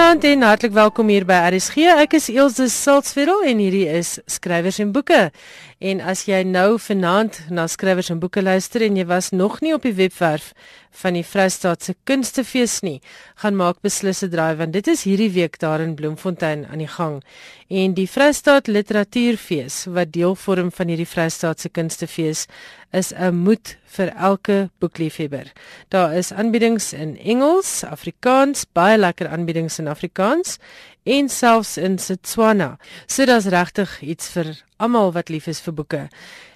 Goeienaand 0.00 0.24
en 0.24 0.42
hartlik 0.48 0.72
welkom 0.72 1.10
hier 1.12 1.26
by 1.28 1.36
RSG. 1.52 1.82
Ek 2.00 2.14
is 2.16 2.30
Elsje 2.32 2.70
Salzwetel 2.72 3.42
en 3.44 3.58
hierdie 3.60 3.84
is 3.84 4.14
skrywers 4.32 4.78
en 4.80 4.94
boeke. 4.94 5.18
En 5.80 6.02
as 6.04 6.26
jy 6.28 6.42
nou 6.44 6.74
vanaand 6.76 7.38
na 7.48 7.62
skrywers 7.64 8.10
en 8.12 8.18
boeke 8.20 8.42
luister 8.44 8.82
en 8.84 8.98
jy 9.00 9.06
was 9.08 9.30
nog 9.32 9.62
nie 9.64 9.72
op 9.72 9.86
die 9.88 9.94
webwerf 9.96 10.50
van 11.00 11.16
die 11.16 11.24
Vrystaatse 11.24 11.94
Kunstefees 12.04 12.82
nie, 12.84 12.98
gaan 13.40 13.56
maak 13.56 13.80
beslis 13.80 14.20
'n 14.22 14.28
draai 14.28 14.56
want 14.60 14.72
dit 14.76 14.86
is 14.92 15.06
hierdie 15.08 15.30
week 15.32 15.56
daar 15.58 15.80
in 15.80 15.94
Bloemfontein 15.94 16.66
aan 16.66 16.84
die 16.84 16.92
gang. 16.98 17.22
En 17.70 17.94
die 17.94 18.08
Vrystaat 18.08 18.66
Literatuurfees 18.66 19.86
wat 19.88 20.12
deel 20.12 20.34
vorm 20.34 20.70
van 20.70 20.88
hierdie 20.88 21.08
Vrystaatse 21.08 21.70
Kunstefees 21.70 22.46
is 22.92 23.12
'n 23.14 23.34
moed 23.34 23.76
vir 23.86 24.08
elke 24.16 24.70
boekliefhebber. 24.78 25.52
Daar 25.88 26.12
is 26.14 26.32
aanbiedings 26.32 26.92
in 26.92 27.18
Engels, 27.18 27.84
Afrikaans, 27.84 28.66
baie 28.72 28.98
lekker 28.98 29.28
aanbiedings 29.28 29.78
in 29.78 29.88
Afrikaans 29.88 30.58
en 31.04 31.28
selfs 31.28 31.76
in 31.76 31.98
Setswana. 31.98 32.76
So 33.06 33.26
dit's 33.26 33.46
regtig 33.52 34.00
iets 34.02 34.30
vir 34.34 34.54
almal 34.78 35.12
wat 35.12 35.28
lief 35.28 35.48
is 35.48 35.60
vir 35.60 35.74
boeke. 35.74 36.08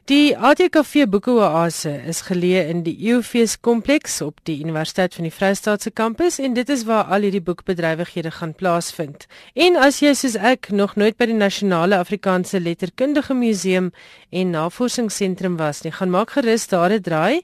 Die 0.05 0.37
ATKV 0.37 1.07
Boekeoase 1.09 1.95
is 2.05 2.19
geleë 2.27 2.67
in 2.69 2.83
die 2.85 2.93
Eufees 3.09 3.55
kompleks 3.65 4.19
op 4.21 4.43
die 4.45 4.59
Universiteit 4.61 5.15
van 5.17 5.25
die 5.25 5.33
Vrystaatse 5.33 5.95
kampus 5.97 6.37
en 6.37 6.53
dit 6.53 6.69
is 6.69 6.83
waar 6.85 7.09
al 7.09 7.25
hierdie 7.25 7.41
boekbedrywighede 7.41 8.35
gaan 8.37 8.53
plaasvind. 8.53 9.25
En 9.57 9.79
as 9.81 10.03
jy 10.05 10.13
soos 10.13 10.37
ek 10.37 10.69
nog 10.77 10.99
nooit 11.01 11.17
by 11.17 11.31
die 11.31 11.39
Nasionale 11.39 11.97
Afrikaanse 11.97 12.61
Letterkundige 12.61 13.33
Museum 13.33 13.95
en 14.29 14.53
Navorsingsentrum 14.53 15.57
was 15.57 15.81
nie, 15.87 15.95
gaan 15.97 16.13
maak 16.13 16.37
gerus 16.37 16.69
daar 16.69 16.93
'n 16.93 17.01
draai. 17.01 17.41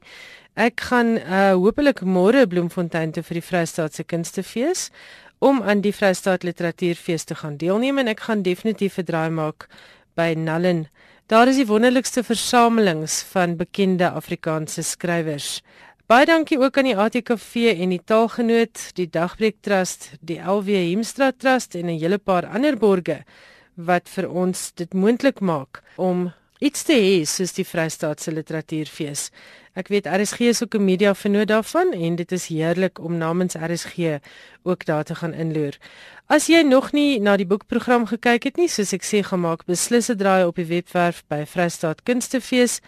Ek 0.54 0.80
gaan 0.80 1.16
uh, 1.16 1.54
hopelik 1.56 2.02
môre 2.04 2.44
Bloemfontein 2.46 3.12
toe 3.12 3.22
vir 3.22 3.40
die 3.40 3.48
Vrystaatse 3.48 4.04
Kunstefees 4.04 4.90
om 5.40 5.62
aan 5.62 5.80
die 5.80 5.92
Vrystaat 5.92 6.44
Literatuurfees 6.46 7.24
te 7.24 7.34
gaan 7.34 7.56
deelneem 7.56 7.98
en 7.98 8.08
ek 8.08 8.20
gaan 8.28 8.42
definitief 8.42 8.98
'n 8.98 9.04
draai 9.04 9.30
maak 9.30 9.68
by 10.14 10.34
Nallen 10.36 10.86
Daar 11.30 11.46
is 11.46 11.60
die 11.60 11.66
wonderlikste 11.68 12.24
versamelings 12.26 13.20
van 13.30 13.52
bekende 13.54 14.08
Afrikaanse 14.18 14.82
skrywers. 14.82 15.60
Baie 16.10 16.26
dankie 16.26 16.56
ook 16.58 16.80
aan 16.80 16.88
die 16.88 16.96
ATKV 16.98 17.68
en 17.70 17.92
die 17.94 18.00
Taalgenoot, 18.02 18.80
die 18.98 19.06
Dagbreek 19.06 19.60
Trust, 19.62 20.08
die 20.26 20.40
LW 20.42 20.80
Hemstra 20.88 21.30
Trust 21.30 21.76
en 21.78 21.86
'n 21.86 22.00
hele 22.02 22.18
paar 22.18 22.48
ander 22.50 22.74
borge 22.76 23.20
wat 23.76 24.08
vir 24.08 24.26
ons 24.26 24.72
dit 24.74 24.92
moontlik 24.94 25.40
maak 25.40 25.82
om 25.96 26.32
iets 26.60 26.82
te 26.84 26.92
hê 26.92 27.24
soos 27.24 27.54
die 27.56 27.64
Vrystaatse 27.64 28.32
Literatuurfees. 28.36 29.30
Ek 29.80 29.88
weet 29.88 30.08
RSG 30.10 30.50
is 30.50 30.62
ook 30.62 30.74
'n 30.74 30.84
media 30.84 31.14
vernoot 31.14 31.48
daarvan 31.48 31.92
en 31.92 32.16
dit 32.16 32.32
is 32.32 32.46
heerlik 32.46 32.98
om 32.98 33.16
namens 33.16 33.54
RSG 33.54 34.20
ook 34.62 34.84
daar 34.84 35.04
te 35.04 35.14
gaan 35.14 35.32
inloer. 35.34 35.78
As 36.26 36.46
jy 36.46 36.62
nog 36.62 36.92
nie 36.92 37.18
na 37.20 37.36
die 37.36 37.46
boekprogram 37.46 38.06
gekyk 38.06 38.44
het 38.44 38.56
nie, 38.56 38.68
soos 38.68 38.92
ek 38.92 39.02
sê, 39.02 39.22
gemaak 39.22 39.64
beslis 39.64 40.10
'n 40.10 40.16
draai 40.16 40.44
op 40.44 40.56
die 40.56 40.66
webwerf 40.66 41.22
by 41.28 41.44
Vrystaat 41.46 42.02
Kunstefees. 42.02 42.80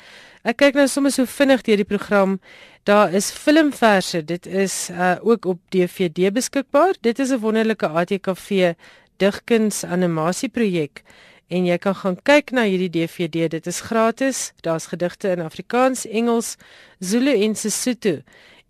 Ek 0.44 0.56
kyk 0.56 0.74
nou 0.74 0.86
sommer 0.86 1.12
so 1.12 1.24
vinnig 1.24 1.62
deur 1.62 1.76
die 1.76 1.84
program. 1.84 2.40
Daar 2.84 3.12
is 3.14 3.30
filmverse. 3.30 4.24
Dit 4.24 4.46
is 4.46 4.90
uh, 4.90 5.16
ook 5.22 5.44
op 5.44 5.58
DVD 5.70 6.32
beskikbaar. 6.32 6.94
Dit 7.00 7.18
is 7.18 7.30
'n 7.30 7.38
wonderlike 7.38 7.88
ATKV 7.88 8.74
digkuns 9.16 9.84
animasieprojek 9.84 11.02
en 11.52 11.66
jy 11.68 11.76
kan 11.78 11.94
gaan 12.00 12.16
kyk 12.24 12.54
na 12.56 12.64
hierdie 12.64 12.90
DVD. 12.90 13.50
Dit 13.52 13.68
is 13.68 13.82
gratis. 13.84 14.52
Daar's 14.64 14.88
gedigte 14.88 15.34
in 15.36 15.44
Afrikaans, 15.44 16.06
Engels, 16.08 16.56
Zulu 16.98 17.36
en 17.44 17.54
Sesotho 17.54 18.22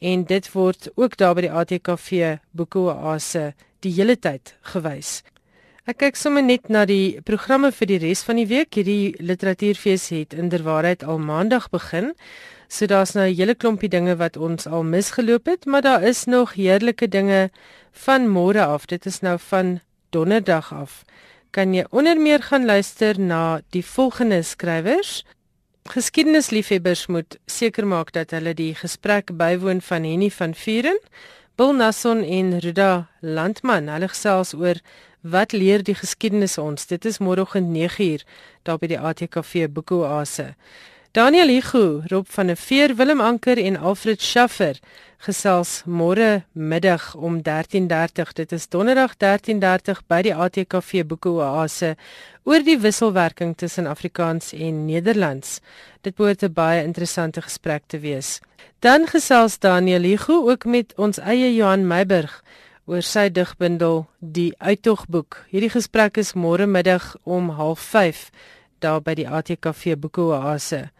en 0.03 0.25
dit 0.27 0.49
word 0.53 0.89
ook 0.99 1.15
daar 1.17 1.37
by 1.39 1.45
die 1.47 1.53
ATKV 1.53 2.39
Boekoase 2.51 3.53
die 3.87 3.93
hele 3.95 4.17
tyd 4.19 4.57
gewys. 4.75 5.21
Ek 5.87 5.99
kyk 5.99 6.19
sommer 6.19 6.45
net 6.47 6.69
na 6.71 6.85
die 6.87 7.21
programme 7.27 7.73
vir 7.75 7.89
die 7.91 8.01
res 8.03 8.23
van 8.27 8.39
die 8.39 8.47
week. 8.51 8.75
Hierdie 8.79 9.15
literatuurfees 9.19 10.09
het 10.15 10.35
inderwaarheid 10.39 11.03
al 11.03 11.19
maandag 11.23 11.69
begin. 11.75 12.13
So 12.69 12.87
daar's 12.87 13.15
nou 13.15 13.27
'n 13.27 13.35
hele 13.35 13.55
klompie 13.55 13.89
dinge 13.89 14.17
wat 14.17 14.37
ons 14.37 14.67
al 14.67 14.83
misgeloop 14.83 15.47
het, 15.47 15.67
maar 15.67 15.83
daar 15.83 16.03
is 16.03 16.25
nog 16.25 16.55
heerlike 16.55 17.09
dinge 17.09 17.51
van 17.93 18.29
môre 18.29 18.65
af. 18.65 18.87
Dit 18.87 19.07
is 19.07 19.21
nou 19.21 19.39
van 19.39 19.81
donderdag 20.11 20.73
af. 20.73 21.05
Kan 21.53 21.75
jy 21.77 21.83
onder 21.93 22.17
meer 22.17 22.41
gaan 22.41 22.65
luister 22.65 23.19
na 23.21 23.61
die 23.77 23.83
volgende 23.85 24.39
skrywers? 24.43 25.19
Geskiedenisliefhebbers 25.93 27.07
moet 27.13 27.37
seker 27.45 27.85
maak 27.87 28.15
dat 28.17 28.31
hulle 28.33 28.55
die 28.57 28.71
gesprek 28.79 29.35
bywoon 29.37 29.83
van 29.85 30.07
Henny 30.09 30.31
van 30.33 30.55
Vuren. 30.57 30.97
Bill 31.61 31.75
Nasson 31.77 32.23
en 32.25 32.55
Ruda 32.65 33.11
Landman, 33.21 33.91
hulle 33.93 34.09
gesels 34.09 34.55
oor 34.57 34.81
wat 35.21 35.53
leer 35.53 35.85
die 35.85 35.99
geskiedenis 35.99 36.57
ons. 36.57 36.89
Dit 36.89 37.05
is 37.05 37.21
môreoggend 37.21 37.69
9uur 37.69 38.25
daar 38.65 38.81
by 38.81 38.89
die 38.95 39.01
ATKV 39.13 39.69
Boekoase. 39.77 40.55
Daniel 41.13 41.49
Hugo, 41.49 42.03
Rob 42.07 42.27
van 42.27 42.47
der 42.47 42.57
Veer, 42.57 42.97
Willem 42.97 43.21
Anker 43.21 43.59
en 43.59 43.77
Alfred 43.77 44.23
Schaffer 44.23 44.79
gesels 45.21 45.83
môre 45.85 46.45
middag 46.53 47.15
om 47.15 47.43
13:30. 47.43 48.33
Dit 48.33 48.53
is 48.53 48.69
donderdag 48.69 49.17
13:30 49.17 50.01
by 50.09 50.23
die 50.23 50.35
ATKV 50.35 51.05
Boekoase 51.05 51.97
oor 52.45 52.65
die 52.65 52.79
wisselwerking 52.81 53.53
tussen 53.57 53.87
Afrikaans 53.87 54.53
en 54.53 54.87
Nederlands. 54.87 55.61
Dit 56.01 56.17
behoort 56.17 56.43
'n 56.43 56.53
baie 56.53 56.83
interessante 56.83 57.43
gesprek 57.43 57.83
te 57.87 57.99
wees. 57.99 58.41
Dan 58.79 59.07
gesels 59.07 59.59
Daniel 59.59 60.03
Hugo 60.03 60.49
ook 60.51 60.65
met 60.65 60.95
ons 60.97 61.19
eie 61.19 61.55
Johan 61.55 61.87
Meiburg 61.87 62.43
oor 62.87 63.03
sy 63.03 63.29
digbundel 63.29 64.07
Die 64.19 64.55
Uittogboek. 64.59 65.45
Hierdie 65.51 65.71
gesprek 65.71 66.17
is 66.17 66.33
môre 66.33 66.67
middag 66.67 67.17
om 67.23 67.51
05:30 67.51 68.31
daar 68.79 69.03
by 69.03 69.15
die 69.15 69.29
ATKV 69.29 69.97
Boekoase. 69.99 70.91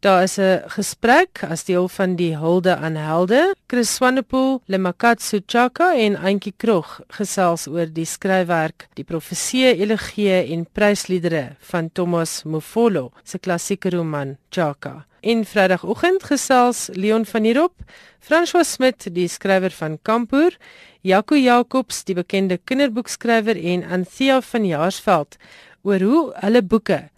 Daar 0.00 0.22
is 0.22 0.38
'n 0.38 0.62
gesprek 0.66 1.42
as 1.42 1.64
deel 1.64 1.88
van 1.88 2.14
die 2.14 2.36
hulde 2.36 2.76
aan 2.76 2.94
helde. 2.94 3.54
Chris 3.66 3.94
Swanepoel, 3.94 4.62
Lemakatsu 4.64 5.40
Chaka 5.46 5.96
en 5.96 6.16
Auntie 6.16 6.54
Krog 6.56 7.00
gesels 7.08 7.66
oor 7.66 7.86
die 7.92 8.04
skryfwerk 8.04 8.86
Die 8.94 9.04
Profesie, 9.04 9.76
Elegie 9.76 10.54
en 10.54 10.66
Prysliedere 10.72 11.56
van 11.58 11.90
Thomas 11.92 12.42
Mofolo, 12.44 13.10
se 13.24 13.38
klassieke 13.38 13.90
roman 13.90 14.36
Chaka. 14.50 15.06
En 15.20 15.44
Vrydagoggend 15.44 16.22
gesels 16.22 16.88
Leon 16.92 17.26
van 17.26 17.42
der 17.42 17.56
Hoop, 17.56 17.74
François 18.20 18.70
Smit, 18.70 19.14
die 19.14 19.28
skrywer 19.28 19.70
van 19.70 19.98
Kampoer, 20.02 20.56
Jaco 21.00 21.34
Jacobs, 21.34 22.04
die 22.04 22.14
bekende 22.14 22.58
kinderboekskrywer 22.64 23.64
en 23.64 23.84
Anthea 23.84 24.40
van 24.40 24.66
Jaarsveld 24.66 25.36
oor 25.82 26.00
hoe 26.00 26.32
hulle 26.34 26.62
boeke 26.62 27.08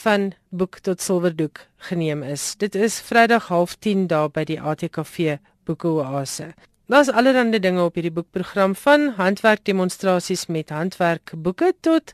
van 0.00 0.32
boek 0.48 0.78
tot 0.78 1.02
silwerdoek 1.02 1.60
geneem 1.76 2.22
is. 2.22 2.54
Dit 2.56 2.74
is 2.74 3.00
Vrydag 3.00 3.48
0.30 3.50 4.06
daar 4.06 4.30
by 4.30 4.44
die 4.44 4.60
ATKV 4.60 5.38
Boekoase. 5.64 6.52
Daar's 6.88 7.10
allerlei 7.10 7.58
dinge 7.58 7.82
op 7.84 7.94
hierdie 7.94 8.12
boekprogram 8.12 8.74
van 8.74 9.08
handwerkdemonstrasies 9.16 10.46
met 10.46 10.70
handwerkboeke 10.70 11.72
tot 11.80 12.12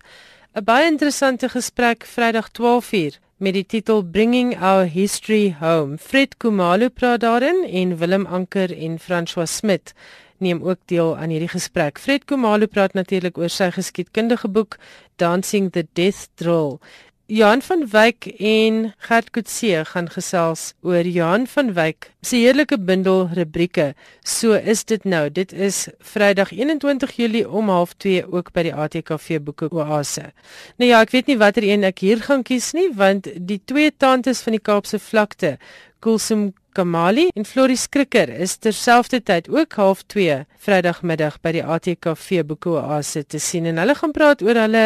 'n 0.55 0.65
baie 0.65 0.87
interessante 0.87 1.49
gesprek 1.49 2.05
Vrydag 2.05 2.49
12:00 2.51 3.21
met 3.37 3.55
die 3.55 3.67
titel 3.67 4.03
Bringing 4.03 4.55
Our 4.63 4.85
History 4.85 5.57
Home. 5.61 5.99
Fred 5.99 6.37
Kumalo 6.37 6.89
praat 6.89 7.21
daarin 7.21 7.65
en 7.71 7.97
Willem 7.97 8.27
Anker 8.27 8.79
en 8.79 8.99
François 8.99 9.57
Smit 9.57 9.93
neem 10.39 10.63
ook 10.63 10.79
deel 10.85 11.17
aan 11.17 11.29
hierdie 11.29 11.49
gesprek. 11.49 11.99
Fred 11.99 12.25
Kumalo 12.25 12.67
praat 12.67 12.93
natuurlik 12.93 13.39
oor 13.39 13.51
sy 13.53 13.71
geskiedkundige 13.75 14.49
boek 14.49 14.77
Dancing 15.17 15.73
the 15.73 15.87
Death 15.93 16.29
Drill. 16.35 16.79
Johan 17.27 17.63
van 17.63 17.87
Wyk 17.89 18.27
en 18.37 18.93
Gert 18.99 19.31
Kutse 19.33 19.85
gaan 19.89 20.11
gesels 20.13 20.75
oor 20.83 21.07
Johan 21.09 21.47
van 21.47 21.71
Wyk 21.73 22.11
se 22.21 22.37
heerlike 22.37 22.77
bundel 22.79 23.31
rubrieke. 23.33 23.95
So 24.21 24.53
is 24.53 24.85
dit 24.85 25.05
nou. 25.05 25.31
Dit 25.33 25.53
is 25.53 25.89
Vrydag 26.05 26.53
21 26.53 27.17
Julie 27.17 27.49
om 27.49 27.71
12:30 27.73 28.29
ook 28.29 28.53
by 28.53 28.67
die 28.69 28.75
ATKV 28.75 29.41
Boeke 29.41 29.71
Oase. 29.73 30.33
Nou 30.77 30.91
ja, 30.91 31.01
ek 31.01 31.17
weet 31.17 31.27
nie 31.27 31.39
watter 31.41 31.65
een 31.65 31.85
ek 31.89 32.05
hier 32.05 32.21
gaan 32.21 32.43
kies 32.43 32.73
nie, 32.77 32.91
want 32.93 33.33
die 33.41 33.61
twee 33.65 33.97
tantes 33.97 34.45
van 34.45 34.53
die 34.53 34.61
Kaapse 34.61 34.99
vlakte, 34.99 35.57
Kulsum 36.05 36.53
Kamali 36.77 37.31
en 37.33 37.47
Florie 37.49 37.79
Skrikker 37.81 38.29
is 38.29 38.59
terselfdertyd 38.61 39.47
ook 39.49 39.73
half 39.81 40.03
2 40.13 40.43
Vrydagmiddag 40.67 41.39
by 41.41 41.53
die 41.57 41.63
ATKV 41.65 42.43
Boekoase 42.45 43.23
te 43.25 43.41
sien 43.41 43.65
en 43.71 43.81
hulle 43.81 43.95
gaan 43.97 44.13
praat 44.13 44.45
oor 44.45 44.61
hulle 44.67 44.83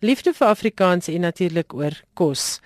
liefde 0.00 0.32
vir 0.38 0.48
Afrikaans 0.48 1.10
en 1.12 1.26
natuurlik 1.26 1.76
oor 1.76 1.98
kos. 2.16 2.62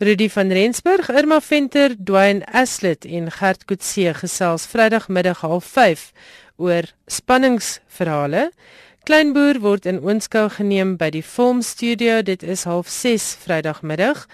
Rudy 0.00 0.30
van 0.32 0.54
Rensburg, 0.56 1.10
Irma 1.12 1.42
Venter, 1.44 1.92
Dwayne 2.00 2.48
Aslet 2.48 3.04
en 3.04 3.28
Gert 3.30 3.66
Kutse 3.68 4.16
gesels 4.22 4.64
Vrydagmiddag 4.72 5.44
half 5.44 5.68
5 5.76 6.08
oor 6.64 6.88
spanningsverhale. 7.12 8.48
Kleinboer 9.02 9.58
word 9.58 9.86
in 9.90 9.96
oënskou 9.98 10.44
geneem 10.54 10.92
by 10.94 11.08
die 11.10 11.24
Filmstudio. 11.26 12.20
Dit 12.22 12.44
is 12.46 12.60
half 12.70 12.86
6 12.86 13.24
Vrydagmiddag. 13.42 14.28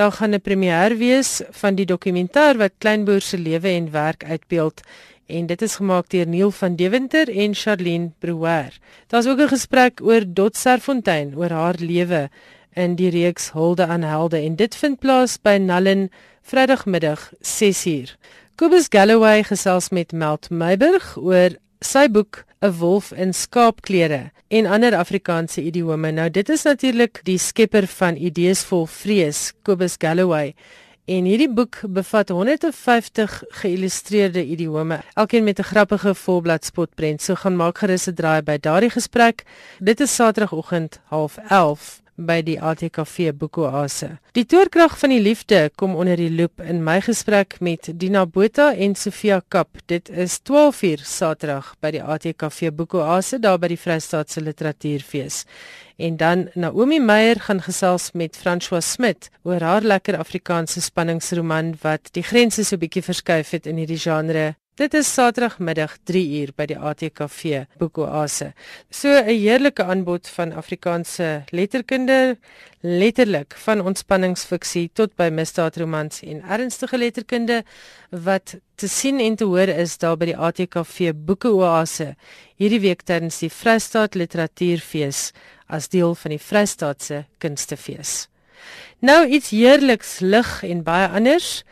Daar 0.00 0.12
gaan 0.16 0.32
'n 0.32 0.40
premier 0.40 0.96
wees 0.96 1.42
van 1.50 1.74
die 1.74 1.84
dokumentêr 1.84 2.56
wat 2.56 2.72
Kleinboer 2.78 3.20
se 3.20 3.36
lewe 3.38 3.68
en 3.68 3.90
werk 3.90 4.24
uitbeeld 4.24 4.80
en 5.26 5.46
dit 5.46 5.62
is 5.62 5.76
gemaak 5.76 6.08
deur 6.08 6.26
Neil 6.26 6.50
van 6.50 6.76
Deventer 6.76 7.28
en 7.28 7.54
Charlene 7.54 8.12
Brouwer. 8.18 8.78
Daar's 9.08 9.26
ook 9.26 9.40
'n 9.40 9.48
gesprek 9.48 10.00
oor 10.02 10.24
Dot 10.26 10.56
Serfontein 10.56 11.36
oor 11.36 11.50
haar 11.50 11.76
lewe 11.78 12.30
in 12.72 12.94
die 12.94 13.10
reeks 13.10 13.52
Hulde 13.52 13.86
aan 13.86 14.02
Helde 14.02 14.38
en 14.38 14.56
dit 14.56 14.74
vind 14.74 14.98
plaas 14.98 15.38
by 15.42 15.58
Nallen 15.60 16.10
Vrydagmiddag 16.42 17.32
6uur. 17.40 18.16
Kobus 18.56 18.86
Galloway 18.88 19.42
gesels 19.42 19.88
met 19.88 20.12
Melt 20.12 20.50
Meiburg 20.50 21.16
oor 21.16 21.50
sy 21.84 22.08
boek 22.08 22.44
'n 22.64 22.72
wolf 22.80 23.12
in 23.12 23.32
skaapklere 23.34 24.30
en 24.48 24.66
ander 24.66 24.94
Afrikaanse 24.96 25.62
idiome. 25.62 26.10
Nou 26.10 26.30
dit 26.30 26.48
is 26.48 26.62
natuurlik 26.62 27.20
die 27.24 27.38
skepper 27.38 27.86
van 27.86 28.16
Idees 28.16 28.64
vol 28.64 28.86
Vrees, 28.86 29.52
Kobus 29.62 29.96
Galloway. 29.98 30.54
En 31.04 31.24
hierdie 31.24 31.50
boek 31.52 31.82
bevat 31.84 32.28
150 32.28 33.42
geïllustreerde 33.48 34.44
idiome, 34.44 35.00
elkeen 35.14 35.44
met 35.44 35.58
'n 35.58 35.62
grappige 35.62 36.14
volblad 36.14 36.64
spotprent. 36.64 37.22
So 37.22 37.34
gaan 37.34 37.56
maak 37.56 37.78
gerus 37.78 38.08
'n 38.08 38.14
draai 38.14 38.42
by 38.42 38.56
daardie 38.58 38.90
gesprek. 38.90 39.44
Dit 39.78 40.00
is 40.00 40.14
Saterdagoggend 40.14 41.00
11:30 41.10 42.03
by 42.16 42.40
die 42.46 42.56
ATKV 42.60 43.32
Boekoase. 43.38 44.18
Die 44.36 44.46
toorkrag 44.46 44.96
van 44.98 45.12
die 45.14 45.20
liefde 45.22 45.70
kom 45.76 45.94
onder 45.98 46.16
die 46.18 46.30
loop 46.30 46.62
in 46.62 46.82
my 46.84 47.00
gesprek 47.04 47.56
met 47.60 47.90
Dina 48.00 48.24
Botha 48.26 48.72
en 48.74 48.94
Sofia 48.94 49.40
Kap. 49.48 49.78
Dit 49.86 50.08
is 50.08 50.38
12uur 50.46 51.04
Saterdag 51.04 51.74
by 51.80 51.92
die 51.96 52.02
ATKV 52.02 52.72
Boekoase 52.74 53.40
daar 53.42 53.58
by 53.58 53.72
die 53.74 53.80
Vrystaatse 53.80 54.42
Literatuurfees. 54.42 55.44
En 55.96 56.16
dan 56.16 56.48
Naomi 56.54 56.98
Meyer 57.00 57.40
gaan 57.40 57.62
gesels 57.62 58.10
met 58.12 58.36
François 58.36 58.82
Smit 58.82 59.30
oor 59.42 59.62
haar 59.62 59.82
lekker 59.82 60.18
Afrikaanse 60.18 60.82
spanningsroman 60.82 61.74
wat 61.82 62.10
die 62.12 62.26
grense 62.26 62.64
so 62.64 62.78
bietjie 62.78 63.02
verskuif 63.02 63.54
het 63.54 63.66
in 63.70 63.78
hierdie 63.82 64.00
genre 64.02 64.54
Dit 64.74 64.90
is 64.98 65.06
Saterdagmiddag 65.06 65.92
3uur 66.02 66.50
by 66.58 66.64
die 66.66 66.74
ATKV 66.74 67.60
Boekoase. 67.78 68.48
So 68.90 69.08
'n 69.08 69.28
heerlike 69.28 69.84
aanbod 69.84 70.26
van 70.28 70.52
Afrikaanse 70.52 71.44
letterkunde, 71.54 72.38
letterlik 72.80 73.54
van 73.54 73.80
ontspanningsfiksie 73.80 74.90
tot 74.92 75.14
by 75.14 75.28
misdaadromans 75.30 76.22
en 76.22 76.42
ernstige 76.42 76.98
letterkunde 76.98 77.62
wat 78.10 78.56
te 78.74 78.88
sien 78.88 79.20
en 79.20 79.36
te 79.36 79.44
hoor 79.44 79.68
is 79.68 79.98
daar 79.98 80.16
by 80.16 80.24
die 80.24 80.36
ATKV 80.36 81.12
Boekoase 81.14 82.16
hierdie 82.56 82.80
week 82.80 83.02
tydens 83.02 83.38
die 83.38 83.50
Vrystaat 83.50 84.14
Literatuurfees 84.14 85.30
as 85.68 85.88
deel 85.88 86.14
van 86.14 86.30
die 86.30 86.42
Vrystaatse 86.42 87.24
Kunstefees. 87.38 88.26
Nou 88.98 89.26
iets 89.26 89.50
heerliks 89.50 90.18
lig 90.18 90.62
en 90.64 90.82
baie 90.82 91.08
anders. 91.08 91.62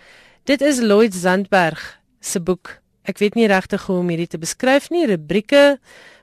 Dit 0.45 0.61
is 0.61 0.79
Lloyd 0.79 1.15
Zandberg 1.15 1.99
se 2.21 2.41
boek 2.41 2.82
ek 3.09 3.23
weet 3.23 3.39
nie 3.39 3.49
regtig 3.51 3.87
hoe 3.89 4.01
om 4.01 4.11
hierdie 4.13 4.31
te 4.31 4.41
beskryf 4.43 4.91
nie, 4.95 5.07
rubrieke, 5.11 5.79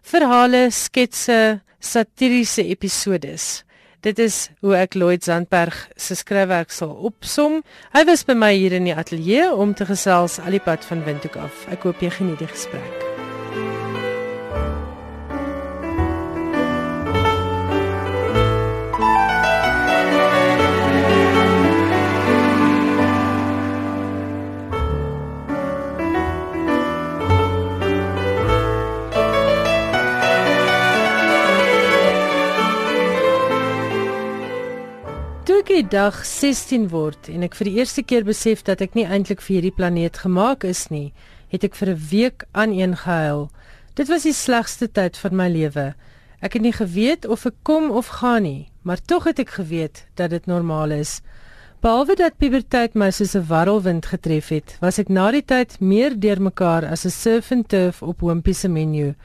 verhale, 0.06 0.70
sketse, 0.72 1.60
satiriese 1.80 2.66
episodes. 2.72 3.64
Dit 4.00 4.20
is 4.24 4.48
hoe 4.64 4.78
ek 4.80 4.96
Lloyd 4.96 5.26
Zandberg 5.28 5.76
se 6.00 6.16
skryfwerk 6.16 6.72
sal 6.72 6.94
opsom. 7.10 7.60
Hy 7.92 8.06
was 8.08 8.24
by 8.24 8.38
my 8.38 8.54
hier 8.56 8.78
in 8.80 8.88
die 8.88 8.96
ateljee 8.96 9.50
om 9.52 9.76
te 9.76 9.88
gesels 9.90 10.40
al 10.40 10.56
die 10.56 10.64
pad 10.64 10.88
van 10.88 11.04
Windhoek 11.04 11.36
af. 11.36 11.68
Ek 11.68 11.84
hoop 11.84 12.00
jy 12.00 12.14
geniet 12.16 12.40
die 12.40 12.52
gesprek. 12.52 13.89
Die 35.70 35.86
dag 35.86 36.16
16 36.26 36.88
word 36.90 37.28
en 37.30 37.44
ek 37.46 37.54
vir 37.60 37.68
die 37.70 37.76
eerste 37.78 38.02
keer 38.02 38.24
besef 38.26 38.64
dat 38.66 38.80
ek 38.82 38.96
nie 38.98 39.06
eintlik 39.06 39.44
vir 39.46 39.60
hierdie 39.60 39.76
planeet 39.78 40.18
gemaak 40.24 40.64
is 40.66 40.88
nie, 40.90 41.12
het 41.54 41.64
ek 41.64 41.76
vir 41.78 41.92
'n 41.94 42.02
week 42.10 42.46
aaneen 42.54 42.96
gehuil. 42.98 43.52
Dit 43.94 44.10
was 44.10 44.24
die 44.26 44.34
slegste 44.34 44.88
tyd 44.88 45.18
van 45.18 45.36
my 45.36 45.48
lewe. 45.48 45.94
Ek 46.42 46.54
het 46.54 46.62
nie 46.62 46.74
geweet 46.74 47.26
of 47.26 47.46
ek 47.46 47.54
kom 47.64 47.92
of 47.92 48.08
gaan 48.08 48.44
nie, 48.44 48.70
maar 48.82 48.98
tog 48.98 49.26
het 49.26 49.40
ek 49.40 49.50
geweet 49.50 50.08
dat 50.16 50.32
dit 50.32 50.46
normaal 50.48 50.92
is. 50.92 51.22
Behalwe 51.82 52.16
dat 52.16 52.38
puberteit 52.38 52.96
my 52.96 53.12
soos 53.12 53.36
'n 53.36 53.46
warrelwind 53.46 54.06
getref 54.06 54.50
het, 54.50 54.78
was 54.82 54.98
ek 54.98 55.10
na 55.10 55.32
die 55.32 55.46
tyd 55.46 55.80
meer 55.80 56.20
deurmekaar 56.20 56.86
as 56.86 57.06
'n 57.06 57.12
surf 57.12 57.52
and 57.52 57.70
turf 57.70 58.02
op 58.02 58.22
Wimpy 58.22 58.54
se 58.54 58.68
menu. 58.68 59.16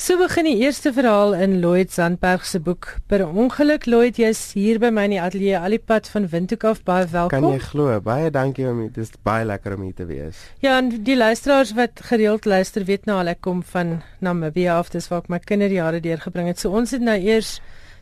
So 0.00 0.16
begin 0.16 0.46
die 0.48 0.62
eerste 0.64 0.94
verhaal 0.96 1.34
in 1.36 1.58
Lloyd 1.60 1.90
Sandberg 1.92 2.46
se 2.48 2.56
boek. 2.64 2.86
Per 3.12 3.20
ongeluk 3.26 3.84
Lloyd, 3.84 4.16
jy's 4.16 4.38
hier 4.56 4.78
by 4.80 4.88
my 4.88 5.02
in 5.04 5.12
die 5.12 5.18
ateljee 5.20 5.58
al 5.58 5.74
die 5.76 5.80
pad 5.90 6.06
van 6.08 6.24
Windhoek 6.32 6.64
af. 6.70 6.80
Baie 6.88 7.04
welkom. 7.12 7.34
Kan 7.34 7.52
jy 7.52 7.58
glo? 7.66 7.98
Baie 8.06 8.30
dankie 8.32 8.64
om 8.70 8.80
dit 8.86 8.96
is 9.02 9.12
baie 9.28 9.44
lekker 9.44 9.76
om 9.76 9.84
hier 9.84 9.98
te 9.98 10.06
wees. 10.08 10.40
Ja, 10.64 10.78
en 10.78 10.88
die 11.04 11.18
luisteraars 11.20 11.74
wat 11.76 12.00
gereeld 12.08 12.48
luister, 12.48 12.88
weet 12.88 13.04
nou 13.10 13.18
al 13.20 13.34
ek 13.34 13.42
kom 13.44 13.60
van 13.74 13.98
Namibia 14.24 14.78
af. 14.80 14.88
Dis 14.96 15.12
waar 15.12 15.20
ek 15.20 15.28
my 15.36 15.42
kinderjare 15.44 16.00
deurgebring 16.00 16.48
het. 16.48 16.64
So 16.64 16.72
ons 16.72 16.96
het 16.96 17.04
nou 17.04 17.20
eers 17.20 17.58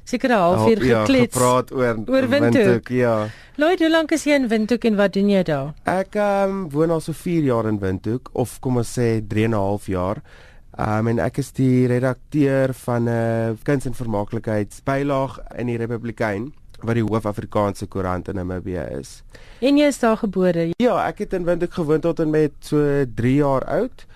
seker 0.06 0.30
'n 0.30 0.38
halfuur 0.38 0.84
ja, 0.84 1.02
geklets. 1.02 1.34
Ja, 1.34 1.40
gepraat 1.40 1.72
oor, 1.72 1.98
oor 2.06 2.28
Windhoek. 2.30 2.62
Windhoek. 2.62 2.88
Ja. 2.94 3.26
Lloyd, 3.56 3.80
hoe 3.82 3.90
lank 3.90 4.12
is 4.14 4.22
jy 4.22 4.38
in 4.38 4.48
Windhoek 4.48 4.84
en 4.84 4.96
wat 4.96 5.12
doen 5.12 5.30
jy 5.34 5.42
daar? 5.42 5.74
Ek 5.82 6.14
um, 6.14 6.68
woon 6.70 6.90
al 6.94 7.00
so 7.00 7.12
4 7.12 7.42
jaar 7.42 7.66
in 7.66 7.82
Windhoek 7.82 8.30
of 8.32 8.60
kom 8.60 8.76
ons 8.76 8.98
sê 8.98 9.18
3 9.18 9.50
en 9.50 9.50
'n 9.50 9.66
half 9.66 9.86
jaar. 9.86 10.22
Um, 10.78 11.08
en 11.10 11.18
ek 11.18 11.40
is 11.42 11.48
die 11.56 11.88
redakteur 11.90 12.70
van 12.84 13.08
'n 13.08 13.10
uh, 13.10 13.56
kuns 13.66 13.86
en 13.86 13.94
vermaaklikheidsbylaag 13.98 15.40
in 15.58 15.66
die 15.66 15.76
Republikein 15.76 16.52
wat 16.86 16.94
die 16.94 17.02
hoof 17.02 17.26
Afrikaanse 17.26 17.86
koerant 17.86 18.28
in 18.28 18.38
Namibië 18.38 18.84
is. 19.00 19.22
En 19.58 19.76
jy 19.76 19.88
is 19.90 19.98
daar 19.98 20.16
gebore? 20.16 20.68
Ja, 20.78 21.06
ek 21.08 21.18
het 21.18 21.32
in 21.32 21.44
Windhoek 21.44 21.74
gewoon 21.74 22.00
tot 22.00 22.20
en 22.20 22.30
met 22.30 22.52
so 22.60 23.04
3 23.14 23.34
jaar 23.34 23.64
oud. 23.64 24.06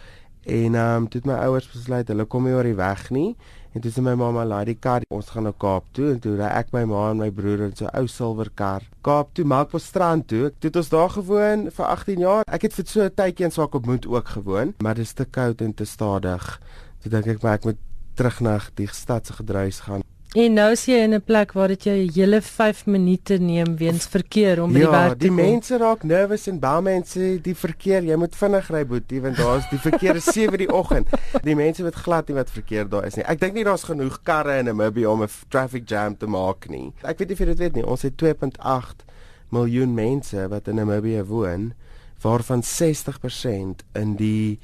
En 0.46 0.74
ehm 0.74 1.02
um, 1.02 1.08
toe 1.08 1.20
het 1.20 1.30
my 1.30 1.34
ouers 1.34 1.66
besluit 1.72 2.08
hulle 2.08 2.24
kom 2.24 2.44
nie 2.44 2.54
oor 2.54 2.66
die 2.66 2.78
weg 2.78 3.10
nie 3.10 3.36
En 3.72 3.80
toe 3.80 3.90
sê 3.90 4.02
my 4.04 4.14
mamma, 4.14 4.44
"Laat 4.44 4.66
die 4.66 4.74
kar, 4.74 5.00
ons 5.08 5.30
gaan 5.30 5.42
na 5.42 5.52
Kaap 5.58 5.84
toe." 5.92 6.10
En 6.12 6.20
toe 6.20 6.36
ry 6.36 6.50
ek 6.60 6.72
my 6.72 6.84
ma 6.84 7.10
en 7.10 7.16
my 7.16 7.30
broer 7.30 7.60
in 7.60 7.76
so 7.76 7.86
'n 7.86 7.98
ou 7.98 8.06
silwer 8.06 8.50
kar 8.54 8.82
Kaap 9.02 9.34
toe, 9.34 9.44
Melkbos 9.44 9.86
strand 9.86 10.28
toe. 10.28 10.46
Ek 10.46 10.62
het 10.62 10.76
ons 10.76 10.88
daar 10.88 11.10
gewoon 11.10 11.70
vir 11.70 11.86
18 11.86 12.18
jaar. 12.18 12.44
Ek 12.46 12.62
het 12.62 12.74
vir 12.74 12.86
so 12.86 13.02
'n 13.02 13.14
tydjie 13.14 13.44
in 13.44 13.50
Swakopmund 13.50 14.06
ook 14.06 14.28
gewoon, 14.28 14.74
maar 14.78 14.94
dit 14.94 15.04
is 15.04 15.12
te 15.12 15.24
koud 15.24 15.60
en 15.60 15.74
te 15.74 15.84
stadig. 15.84 16.60
Toe 17.00 17.10
dink 17.10 17.26
ek 17.26 17.42
maar 17.42 17.54
ek 17.54 17.64
moet 17.64 17.78
terug 18.14 18.40
na 18.40 18.60
die 18.74 18.86
stad 18.86 19.26
se 19.26 19.32
gedruis 19.32 19.80
gaan. 19.80 20.02
En 20.32 20.54
nou 20.56 20.70
is 20.72 20.86
jy 20.88 20.96
in 21.04 21.12
'n 21.12 21.20
plek 21.20 21.50
waar 21.52 21.68
dit 21.68 21.82
jou 21.84 21.94
hele 22.14 22.40
5 22.40 22.86
minute 22.86 23.36
neem 23.36 23.76
weens 23.76 24.06
verkeer 24.06 24.62
om 24.62 24.72
by 24.72 24.78
ja, 24.78 24.84
die 24.84 24.90
werk 24.90 25.18
te 25.18 25.28
kom. 25.28 25.38
Ja, 25.38 25.44
die 25.44 25.50
mense 25.50 25.76
raak 25.76 26.02
nervus 26.02 26.46
en 26.46 26.58
baie 26.58 26.82
mense 26.82 27.38
die 27.42 27.54
verkeer, 27.54 28.02
jy 28.02 28.16
moet 28.16 28.36
vinnig 28.36 28.70
ry 28.70 28.84
boetie 28.86 29.20
want 29.20 29.36
daar's 29.36 29.68
die 29.68 29.78
verkeer 29.78 30.16
is 30.16 30.24
7 30.24 30.56
die 30.58 30.72
oggend. 30.72 31.08
Die 31.42 31.54
mense 31.54 31.82
weet 31.82 31.94
glad 31.94 32.28
nie 32.28 32.34
wat 32.34 32.50
verkeer 32.50 32.88
daar 32.88 33.04
is 33.04 33.14
nie. 33.14 33.24
Ek 33.24 33.40
dink 33.40 33.52
nie 33.52 33.64
daar's 33.64 33.84
genoeg 33.84 34.22
karre 34.22 34.58
in 34.58 34.64
Namibia 34.64 35.10
om 35.10 35.22
'n 35.22 35.28
traffic 35.50 35.86
jam 35.88 36.16
te 36.16 36.26
maak 36.26 36.68
nie. 36.68 36.94
Ek 37.02 37.18
weet 37.18 37.28
nie 37.28 37.34
of 37.34 37.38
jy 37.38 37.46
dit 37.46 37.58
weet 37.58 37.74
nie. 37.74 37.86
Ons 37.86 38.02
het 38.02 38.16
2.8 38.16 39.04
miljoen 39.50 39.94
mense 39.94 40.48
wat 40.48 40.68
in 40.68 40.76
Namibia 40.76 41.24
woon 41.24 41.74
waarvan 42.22 42.62
60% 42.62 43.84
in 43.92 44.16
die 44.16 44.58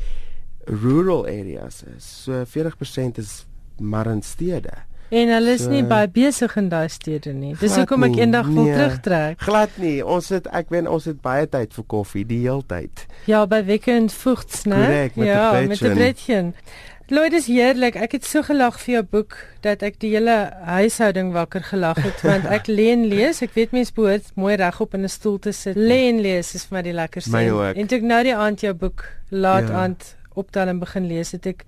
rural 0.64 1.26
areas 1.26 1.82
is. 1.96 2.22
So 2.25 2.44
40% 2.44 3.18
is 3.18 3.44
maar 3.78 4.06
in 4.06 4.22
stede. 4.22 4.88
En 5.10 5.30
hulle 5.32 5.54
is 5.56 5.62
so, 5.64 5.72
nie 5.72 5.84
baie 5.88 6.08
besig 6.12 6.56
in 6.60 6.68
daai 6.68 6.88
stede 6.92 7.32
nie. 7.32 7.54
Dis 7.60 7.76
hoekom 7.80 8.04
ek 8.10 8.18
eendag 8.20 8.50
wil 8.50 8.66
nee, 8.66 8.74
terugtrek. 8.76 9.40
Glad 9.40 9.78
nie. 9.80 9.96
Ons 10.04 10.28
het 10.34 10.50
ek 10.52 10.68
weet 10.74 10.90
ons 10.90 11.08
het 11.08 11.22
baie 11.24 11.48
tyd 11.48 11.72
vir 11.72 11.86
koffie 11.88 12.26
die 12.28 12.42
hele 12.44 12.64
tyd. 12.68 13.06
Ja, 13.30 13.46
by 13.48 13.62
Weekend 13.64 14.12
Foods, 14.12 14.66
né? 14.68 15.08
Ja, 15.16 15.50
met 15.64 15.80
'n 15.80 15.94
bredjie. 15.96 16.42
Lloyd 17.08 17.32
is 17.32 17.46
heerlik. 17.48 17.96
Ek 17.96 18.12
het 18.12 18.24
so 18.28 18.42
gelag 18.44 18.76
vir 18.82 18.98
jou 18.98 19.02
boek 19.02 19.36
dat 19.64 19.80
ek 19.82 19.94
die 20.02 20.10
hele 20.12 20.52
huishouding 20.68 21.30
wakker 21.32 21.64
gelag 21.64 21.96
het 22.04 22.20
want 22.20 22.44
ek 22.44 22.68
lê 22.76 22.90
en 22.92 23.06
lees. 23.08 23.40
Ek 23.40 23.54
weet 23.56 23.72
mense 23.72 23.94
behoort 23.96 24.28
mooi 24.36 24.56
regop 24.60 24.92
in 24.92 25.08
'n 25.08 25.08
stoel 25.08 25.38
te 25.38 25.52
sit. 25.56 25.76
Lê 25.76 26.12
en 26.12 26.20
lees 26.20 26.52
is 26.54 26.68
vir 26.68 26.76
my 26.76 26.82
die 26.82 26.92
lekkerste. 26.92 27.32
En 27.80 27.86
toe 27.86 27.98
ek 27.98 28.04
nou 28.04 28.22
die 28.22 28.36
aand 28.36 28.60
jou 28.60 28.74
boek 28.74 29.08
laat 29.30 29.68
ja. 29.72 29.74
aand 29.84 30.16
optel 30.34 30.68
en 30.68 30.78
begin 30.78 31.08
lees, 31.08 31.32
het 31.32 31.46
ek 31.46 31.64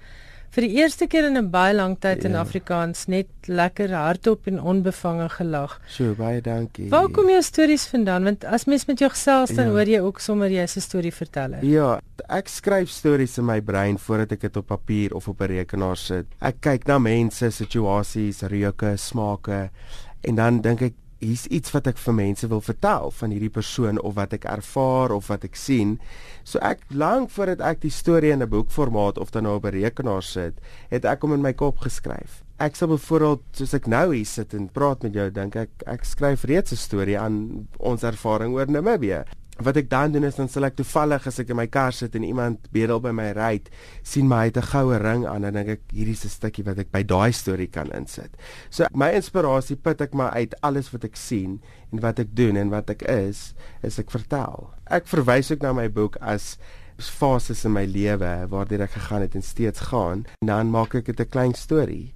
vir 0.54 0.66
die 0.66 0.80
eerste 0.80 1.06
keer 1.06 1.28
in 1.28 1.38
'n 1.38 1.50
baie 1.50 1.74
lang 1.74 1.96
tyd 2.00 2.22
ja. 2.22 2.28
in 2.28 2.36
Afrikaans 2.36 3.06
net 3.06 3.28
lekker 3.46 3.92
hardop 3.94 4.46
en 4.46 4.60
onbevange 4.60 5.28
gelag. 5.28 5.80
So 5.86 6.14
baie 6.14 6.40
dankie. 6.40 6.88
Waar 6.90 7.08
kom 7.08 7.28
jou 7.28 7.42
stories 7.42 7.86
vandaan? 7.86 8.24
Want 8.24 8.44
as 8.44 8.66
mens 8.66 8.86
met 8.86 8.98
jou 8.98 9.10
gesels 9.10 9.54
dan 9.54 9.66
ja. 9.66 9.72
hoor 9.72 9.88
jy 9.88 10.00
ook 10.00 10.20
sommer 10.20 10.50
jy 10.50 10.62
'n 10.62 10.80
storie 10.80 11.14
vertel. 11.14 11.54
Ja, 11.62 12.00
ek 12.28 12.48
skryf 12.48 12.88
stories 12.90 13.38
in 13.38 13.44
my 13.44 13.60
brein 13.60 13.98
voordat 13.98 14.32
ek 14.32 14.40
dit 14.40 14.56
op 14.56 14.66
papier 14.66 15.14
of 15.14 15.28
op 15.28 15.40
'n 15.40 15.46
rekenaar 15.46 15.96
sit. 15.96 16.26
Ek 16.40 16.60
kyk 16.60 16.86
na 16.86 16.98
mense, 16.98 17.50
situasies, 17.50 18.42
reuke, 18.42 18.96
smake 18.96 19.70
en 20.20 20.34
dan 20.34 20.60
dink 20.60 20.82
ek 20.82 20.94
hier's 21.20 21.46
iets 21.52 21.72
wat 21.74 21.86
ek 21.90 21.98
vir 22.00 22.16
mense 22.16 22.48
wil 22.48 22.62
vertel 22.64 23.10
van 23.12 23.32
hierdie 23.34 23.52
persoon 23.52 24.00
of 24.00 24.16
wat 24.16 24.32
ek 24.36 24.46
ervaar 24.48 25.12
of 25.12 25.28
wat 25.28 25.44
ek 25.44 25.56
sien. 25.56 25.98
So 26.44 26.60
ek 26.64 26.86
lank 26.90 27.30
voordat 27.34 27.60
ek 27.60 27.82
die 27.84 27.92
storie 27.92 28.32
in 28.32 28.42
'n 28.42 28.48
boekformaat 28.48 29.18
of 29.18 29.30
dan 29.30 29.44
nou 29.44 29.56
op 29.56 29.66
'n 29.66 29.76
rekenaar 29.76 30.22
sit, 30.22 30.60
het 30.90 31.04
ek 31.04 31.22
hom 31.22 31.32
in 31.32 31.42
my 31.42 31.52
kop 31.52 31.78
geskryf. 31.78 32.42
Ek 32.58 32.76
sal 32.76 32.88
byvoorbeeld 32.88 33.42
soos 33.52 33.74
ek 33.74 33.86
nou 33.86 34.14
hier 34.14 34.26
sit 34.26 34.54
en 34.54 34.68
praat 34.68 35.02
met 35.02 35.14
jou, 35.14 35.30
dink 35.30 35.56
ek 35.56 35.70
ek 35.86 36.04
skryf 36.04 36.44
reeds 36.44 36.72
'n 36.72 36.76
storie 36.76 37.18
aan 37.18 37.68
ons 37.78 38.02
ervaring 38.02 38.54
oor 38.54 38.66
Namibië 38.66 39.24
wat 39.64 39.76
ek 39.76 39.90
dan 39.90 40.12
doen 40.12 40.24
is 40.24 40.38
dan 40.38 40.48
sal 40.48 40.64
ek 40.64 40.76
toevallig 40.78 41.26
as 41.26 41.38
ek 41.42 41.50
in 41.52 41.58
my 41.58 41.66
kar 41.66 41.92
sit 41.92 42.14
en 42.16 42.24
iemand 42.24 42.70
bedel 42.72 43.00
by 43.00 43.12
my 43.16 43.30
ry, 43.36 43.60
sien 44.02 44.28
my 44.28 44.46
het 44.48 44.56
'n 44.56 44.70
goue 44.72 44.98
ring 44.98 45.26
aan 45.26 45.44
en 45.44 45.54
dink 45.54 45.68
ek 45.68 45.82
hierdie 45.92 46.16
is 46.16 46.24
'n 46.24 46.28
stukkie 46.28 46.64
wat 46.64 46.78
ek 46.78 46.90
by 46.90 47.02
daai 47.02 47.32
storie 47.32 47.68
kan 47.68 47.90
insit. 47.92 48.36
So 48.70 48.86
my 48.94 49.10
inspirasie 49.12 49.76
put 49.76 50.00
ek 50.00 50.14
maar 50.14 50.32
uit 50.32 50.54
alles 50.62 50.90
wat 50.92 51.04
ek 51.04 51.16
sien 51.16 51.60
en 51.92 52.00
wat 52.00 52.18
ek 52.18 52.34
doen 52.34 52.56
en 52.56 52.70
wat 52.70 52.90
ek 52.90 53.02
is, 53.02 53.54
is 53.82 53.98
ek 53.98 54.10
vertel. 54.10 54.70
Ek 54.86 55.06
verwys 55.06 55.50
ook 55.52 55.62
na 55.62 55.72
my 55.72 55.88
boek 55.88 56.16
as 56.20 56.56
fases 56.98 57.64
in 57.64 57.72
my 57.72 57.84
lewe 57.86 58.46
waardeur 58.48 58.82
ek 58.82 58.90
gegaan 58.90 59.22
het 59.22 59.34
en 59.34 59.42
steeds 59.42 59.80
gaan, 59.90 60.26
en 60.40 60.46
dan 60.46 60.70
maak 60.70 60.94
ek 60.94 61.06
dit 61.06 61.20
'n 61.20 61.30
klein 61.30 61.54
storie. 61.54 62.12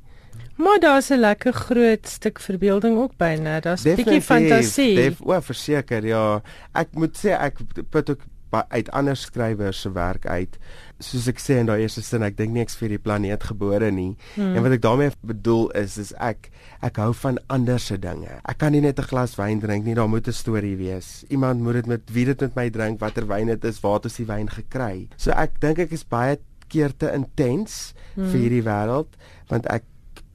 Maar 0.57 0.79
daar's 0.81 1.11
'n 1.11 1.19
lekker 1.19 1.53
groot 1.53 2.09
stuk 2.09 2.39
verbeelding 2.41 2.99
ook 2.99 3.17
by, 3.17 3.39
né? 3.41 3.61
Daar's 3.61 3.85
'n 3.85 3.95
bietjie 3.95 4.23
fantasie. 4.23 4.95
Def, 4.95 5.21
o, 5.21 5.41
verseker, 5.41 6.07
ja. 6.07 6.43
Ek 6.73 6.89
moet 6.93 7.19
sê 7.19 7.31
ek 7.31 7.59
put 7.91 8.11
ook 8.11 8.23
uit 8.69 8.91
ander 8.91 9.17
skrywers 9.17 9.81
se 9.81 9.93
werk 9.93 10.27
uit. 10.27 10.59
Soos 10.99 11.27
ek 11.31 11.41
sê 11.43 11.59
in 11.59 11.67
daai 11.67 11.83
eerste 11.83 12.03
sin, 12.03 12.23
ek 12.23 12.37
dink 12.39 12.55
nie 12.55 12.63
ek's 12.63 12.77
vir 12.79 12.95
die 12.95 13.01
planeet 13.03 13.47
gebore 13.49 13.91
nie. 13.91 14.17
Hmm. 14.35 14.55
En 14.55 14.63
wat 14.63 14.77
ek 14.77 14.85
daarmee 14.85 15.11
bedoel 15.27 15.71
is 15.81 15.99
is 15.99 16.13
ek 16.23 16.51
ek 16.87 17.01
hou 17.03 17.13
van 17.25 17.41
ander 17.49 17.81
se 17.83 17.99
dinge. 17.99 18.39
Ek 18.45 18.59
kan 18.63 18.73
nie 18.73 18.81
net 18.85 18.99
'n 18.99 19.11
glas 19.11 19.37
wyn 19.37 19.61
drink 19.61 19.85
nie, 19.85 19.95
daar 19.95 20.09
moet 20.09 20.29
'n 20.29 20.33
storie 20.33 20.77
wees. 20.77 21.25
Iemand 21.29 21.61
moet 21.61 21.75
dit 21.75 21.87
met 21.87 22.03
wie 22.13 22.25
dit 22.25 22.41
met 22.41 22.55
my 22.55 22.71
drink, 22.71 23.01
watter 23.01 23.27
wyn 23.27 23.47
dit 23.47 23.65
is, 23.65 23.81
waar 23.81 23.95
het 23.95 24.05
ons 24.05 24.17
die 24.17 24.27
wyn 24.27 24.49
gekry. 24.49 25.09
So 25.17 25.31
ek 25.31 25.61
dink 25.61 25.79
ek 25.79 25.93
is 25.93 26.05
baie 26.05 26.39
keer 26.69 26.97
te 26.97 27.13
intens 27.13 27.95
hmm. 28.15 28.31
vir 28.31 28.41
hierdie 28.41 28.63
wêreld 28.63 29.17
want 29.49 29.67
ek 29.67 29.83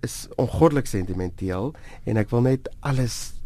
is 0.06 0.28
ongoddelik 0.38 0.88
sentimenteel 0.88 1.74
en 2.06 2.18
ek 2.18 2.32
wil 2.34 2.46
net 2.48 2.70
alles 2.80 3.40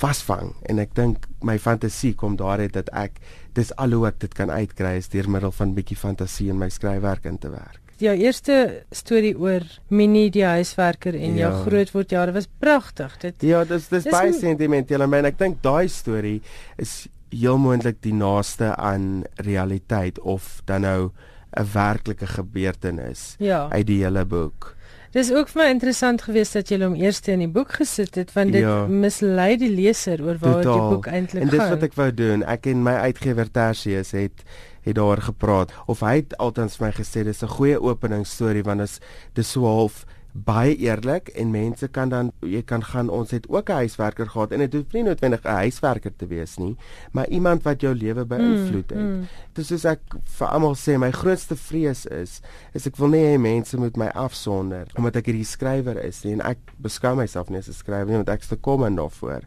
vasvang 0.00 0.54
en 0.70 0.80
ek 0.82 0.94
dink 0.96 1.26
my 1.44 1.58
fantasie 1.58 2.14
kom 2.16 2.36
daaruit 2.40 2.72
dat 2.76 2.90
ek 2.96 3.20
dis 3.58 3.72
al 3.82 3.94
hoe 3.96 4.06
ek 4.08 4.20
dit 4.24 4.34
kan 4.34 4.50
uitkry 4.50 4.96
is 5.00 5.10
deur 5.12 5.28
middel 5.30 5.52
van 5.54 5.74
bietjie 5.76 5.98
fantasie 5.98 6.50
in 6.52 6.58
my 6.60 6.70
skryfwerk 6.70 7.26
in 7.26 7.38
te 7.38 7.50
werk. 7.52 7.80
Jou 8.00 8.14
eerste 8.16 8.54
storie 8.96 9.34
oor 9.36 9.66
Minnie 9.92 10.30
die 10.32 10.46
huiswerker 10.46 11.14
en 11.18 11.36
ja. 11.36 11.48
jou 11.48 11.64
grootword 11.66 12.14
jare 12.14 12.32
was 12.32 12.48
pragtig. 12.62 13.18
Dit 13.20 13.44
Ja, 13.44 13.64
dis 13.64 13.90
dis, 13.90 14.06
dis 14.06 14.14
baie 14.14 14.32
sentimenteel 14.32 15.04
en 15.04 15.28
ek 15.28 15.40
dink 15.40 15.60
daai 15.64 15.88
storie 15.92 16.38
is 16.80 17.04
heel 17.30 17.60
moontlik 17.62 18.00
die 18.02 18.14
naaste 18.16 18.72
aan 18.74 19.26
realiteit 19.44 20.18
of 20.18 20.62
dan 20.66 20.86
nou 20.86 21.10
'n 21.58 21.66
werklike 21.74 22.26
gebeurtenis 22.26 23.34
ja. 23.38 23.68
uit 23.68 23.86
die 23.86 24.02
hele 24.04 24.24
boek. 24.24 24.76
Dis 25.10 25.32
ook 25.34 25.48
vir 25.50 25.58
my 25.58 25.68
interessant 25.72 26.22
geweest 26.22 26.54
dat 26.54 26.68
jy 26.70 26.76
hom 26.84 26.94
eers 26.94 27.18
in 27.32 27.40
die 27.42 27.50
boek 27.50 27.72
gesit 27.80 28.14
het 28.14 28.30
want 28.36 28.54
dit 28.54 28.62
ja, 28.62 28.84
mislei 28.86 29.56
die 29.58 29.70
leser 29.72 30.22
oor 30.22 30.38
waar 30.38 30.60
die 30.62 30.84
boek 30.92 31.08
eintlik 31.10 31.42
gaan. 31.42 31.50
En 31.50 31.56
dis 31.56 31.72
wat 31.72 31.86
ek 31.88 31.96
wou 31.98 32.06
doen. 32.14 32.44
Ek 32.46 32.68
en 32.70 32.84
my 32.86 32.94
uitgewer 33.08 33.50
Tertius 33.50 34.14
het 34.14 34.44
het 34.86 34.96
daar 34.96 35.20
gepraat 35.20 35.74
of 35.90 36.00
hy 36.06 36.14
het 36.22 36.36
altens 36.40 36.78
vir 36.78 36.86
my 36.86 36.92
gesê 36.96 37.24
dis 37.26 37.42
'n 37.42 37.50
goeie 37.58 37.82
opening 37.82 38.24
storie 38.26 38.62
want 38.62 38.80
dit 38.80 38.88
is 38.88 39.00
dis 39.34 39.50
so 39.50 39.66
half 39.66 40.06
baie 40.32 40.76
eerlik 40.76 41.28
en 41.28 41.50
mense 41.50 41.88
kan 41.88 42.08
dan 42.08 42.32
jy 42.46 42.62
kan 42.62 42.84
gaan 42.84 43.10
ons 43.10 43.30
het 43.30 43.48
ook 43.48 43.70
'n 43.70 43.72
huiswerker 43.72 44.28
gehad 44.28 44.52
en 44.52 44.58
dit 44.58 44.72
hoef 44.72 44.92
nie 44.92 45.02
noodwendig 45.02 45.44
'n 45.44 45.48
huiswerker 45.48 46.12
te 46.16 46.26
wees 46.26 46.56
nie 46.56 46.76
maar 47.12 47.28
iemand 47.28 47.62
wat 47.62 47.80
jou 47.80 47.94
lewe 47.94 48.24
beïnvloed 48.24 48.90
het. 48.90 48.98
Mm, 48.98 49.16
mm. 49.16 49.26
Dis 49.52 49.66
soos 49.66 49.84
ek 49.84 50.00
vir 50.24 50.48
almal 50.48 50.74
sê 50.74 50.98
my 50.98 51.10
grootste 51.10 51.56
vrees 51.56 52.06
is 52.06 52.40
is 52.74 52.86
ek 52.86 52.96
wil 52.96 53.08
nie 53.08 53.24
hê 53.24 53.38
mense 53.38 53.76
moet 53.76 53.96
my 53.96 54.08
afsonder 54.08 54.86
omdat 54.96 55.16
ek 55.16 55.26
hierdie 55.26 55.44
skrywer 55.44 56.04
is 56.04 56.24
nie 56.24 56.32
en 56.32 56.40
ek 56.40 56.58
beskou 56.76 57.16
myself 57.16 57.50
nie 57.50 57.58
as 57.58 57.68
'n 57.68 57.72
skrywer 57.72 58.06
nie 58.06 58.16
want 58.16 58.28
ek's 58.28 58.48
te 58.48 58.56
kom 58.56 58.84
en 58.84 58.96
daarvoor 58.96 59.42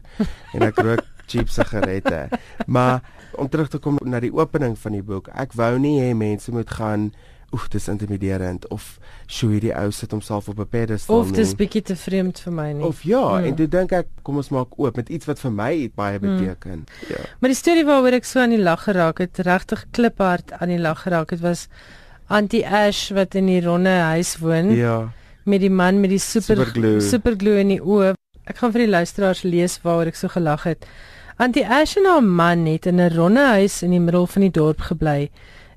en 0.54 0.62
ek 0.62 0.76
rook 0.76 1.04
cheap 1.26 1.48
sigarette. 1.48 2.28
Maar 2.66 3.02
om 3.32 3.48
terug 3.48 3.68
te 3.68 3.78
kom 3.78 3.98
na 4.02 4.20
die 4.20 4.32
opening 4.34 4.78
van 4.78 4.96
die 4.96 5.02
boek, 5.02 5.30
ek 5.34 5.56
wou 5.58 5.76
nie 5.78 5.98
hê 6.02 6.12
mense 6.16 6.52
moet 6.52 6.70
gaan 6.70 7.12
oef 7.54 7.68
dis 7.72 7.86
intimiderend. 7.88 8.66
Of 8.74 8.98
sjoe 9.30 9.54
hierdie 9.54 9.72
ou 9.78 9.90
sit 9.94 10.12
homself 10.14 10.48
op 10.50 10.60
'n 10.60 10.68
pedestal 10.68 11.22
of 11.22 11.32
dis 11.32 11.54
bietjie 11.56 11.82
te 11.82 11.96
vreemd 11.96 12.40
vir 12.44 12.52
my 12.52 12.68
nie. 12.72 12.84
Of 12.84 13.02
ja 13.02 13.22
hmm. 13.22 13.46
en 13.48 13.54
toe 13.60 13.68
dink 13.68 13.92
ek 13.92 14.08
kom 14.22 14.36
ons 14.42 14.50
maak 14.54 14.76
oop 14.76 14.96
met 15.00 15.08
iets 15.08 15.26
wat 15.30 15.40
vir 15.40 15.52
my 15.52 15.72
baie 15.94 16.18
hmm. 16.18 16.26
beteken. 16.28 16.84
Hmm. 16.84 17.08
ja. 17.14 17.22
Maar 17.40 17.54
die 17.54 17.60
storie 17.62 17.86
waaroor 17.88 18.18
ek 18.20 18.28
so 18.28 18.42
aan 18.42 18.56
die 18.56 18.62
lag 18.62 18.84
geraak 18.84 19.22
het 19.22 19.38
regtig 19.38 19.86
kliphard 19.90 20.52
aan 20.58 20.74
die 20.74 20.82
lag 20.82 21.06
geraak 21.06 21.30
het 21.30 21.40
was 21.40 21.68
Antie 22.26 22.64
Ash 22.66 23.10
wat 23.12 23.34
in 23.34 23.46
die 23.46 23.60
ronde 23.60 23.96
huis 24.12 24.36
woon 24.40 24.70
ja. 24.74 25.12
met 25.44 25.60
die 25.60 25.70
man 25.70 26.00
met 26.00 26.10
die 26.10 26.18
super 26.18 26.56
superglue. 26.56 27.00
super 27.00 27.36
in 27.58 27.68
die 27.68 27.80
oë. 27.80 28.14
Ek 28.44 28.60
gaan 28.60 28.72
vir 28.72 28.84
die 28.84 28.92
luisteraars 28.92 29.42
lees 29.42 29.78
waaroor 29.82 30.12
ek 30.12 30.16
so 30.16 30.28
gelag 30.28 30.64
het. 30.64 30.84
Antie 31.36 31.66
Ash 31.66 31.96
en 31.96 32.06
haar 32.06 32.22
man 32.22 32.66
het 32.66 32.86
in 32.86 33.00
'n 33.00 33.12
ronde 33.16 33.44
huis 33.58 33.82
in 33.82 33.90
die 33.90 34.00
middel 34.00 34.26
van 34.26 34.42
die 34.42 34.50
dorp 34.50 34.80
gebly 34.80 35.30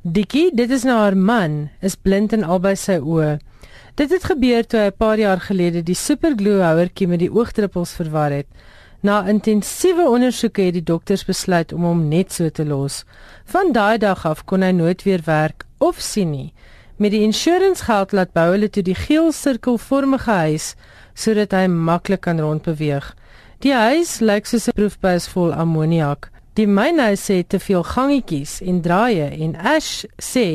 Dikkie, 0.07 0.53
dit 0.55 0.71
is 0.71 0.85
nou 0.87 0.95
haar 0.95 1.17
man, 1.19 1.55
is 1.83 1.97
blind 1.99 2.31
in 2.31 2.45
albei 2.47 2.77
sy 2.79 2.93
oë. 2.95 3.41
Dit 3.99 4.13
het 4.13 4.27
gebeur 4.29 4.63
toe 4.63 4.79
hy 4.79 4.85
'n 4.87 4.95
paar 5.03 5.19
jaar 5.19 5.41
gelede 5.43 5.81
die 5.83 5.97
superglue 5.99 6.61
houertjie 6.63 7.07
met 7.07 7.19
die 7.19 7.31
oogdruppels 7.31 7.91
verwar 7.91 8.31
het. 8.31 8.47
Na 9.03 9.27
intensiewe 9.27 10.07
ondersoeke 10.07 10.61
het 10.61 10.73
die 10.73 10.83
dokters 10.83 11.25
besluit 11.25 11.73
om 11.73 11.83
hom 11.83 12.07
net 12.07 12.31
so 12.31 12.49
te 12.49 12.65
los. 12.65 13.03
Van 13.45 13.73
daai 13.73 13.97
dag 13.97 14.25
af 14.25 14.45
kon 14.45 14.61
hy 14.61 14.71
nooit 14.71 15.03
weer 15.03 15.21
werk 15.25 15.65
of 15.77 15.99
sien 15.99 16.31
nie. 16.31 16.53
Met 16.97 17.11
die 17.11 17.23
insurance 17.23 17.83
geld 17.83 18.11
laat 18.11 18.31
bou 18.31 18.51
hulle 18.51 18.69
toe 18.69 18.83
die 18.83 18.95
geel 18.95 19.31
sirkelvormige 19.31 20.31
huis 20.31 20.75
sodat 21.15 21.51
hy 21.51 21.67
maklik 21.67 22.21
kan 22.21 22.39
rondbeweeg. 22.39 23.15
Die 23.59 23.73
huis 23.73 24.19
lyk 24.19 24.45
soos 24.45 24.67
'n 24.67 24.71
proefbuis 24.75 25.27
vol 25.27 25.53
ammoniak. 25.53 26.31
Die 26.57 26.65
mynhuis 26.65 27.27
het 27.29 27.51
te 27.53 27.59
veel 27.61 27.83
gangetjies 27.85 28.55
en 28.65 28.79
draaie 28.81 29.27
en 29.45 29.51
Ash 29.61 30.07
sê 30.17 30.45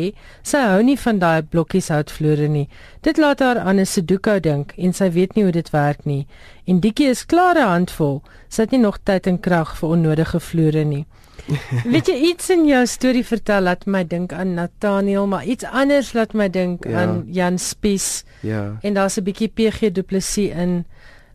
sy 0.43 0.63
hou 0.67 0.81
nie 0.83 0.97
van 0.99 1.21
daai 1.23 1.45
blokkies 1.47 1.93
houtvloere 1.95 2.49
nie. 2.51 2.65
Dit 3.07 3.21
laat 3.23 3.39
haar 3.39 3.61
aan 3.63 3.79
'n 3.79 3.87
Sudoku 3.87 4.41
dink 4.41 4.73
en 4.77 4.93
sy 4.93 5.11
weet 5.11 5.37
nie 5.37 5.45
hoe 5.45 5.53
dit 5.53 5.71
werk 5.71 6.05
nie. 6.05 6.27
En 6.67 6.81
Dikkie 6.81 7.07
is 7.07 7.27
klare 7.27 7.63
handvol. 7.63 8.23
Sy 8.49 8.63
het 8.63 8.71
nie 8.71 8.81
nog 8.81 8.99
tyd 9.05 9.27
en 9.27 9.41
krag 9.41 9.77
vir 9.79 9.89
onnodige 9.89 10.41
vloere 10.41 10.85
nie. 10.85 11.07
weet 11.95 12.07
jy 12.07 12.15
iets 12.15 12.51
in 12.51 12.67
jou 12.67 12.87
storie 12.87 13.25
vertel 13.25 13.63
laat 13.63 13.87
my 13.87 14.05
dink 14.05 14.33
aan 14.33 14.55
Nathaniel, 14.55 15.27
maar 15.27 15.45
iets 15.45 15.65
anders 15.65 16.13
laat 16.13 16.35
my 16.35 16.49
dink 16.51 16.85
ja. 16.85 17.03
aan 17.03 17.25
Jan 17.27 17.59
Spies. 17.59 18.25
Ja. 18.41 18.79
En 18.83 18.95
daar's 18.95 19.19
'n 19.19 19.23
bietjie 19.23 19.49
PG 19.49 19.93
Du 19.93 20.03
Plessis 20.03 20.51
in. 20.51 20.85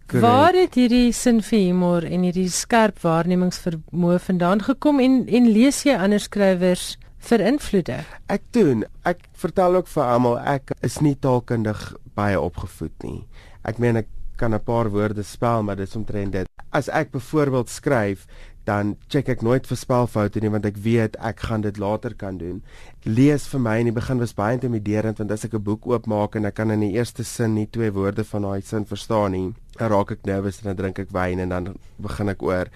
Correct. 0.07 0.23
Waar 0.23 0.55
het 0.55 0.75
hierdie 0.79 1.11
sin 1.11 1.41
vir 1.43 1.59
humor 1.59 2.05
en 2.07 2.21
hierdie 2.23 2.47
skerp 2.47 3.01
waarnemingsvermoë 3.03 4.19
vandaan 4.23 4.61
gekom 4.63 5.01
en 5.03 5.25
en 5.27 5.49
lees 5.51 5.81
jy 5.83 5.97
ander 5.99 6.23
skrywers 6.23 6.93
vir 7.27 7.43
invloede? 7.43 7.97
Ek 8.31 8.45
doen. 8.55 8.85
Ek 9.03 9.25
vertel 9.35 9.75
ook 9.75 9.91
vir 9.91 10.03
almal 10.05 10.37
ek 10.39 10.71
is 10.79 11.01
nie 11.03 11.17
taalkundig 11.19 11.81
baie 12.15 12.39
opgevoed 12.39 12.95
nie. 13.03 13.25
Ek 13.67 13.83
meen 13.83 13.99
ek 13.99 14.07
kan 14.37 14.53
'n 14.53 14.63
paar 14.63 14.87
woorde 14.89 15.23
spel, 15.23 15.63
maar 15.63 15.75
dit 15.75 15.87
is 15.87 15.95
omtrent 15.95 16.31
dit. 16.31 16.47
As 16.71 16.87
ek 16.87 17.11
byvoorbeeld 17.11 17.69
skryf, 17.69 18.27
dan 18.63 18.95
check 19.07 19.29
ek 19.29 19.41
nooit 19.41 19.67
vir 19.67 19.77
spelfoute 19.77 20.41
nie 20.43 20.51
want 20.51 20.65
ek 20.65 20.77
weet 20.83 21.15
ek 21.23 21.39
gaan 21.39 21.61
dit 21.61 21.77
later 21.77 22.13
kan 22.15 22.37
doen. 22.37 22.63
Lees 23.03 23.47
vir 23.47 23.59
my 23.59 23.77
in 23.79 23.85
die 23.85 23.95
begin 23.95 24.19
was 24.19 24.35
baie 24.35 24.57
intimiderend 24.57 25.17
want 25.17 25.31
as 25.31 25.45
ek 25.45 25.53
'n 25.53 25.63
boek 25.63 25.87
oopmaak 25.87 26.35
en 26.35 26.45
ek 26.45 26.55
kan 26.55 26.71
in 26.71 26.79
die 26.79 26.93
eerste 26.93 27.23
sin 27.23 27.55
nie 27.55 27.67
twee 27.67 27.91
woorde 27.91 28.23
van 28.23 28.41
daai 28.41 28.61
sin 28.61 28.85
verstaan 28.85 29.31
nie, 29.31 29.53
dan 29.79 29.91
raak 29.93 30.13
ek 30.15 30.25
nervus 30.27 30.61
en 30.61 30.71
dan 30.71 30.79
drink 30.79 31.01
ek 31.03 31.11
wyn 31.15 31.41
en 31.43 31.53
dan 31.53 31.67
begin 32.03 32.31
ek 32.33 32.43
oor. 32.45 32.71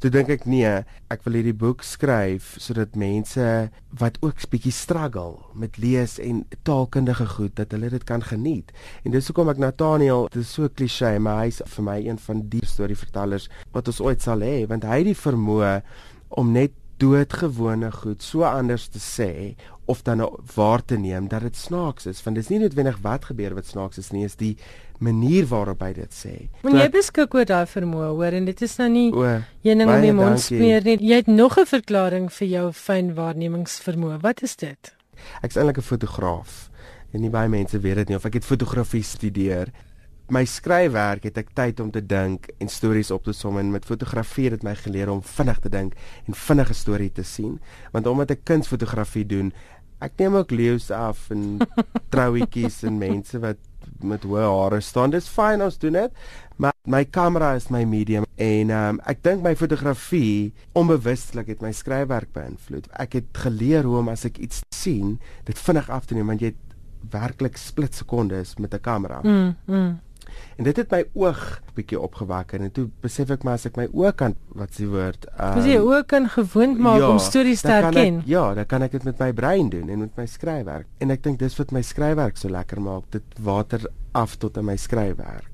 Toe 0.00 0.10
dink 0.12 0.28
ek 0.32 0.44
nee, 0.44 0.72
ek 1.12 1.22
wil 1.24 1.38
hierdie 1.38 1.56
boek 1.56 1.84
skryf 1.86 2.54
sodat 2.60 2.98
mense 3.00 3.44
wat 3.96 4.18
ook 4.20 4.42
bietjie 4.52 4.74
struggle 4.76 5.38
met 5.56 5.78
lees 5.80 6.18
en 6.20 6.42
taalkundige 6.68 7.28
goed 7.36 7.54
dat 7.56 7.72
hulle 7.72 7.88
dit 7.94 8.04
kan 8.04 8.24
geniet. 8.24 8.74
En 9.04 9.14
dis 9.16 9.30
hoekom 9.30 9.52
ek 9.54 9.62
Nathaniel, 9.62 10.28
dit 10.32 10.44
is 10.44 10.52
so 10.58 10.68
klise, 10.68 11.14
maar 11.22 11.46
hy's 11.46 11.62
vir 11.76 11.88
my 11.88 12.00
een 12.04 12.20
van 12.26 12.44
die 12.52 12.64
storievertellers 12.64 13.48
wat 13.72 13.88
ons 13.88 14.02
ooit 14.04 14.24
sal 14.24 14.44
hê, 14.44 14.66
want 14.68 14.84
hy 14.84 15.00
het 15.00 15.10
die 15.14 15.16
vermoë 15.16 15.78
om 16.36 16.52
net 16.52 16.76
doodgewone 17.00 17.90
goed 17.92 18.24
so 18.24 18.44
anders 18.48 18.86
te 18.88 19.00
sê 19.02 19.30
of 19.86 20.02
dan 20.02 20.16
nou 20.22 20.30
waar 20.54 20.84
te 20.84 20.98
neem 20.98 21.28
dat 21.28 21.40
dit 21.46 21.56
snaaks 21.56 22.06
is 22.06 22.22
want 22.22 22.36
dit 22.36 22.44
is 22.44 22.50
nie 22.50 22.58
noodwendig 22.58 22.98
wat 23.02 23.24
gebeur 23.30 23.54
wat 23.54 23.66
snaaks 23.66 23.98
is 24.02 24.10
nie 24.10 24.24
is 24.24 24.36
die 24.36 24.56
manier 24.98 25.46
waarop 25.46 25.82
hy 25.84 25.92
dit 25.92 26.12
sê. 26.14 26.34
Want 26.64 26.78
jy 26.80 26.88
beskik 26.92 27.34
oor 27.36 27.48
daai 27.48 27.66
vermoë 27.68 28.12
hoor 28.16 28.36
en 28.38 28.46
dit 28.48 28.62
is 28.64 28.76
nou 28.80 28.88
nie 28.90 29.08
een 29.12 29.82
ding 29.82 29.90
om 29.92 30.04
die 30.04 30.14
mond 30.16 30.40
smeer 30.40 30.86
nie. 30.86 30.96
Jy 31.04 31.22
het 31.22 31.26
nog 31.30 31.58
'n 31.58 31.66
verklaring 31.66 32.32
vir 32.32 32.48
jou 32.48 32.72
fyn 32.72 33.14
waarnemingsvermoë. 33.14 34.20
Wat 34.20 34.42
is 34.42 34.56
dit? 34.56 34.94
Ek's 35.42 35.56
eintlik 35.56 35.78
'n 35.78 35.82
fotograaf. 35.82 36.70
En 37.12 37.20
nie 37.20 37.30
baie 37.30 37.48
mense 37.48 37.78
weet 37.78 37.96
dit 37.96 38.08
nie 38.08 38.16
of 38.16 38.24
ek 38.24 38.34
het 38.34 38.44
fotografie 38.44 39.02
studeer 39.02 39.72
my 40.26 40.42
skryfwerk 40.48 41.28
het 41.28 41.36
ek 41.38 41.52
tyd 41.54 41.80
om 41.82 41.92
te 41.94 42.00
dink 42.02 42.48
en 42.58 42.70
stories 42.70 43.12
op 43.14 43.28
te 43.28 43.34
som 43.36 43.58
en 43.60 43.70
met 43.70 43.84
fotografie 43.86 44.48
het 44.50 44.64
my 44.66 44.74
geleer 44.74 45.10
om 45.12 45.22
vinnig 45.22 45.60
te 45.62 45.70
dink 45.70 45.94
en 46.26 46.34
vinnige 46.34 46.74
storie 46.74 47.12
te 47.14 47.22
sien 47.22 47.60
want 47.94 48.10
omdat 48.10 48.34
ek 48.34 48.42
kunsfotografie 48.48 49.26
doen 49.26 49.52
ek 50.04 50.18
neem 50.20 50.36
ook 50.36 50.50
leeu's 50.50 50.90
af 50.90 51.30
en 51.34 51.58
trouetjies 52.12 52.82
en 52.86 52.98
mense 52.98 53.40
wat 53.42 53.60
met 54.04 54.24
hoë 54.26 54.44
hare 54.44 54.80
staan. 54.84 55.14
Dis 55.14 55.28
fyn 55.30 55.64
ons 55.64 55.78
doen 55.80 55.96
dit. 55.96 56.20
Maar 56.60 56.74
my 56.88 57.04
kamera 57.04 57.54
is 57.56 57.68
my 57.72 57.82
medium 57.88 58.24
en 58.40 58.70
um, 58.72 59.00
ek 59.08 59.22
dink 59.24 59.42
my 59.44 59.52
fotografie 59.56 60.52
onbewustelik 60.76 61.50
het 61.52 61.64
my 61.64 61.72
skryfwerk 61.76 62.32
beïnvloed. 62.36 62.88
Ek 63.00 63.18
het 63.18 63.42
geleer 63.44 63.88
hoe 63.88 63.98
om 64.00 64.08
as 64.12 64.24
ek 64.28 64.40
iets 64.44 64.62
sien, 64.74 65.16
dit 65.48 65.60
vinnig 65.68 65.90
af 65.92 66.08
te 66.08 66.16
neem 66.16 66.32
want 66.32 66.44
jy 66.44 66.52
het 66.54 66.62
werklik 67.12 67.60
split 67.60 67.94
sekondes 67.94 68.56
met 68.56 68.74
'n 68.74 68.80
kamera. 68.80 69.20
Mm. 69.22 69.54
mm. 69.66 69.92
En 70.56 70.64
dit 70.64 70.76
het 70.76 70.92
my 70.92 71.02
oog 71.14 71.40
bietjie 71.76 71.98
opgewakker 72.00 72.62
en 72.64 72.72
toe 72.72 72.86
besef 73.04 73.30
ek 73.34 73.44
maar 73.46 73.58
as 73.60 73.66
ek 73.68 73.76
my 73.80 73.86
oog 73.92 74.14
kan 74.16 74.36
wat 74.56 74.76
s'ie 74.76 74.88
woord, 74.90 75.26
um, 75.34 75.58
as 75.60 75.68
jy 75.68 75.80
oog 75.82 76.06
kan 76.10 76.28
gewoond 76.32 76.80
maak 76.82 77.02
ja, 77.02 77.10
om 77.12 77.20
stories 77.22 77.64
te 77.64 77.74
herken. 77.74 78.22
Ek, 78.22 78.30
ja, 78.30 78.46
dan 78.56 78.70
kan 78.70 78.86
ek 78.86 78.96
dit 78.96 79.04
met 79.08 79.20
my 79.22 79.32
brein 79.36 79.68
doen 79.72 79.90
en 79.92 80.06
met 80.06 80.22
my 80.22 80.26
skryfwerk. 80.30 80.88
En 81.04 81.12
ek 81.14 81.26
dink 81.26 81.42
dis 81.42 81.58
wat 81.60 81.74
my 81.76 81.84
skryfwerk 81.84 82.40
so 82.40 82.52
lekker 82.52 82.80
maak, 82.80 83.04
dit 83.14 83.36
water 83.44 83.84
af 84.16 84.38
tot 84.40 84.56
in 84.56 84.68
my 84.70 84.78
skryfwerk. 84.80 85.52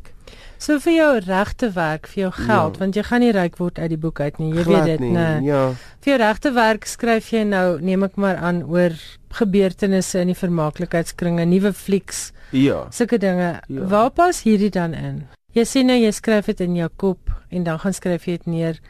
So 0.63 0.79
vir 0.79 0.95
jou 0.95 1.09
regte 1.25 1.73
werk, 1.75 2.07
vir 2.07 2.21
jou 2.21 2.31
geld, 2.37 2.77
ja. 2.77 2.81
want 2.85 2.95
jy 2.95 3.03
gaan 3.09 3.25
nie 3.25 3.33
ryk 3.35 3.57
word 3.59 3.81
uit 3.83 3.89
die 3.91 3.99
boek 3.99 4.21
uit 4.23 4.37
nie. 4.39 4.53
Jy 4.55 4.67
Glad 4.69 4.85
weet 4.87 5.01
dit, 5.01 5.09
nee. 5.17 5.33
Ja. 5.49 5.63
Vir 6.05 6.13
jou 6.13 6.19
regte 6.23 6.53
werk 6.55 6.87
skryf 6.87 7.33
jy 7.35 7.43
nou, 7.49 7.67
neem 7.83 8.07
ek 8.07 8.15
maar 8.15 8.39
aan 8.39 8.63
oor 8.71 8.95
gebeurtenisse 9.35 10.23
in 10.23 10.31
die 10.31 10.39
vermaaklikheidskringe, 10.39 11.49
nuwe 11.51 11.73
flieks. 11.75 12.29
Ja. 12.53 12.87
Sulke 12.93 13.19
dinge. 13.19 13.61
Ja. 13.69 13.87
Waar 13.89 14.11
pas 14.11 14.43
hierdie 14.45 14.71
dan 14.71 14.95
in? 14.95 15.23
Jy 15.57 15.65
sê 15.69 15.83
nou 15.85 15.99
jy 15.99 16.13
skryf 16.13 16.49
dit 16.49 16.61
in 16.65 16.77
jou 16.77 16.89
kop 16.97 17.33
en 17.53 17.65
dan 17.65 17.81
gaan 17.83 17.97
skryf 17.97 18.29
jy 18.29 18.39
dit 18.41 18.47
neer. 18.47 18.81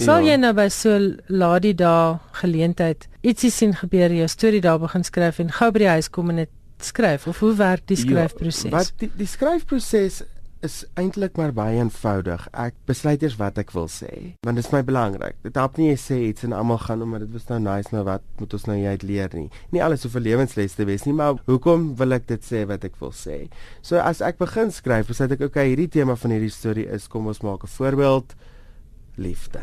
Sal 0.00 0.24
ja. 0.24 0.32
jy 0.32 0.40
nou 0.40 0.52
by 0.56 0.66
so 0.72 0.96
laadie 1.28 1.74
dae 1.76 2.18
geleentheid 2.40 3.06
ietsie 3.20 3.50
sien 3.52 3.74
gebeur, 3.76 4.12
jou 4.12 4.28
storie 4.28 4.62
daar 4.64 4.80
begin 4.80 5.04
skryf 5.04 5.40
en 5.42 5.52
gou 5.52 5.70
by 5.74 5.82
die 5.82 5.92
huis 5.96 6.08
kom 6.12 6.32
en 6.32 6.44
dit 6.44 6.52
skryf 6.80 7.26
of 7.28 7.40
hoe 7.44 7.52
werk 7.58 7.84
die 7.90 7.98
ja, 7.98 8.04
skryfproses? 8.06 8.70
Ja, 8.70 8.76
wat 8.78 8.92
die, 9.02 9.10
die 9.18 9.28
skryfproses 9.28 10.22
is 10.66 10.82
eintlik 11.00 11.38
maar 11.40 11.52
baie 11.56 11.78
eenvoudig. 11.80 12.42
Ek 12.52 12.76
besluit 12.88 13.22
eers 13.24 13.36
wat 13.40 13.58
ek 13.60 13.72
wil 13.72 13.88
sê, 13.90 14.10
want 14.44 14.58
dit 14.58 14.64
is 14.64 14.72
my 14.74 14.82
belangrik. 14.84 15.38
Dit 15.44 15.56
help 15.60 15.78
nie 15.80 15.88
jy 15.90 15.96
sê 16.00 16.18
iets 16.28 16.44
en 16.44 16.54
almal 16.56 16.80
gaan 16.82 17.04
omdat 17.06 17.24
dit 17.24 17.32
was 17.36 17.48
nou 17.48 17.58
nice 17.64 17.94
nou 17.94 18.04
wat 18.08 18.24
moet 18.40 18.56
ons 18.58 18.66
nou 18.68 18.76
uit 18.76 19.06
leer 19.08 19.32
nie. 19.36 19.48
Nie 19.72 19.82
alles 19.84 20.04
hoef 20.04 20.16
'n 20.16 20.26
lewensles 20.26 20.76
te 20.76 20.84
wees 20.84 21.06
nie, 21.06 21.14
maar 21.16 21.40
hoekom 21.46 21.96
wil 21.96 22.12
ek 22.12 22.28
dit 22.28 22.42
sê 22.44 22.66
wat 22.66 22.84
ek 22.84 23.00
wil 23.00 23.12
sê? 23.12 23.48
So 23.82 23.96
as 23.96 24.20
ek 24.20 24.38
begin 24.38 24.70
skryf, 24.70 25.08
besluit 25.08 25.32
ek 25.32 25.40
okay, 25.40 25.68
hierdie 25.72 25.88
tema 25.88 26.16
van 26.16 26.30
hierdie 26.30 26.52
storie 26.52 26.86
is 26.86 27.08
kom 27.08 27.26
ons 27.26 27.40
maak 27.42 27.64
'n 27.64 27.66
voorbeeld 27.66 28.34
liefde. 29.16 29.60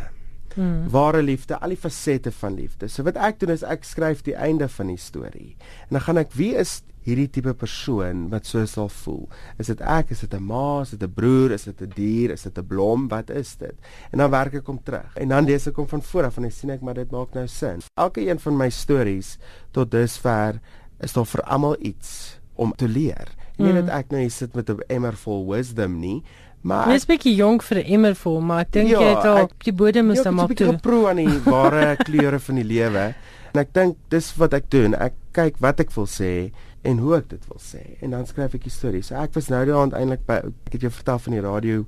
Hmm. 0.56 0.90
Ware 0.90 1.22
liefde, 1.22 1.60
al 1.60 1.70
die 1.70 1.78
fasette 1.78 2.32
van 2.32 2.56
liefde. 2.56 2.88
So 2.88 3.04
wat 3.04 3.16
ek 3.16 3.40
doen 3.40 3.50
is 3.50 3.64
ek 3.64 3.84
skryf 3.84 4.24
die 4.24 4.36
einde 4.36 4.68
van 4.68 4.88
die 4.88 4.98
storie. 4.98 5.56
En 5.90 6.00
dan 6.00 6.02
gaan 6.02 6.18
ek 6.18 6.34
wie 6.34 6.56
is 6.56 6.82
hierdie 7.08 7.30
tipe 7.32 7.54
persoon 7.56 8.28
wat 8.32 8.48
so 8.50 8.66
sal 8.68 8.90
voel. 8.92 9.24
Is 9.62 9.72
dit 9.72 9.82
ek, 9.82 10.12
is 10.12 10.26
dit 10.26 10.34
'n 10.34 10.44
ma, 10.44 10.82
is 10.82 10.92
dit 10.92 11.04
'n 11.04 11.14
broer, 11.14 11.52
is 11.52 11.64
dit 11.64 11.82
'n 11.82 11.92
dier, 11.96 12.32
is 12.32 12.44
dit 12.44 12.58
'n 12.58 12.68
blom, 12.68 13.08
wat 13.08 13.30
is 13.30 13.56
dit? 13.56 13.76
En 14.12 14.20
dan 14.20 14.32
werk 14.32 14.54
ek 14.54 14.68
hom 14.68 14.80
terug. 14.84 15.16
En 15.16 15.30
dan 15.30 15.46
lees 15.46 15.68
ek 15.68 15.76
hom 15.76 15.88
van 15.88 16.02
voor 16.02 16.24
af 16.26 16.38
en 16.38 16.46
ek 16.46 16.52
sien 16.52 16.70
ek 16.70 16.82
maar 16.82 16.96
dit 16.96 17.12
maak 17.12 17.34
nou 17.34 17.48
sin. 17.48 17.82
Elke 17.96 18.22
een 18.22 18.40
van 18.40 18.58
my 18.58 18.70
stories 18.70 19.38
tot 19.72 19.92
dusver 19.92 20.60
is 21.00 21.14
daar 21.14 21.26
vir 21.26 21.42
almal 21.42 21.76
iets 21.80 22.40
om 22.56 22.74
te 22.76 22.88
leer. 22.88 23.28
Nie 23.58 23.72
mm. 23.72 23.86
dat 23.86 23.90
ek 23.90 24.12
nou 24.12 24.22
hier 24.22 24.32
sit 24.32 24.56
met 24.56 24.70
'n 24.70 24.84
emmer 24.88 25.14
vol 25.14 25.48
wisdom 25.48 26.00
nie, 26.00 26.24
maar 26.62 26.90
Jy's 26.92 27.06
bietjie 27.06 27.36
jonk 27.36 27.64
vir 27.64 27.78
'n 27.78 27.86
emmer 27.86 28.16
vol, 28.16 28.42
maar 28.42 28.60
ek 28.60 28.72
dink 28.72 28.90
ja, 28.90 29.00
jy 29.00 29.16
het 29.16 29.26
al 29.26 29.38
ek, 29.38 29.64
die 29.64 29.74
bodem 29.74 30.12
is 30.12 30.22
dan 30.24 30.34
maar 30.34 30.48
toe. 30.48 30.68
Ek 30.68 30.74
het 30.74 30.82
geproe 30.82 31.10
aan 31.10 31.16
die 31.16 31.40
ware 31.46 31.96
kleure 32.08 32.40
van 32.40 32.56
die 32.56 32.64
lewe. 32.64 33.14
En 33.54 33.62
ek 33.62 33.74
dink 33.74 33.96
dis 34.10 34.36
wat 34.36 34.54
ek 34.54 34.70
doen. 34.70 34.94
Ek 34.94 35.14
kyk 35.32 35.56
wat 35.64 35.80
ek 35.80 35.92
wil 35.96 36.06
sê 36.06 36.52
en 36.82 37.02
hoe 37.04 37.16
ek 37.18 37.30
dit 37.30 37.50
wil 37.50 37.60
sê 37.62 37.84
en 38.02 38.14
dan 38.16 38.26
skryf 38.30 38.56
ek 38.58 38.68
die 38.68 38.74
storie. 38.74 39.04
So 39.04 39.16
ek 39.16 39.34
was 39.38 39.50
nou 39.50 39.64
aand 39.80 39.96
eintlik 39.98 40.26
by 40.28 40.42
ek 40.46 40.78
het 40.78 40.88
jou 40.88 40.94
vertel 40.94 41.20
van 41.26 41.38
die 41.38 41.44
radio 41.44 41.84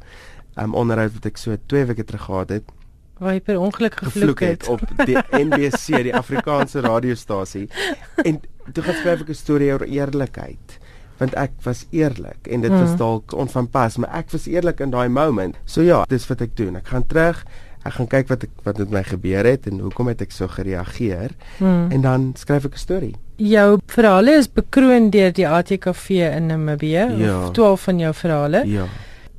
um 0.59 0.75
onderhoud 0.75 1.15
wat 1.15 1.29
ek 1.29 1.39
so 1.39 1.55
2 1.55 1.85
weke 1.91 2.03
terug 2.03 2.25
gehad 2.27 2.53
het. 2.57 2.75
Waar 3.19 3.35
jy 3.35 3.41
per 3.43 3.59
ongeluk 3.59 3.95
gevloek 3.99 4.43
het. 4.45 4.67
het 4.67 4.69
op 4.71 4.83
die 5.05 5.17
NBC, 5.45 6.03
die 6.07 6.15
Afrikaanse 6.15 6.81
radiostasie. 6.85 7.67
En 8.23 8.39
toe 8.73 8.83
gaan 8.83 8.99
skryf 9.01 9.25
ek 9.25 9.29
'n 9.29 9.39
storie 9.39 9.71
oor 9.73 9.87
eerlikheid 9.87 10.79
want 11.19 11.33
ek 11.35 11.51
was 11.65 11.83
eerlik 11.91 12.47
en 12.47 12.61
dit 12.61 12.71
mm. 12.71 12.79
was 12.79 12.95
dalk 12.95 13.33
onvanpas 13.35 13.97
maar 13.99 14.13
ek 14.21 14.31
was 14.31 14.47
eerlik 14.47 14.79
in 14.79 14.89
daai 14.89 15.09
moment. 15.09 15.57
So 15.65 15.81
ja, 15.81 16.05
dis 16.07 16.27
wat 16.27 16.41
ek 16.41 16.55
doen. 16.55 16.79
Ek 16.79 16.87
gaan 16.87 17.03
terug 17.07 17.43
ek 17.87 17.95
gaan 17.95 18.09
kyk 18.11 18.29
wat 18.31 18.43
ek 18.43 18.53
wat 18.65 18.79
met 18.81 18.91
my 18.91 19.03
gebeur 19.07 19.47
het 19.47 19.67
en 19.67 19.79
hoekom 19.79 20.11
het 20.11 20.21
ek 20.25 20.31
so 20.35 20.47
gereageer 20.51 21.35
hmm. 21.59 21.91
en 21.95 22.01
dan 22.03 22.31
skryf 22.39 22.65
ek 22.65 22.75
'n 22.75 22.85
storie. 22.87 23.15
Jou 23.39 23.77
verhale 23.87 24.33
is 24.35 24.49
bekroon 24.51 25.05
deur 25.13 25.31
die 25.31 25.45
ATKV 25.47 26.09
in 26.27 26.49
Namibië 26.51 27.05
ja. 27.21 27.35
of 27.45 27.53
12 27.55 27.81
van 27.81 27.99
jou 27.99 28.13
verhale. 28.13 28.63
Ja. 28.67 28.87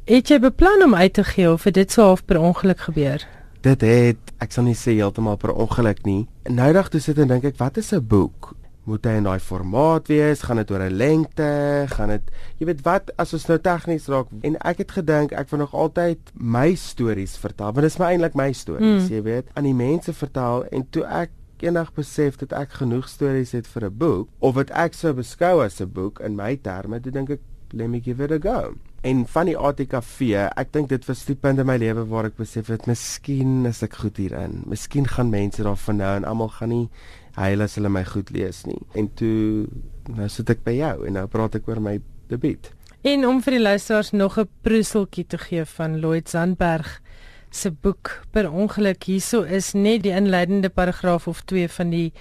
Het 0.09 0.33
jy 0.33 0.39
beplan 0.41 0.83
om 0.87 0.95
uit 0.95 1.13
te 1.13 1.25
gee 1.25 1.51
of 1.51 1.67
het 1.69 1.75
dit 1.77 1.93
so 1.93 2.03
half 2.09 2.25
per 2.25 2.41
ongeluk 2.41 2.81
gebeur? 2.89 3.27
Dit 3.61 3.85
het 3.85 4.33
ek 4.41 4.57
sal 4.57 4.65
nie 4.65 4.79
sê 4.79 4.97
heeltemal 4.97 5.37
per 5.37 5.53
ongeluk 5.53 6.01
nie. 6.09 6.25
Noudag 6.49 6.89
toe 6.89 7.01
sit 7.05 7.21
en 7.21 7.29
dink 7.29 7.45
ek 7.45 7.61
wat 7.61 7.77
is 7.77 7.93
'n 7.93 8.01
boek? 8.01 8.55
moet 8.91 9.07
hy 9.07 9.17
in 9.21 9.27
daai 9.29 9.41
formaat 9.43 10.09
wees? 10.11 10.45
Gaan 10.47 10.61
dit 10.63 10.71
oor 10.71 10.83
'n 10.87 10.97
lengte? 10.97 11.51
Gaan 11.95 12.09
dit 12.09 12.31
jy 12.59 12.67
weet 12.67 12.83
wat 12.83 13.13
as 13.17 13.33
ons 13.33 13.47
nou 13.47 13.59
tegnies 13.59 14.09
raak 14.09 14.29
en 14.43 14.57
ek 14.65 14.79
het 14.79 14.91
gedink 14.91 15.33
ek 15.33 15.51
wil 15.51 15.59
nog 15.59 15.75
altyd 15.75 16.19
my 16.35 16.75
stories 16.75 17.37
vertel 17.37 17.73
want 17.73 17.85
dit 17.87 17.93
is 17.93 17.99
my 17.99 18.07
eintlik 18.13 18.35
my 18.35 18.53
stories, 18.53 19.09
mm. 19.09 19.15
jy 19.15 19.23
weet, 19.23 19.47
aan 19.55 19.65
die 19.65 19.75
mense 19.75 20.13
vertel 20.13 20.65
en 20.71 20.87
toe 20.91 21.05
ek 21.05 21.31
eendag 21.63 21.93
besef 21.95 22.37
dat 22.37 22.53
ek 22.53 22.81
genoeg 22.81 23.09
stories 23.09 23.53
het 23.53 23.67
vir 23.67 23.87
'n 23.87 23.99
boek 23.99 24.29
of 24.39 24.55
wat 24.55 24.71
ek 24.71 24.95
sou 24.95 25.13
beskou 25.13 25.65
as 25.65 25.81
'n 25.81 25.93
boek 25.93 26.21
in 26.21 26.37
my 26.37 26.57
terme, 26.57 27.01
toe 27.01 27.13
dink 27.13 27.31
ek 27.31 27.41
let 27.73 27.89
me 27.89 28.01
give 28.01 28.21
it 28.21 28.33
a 28.33 28.39
go. 28.39 28.75
En 29.01 29.27
van 29.27 29.47
die 29.47 29.57
ATKV, 29.57 30.21
ek 30.57 30.73
dink 30.73 30.89
dit 30.89 31.07
was 31.09 31.25
die 31.25 31.35
punt 31.35 31.59
in 31.59 31.67
my 31.67 31.77
lewe 31.81 32.05
waar 32.11 32.27
ek 32.29 32.37
besef 32.37 32.69
het 32.69 32.87
miskien 32.87 33.65
is 33.67 33.83
ek 33.83 33.95
goed 34.03 34.17
hierin. 34.21 34.63
Miskien 34.67 35.07
gaan 35.09 35.31
mense 35.31 35.63
daarvan 35.63 35.97
nou 35.97 36.17
en 36.17 36.25
almal 36.29 36.49
gaan 36.49 36.69
nie 36.69 36.89
huil 37.39 37.63
as 37.63 37.79
hulle 37.79 37.89
my 37.89 38.05
goed 38.05 38.31
lees 38.31 38.67
nie. 38.67 38.81
En 38.95 39.09
toe 39.17 39.69
nou 40.11 40.29
sit 40.29 40.51
ek 40.51 40.65
by 40.67 40.77
jou 40.77 41.07
en 41.07 41.17
nou 41.17 41.27
praat 41.33 41.55
ek 41.55 41.69
oor 41.69 41.81
my 41.81 41.97
debuut. 42.29 42.73
En 43.01 43.25
om 43.25 43.41
vir 43.41 43.57
die 43.57 43.63
luisteraars 43.63 44.11
nog 44.13 44.39
'n 44.39 44.49
proeseltjie 44.61 45.25
te 45.27 45.39
gee 45.39 45.65
van 45.65 46.01
Lloyd 46.01 46.29
Zandberg 46.29 47.01
se 47.51 47.71
boek 47.71 48.21
per 48.31 48.51
ongeluk 48.51 49.05
hierso 49.05 49.43
is 49.43 49.73
net 49.75 50.03
die 50.03 50.15
inleidende 50.15 50.69
paragraaf 50.69 51.27
of 51.29 51.43
2 51.51 51.69
van 51.69 51.91
die 51.91 52.13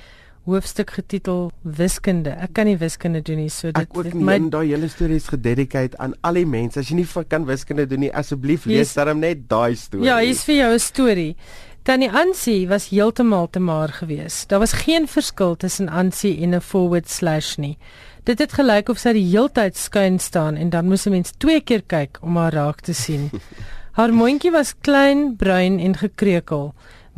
hoofstuk 0.49 0.91
getitel 0.97 1.49
wiskunde. 1.61 2.33
Ek 2.41 2.53
kan 2.57 2.65
nie 2.69 2.77
wiskunde 2.81 3.21
doen 3.25 3.43
nie, 3.43 3.51
so 3.53 3.69
dit 3.69 3.81
ek 3.83 3.95
ook 3.97 4.11
nie, 4.13 4.25
my 4.25 4.37
daai 4.49 4.71
hele 4.71 4.89
storie 4.89 5.19
is 5.21 5.29
gededicate 5.29 5.97
aan 6.01 6.15
al 6.25 6.39
die 6.39 6.47
mense. 6.49 6.81
As 6.81 6.89
jy 6.89 7.01
nie 7.01 7.25
kan 7.29 7.45
wiskunde 7.45 7.85
doen 7.89 8.07
nie, 8.07 8.13
asseblief 8.13 8.65
lees 8.65 8.95
dan 8.97 9.19
net 9.21 9.47
daai 9.49 9.75
storie. 9.77 10.07
Ja, 10.07 10.19
hier's 10.23 10.43
vir 10.47 10.55
jou 10.55 10.73
'n 10.73 10.79
storie. 10.79 11.35
Tannie 11.83 12.09
Ansie 12.11 12.67
was 12.67 12.89
heeltemal 12.89 13.47
te 13.49 13.59
maar 13.59 13.89
geweest. 13.89 14.49
Daar 14.49 14.59
was 14.59 14.73
geen 14.73 15.07
verskil 15.07 15.55
tussen 15.55 15.89
Ansie 15.89 16.41
en 16.41 16.55
'n 16.55 16.61
forward 16.61 17.09
slash 17.09 17.57
nie. 17.57 17.77
Dit 18.23 18.39
het 18.39 18.53
gelyk 18.53 18.89
of 18.89 18.97
sy 18.97 19.13
die 19.13 19.29
heeltyd 19.29 19.77
skuin 19.77 20.19
staan 20.19 20.55
en 20.55 20.69
dan 20.69 20.85
moes 20.85 21.05
'n 21.05 21.11
mens 21.11 21.31
twee 21.37 21.61
keer 21.61 21.81
kyk 21.81 22.17
om 22.21 22.35
haar 22.37 22.53
raak 22.53 22.81
te 22.81 22.93
sien. 22.93 23.29
Haar 23.99 24.13
mondjie 24.15 24.51
was 24.51 24.77
klein, 24.79 25.35
bruin 25.35 25.79
en 25.79 25.97
gekreukel. 25.99 26.69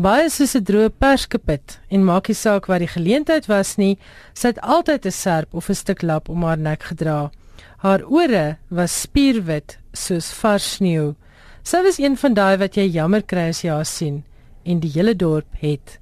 Baie 0.02 0.30
soos 0.34 0.56
'n 0.58 0.66
droë 0.66 0.90
perskepit 0.90 1.78
en 1.94 2.08
maak 2.10 2.28
nie 2.28 2.36
saak 2.36 2.66
wat 2.66 2.82
die 2.82 2.90
geleentheid 2.90 3.46
was 3.46 3.78
nie, 3.78 4.00
sy 4.34 4.48
het 4.48 4.62
altyd 4.62 5.06
'n 5.06 5.12
serp 5.12 5.54
of 5.54 5.70
'n 5.70 5.76
stuk 5.76 6.02
lap 6.02 6.30
om 6.30 6.42
haar 6.44 6.58
nek 6.58 6.82
gedra. 6.84 7.30
Haar 7.78 8.02
ore 8.10 8.58
was 8.70 9.02
spierwit 9.02 9.78
soos 9.94 10.34
vars 10.34 10.72
sneeu. 10.74 11.14
Sy 11.64 11.84
was 11.84 12.00
een 12.00 12.18
van 12.18 12.34
daai 12.34 12.58
wat 12.58 12.76
jy 12.76 12.90
jammer 12.90 13.22
kry 13.22 13.50
as 13.50 13.62
jy 13.62 13.70
haar 13.70 13.86
sien 13.86 14.24
en 14.66 14.80
die 14.80 14.92
hele 14.92 15.16
dorp 15.16 15.54
het. 15.60 16.00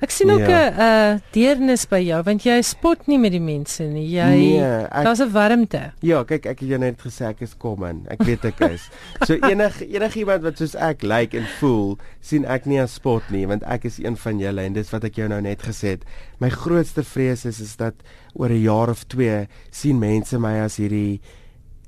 Ek 0.00 0.10
sien 0.10 0.30
ook 0.30 0.40
'n 0.40 0.50
ja. 0.50 1.12
uh, 1.14 1.20
deernis 1.30 1.86
by 1.88 2.00
jou 2.02 2.22
want 2.22 2.42
jy 2.42 2.60
spot 2.62 3.06
nie 3.06 3.18
met 3.18 3.32
die 3.32 3.40
mense 3.40 3.82
nie. 3.82 4.06
Jy 4.10 4.30
nee, 4.34 4.86
daar's 4.90 5.20
'n 5.20 5.30
warmte. 5.30 5.92
Ja, 6.00 6.24
kyk 6.24 6.46
ek 6.46 6.60
het 6.60 6.68
jou 6.68 6.78
net 6.78 7.00
gesê 7.00 7.26
ek 7.28 7.40
is 7.40 7.54
kom 7.58 7.84
in. 7.84 8.04
Ek 8.08 8.22
weet 8.22 8.44
ek 8.44 8.60
is. 8.60 8.88
so 9.28 9.34
enig 9.34 9.80
enigiemand 9.82 10.42
wat 10.42 10.58
soos 10.58 10.74
ek 10.74 11.02
lyk 11.02 11.32
like 11.32 11.38
en 11.38 11.46
voel, 11.58 11.98
sien 12.20 12.44
ek 12.44 12.66
nie 12.66 12.80
as 12.80 12.94
spot 12.94 13.22
nie 13.30 13.46
want 13.46 13.62
ek 13.62 13.84
is 13.84 13.98
een 13.98 14.16
van 14.16 14.38
julle 14.38 14.62
en 14.62 14.72
dis 14.72 14.90
wat 14.90 15.04
ek 15.04 15.16
jou 15.16 15.28
nou 15.28 15.40
net 15.40 15.62
gesê 15.62 15.96
het. 15.96 16.04
My 16.38 16.48
grootste 16.48 17.04
vrees 17.04 17.44
is 17.44 17.60
is 17.60 17.76
dat 17.76 17.94
oor 18.34 18.50
'n 18.50 18.62
jaar 18.62 18.90
of 18.90 19.04
2 19.04 19.46
sien 19.70 19.98
mense 19.98 20.38
my 20.38 20.60
as 20.60 20.76
hierdie 20.76 21.20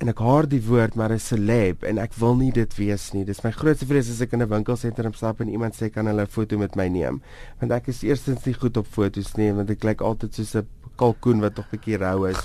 en 0.02 0.10
ek 0.12 0.20
haar 0.20 0.46
die 0.48 0.60
woord 0.60 0.94
maar 0.94 1.12
'n 1.12 1.18
celeb 1.18 1.84
en 1.84 1.98
ek 1.98 2.12
wil 2.20 2.36
nie 2.36 2.52
dit 2.52 2.76
wees 2.76 3.12
nie. 3.12 3.24
Dis 3.24 3.42
my 3.42 3.50
grootste 3.50 3.86
vrees 3.86 4.10
as 4.10 4.20
ek 4.20 4.32
in 4.32 4.42
'n 4.42 4.48
winkelsentrum 4.48 5.14
stap 5.14 5.40
en 5.40 5.48
iemand 5.48 5.74
sê 5.74 5.90
kan 5.90 6.06
hulle 6.06 6.22
'n 6.22 6.26
foto 6.26 6.58
met 6.58 6.76
my 6.76 6.88
neem. 6.88 7.22
Want 7.60 7.72
ek 7.72 7.88
is 7.88 8.02
eerstens 8.02 8.44
nie 8.44 8.54
goed 8.54 8.76
op 8.76 8.86
fotos 8.86 9.36
nie 9.36 9.52
want 9.52 9.70
ek 9.70 9.84
lyk 9.84 10.00
altyd 10.00 10.34
soos 10.34 10.54
'n 10.54 10.66
kalkoen 10.96 11.40
wat 11.40 11.56
nog 11.56 11.66
'n 11.66 11.76
bietjie 11.76 11.96
rou 11.96 12.28
is. 12.28 12.38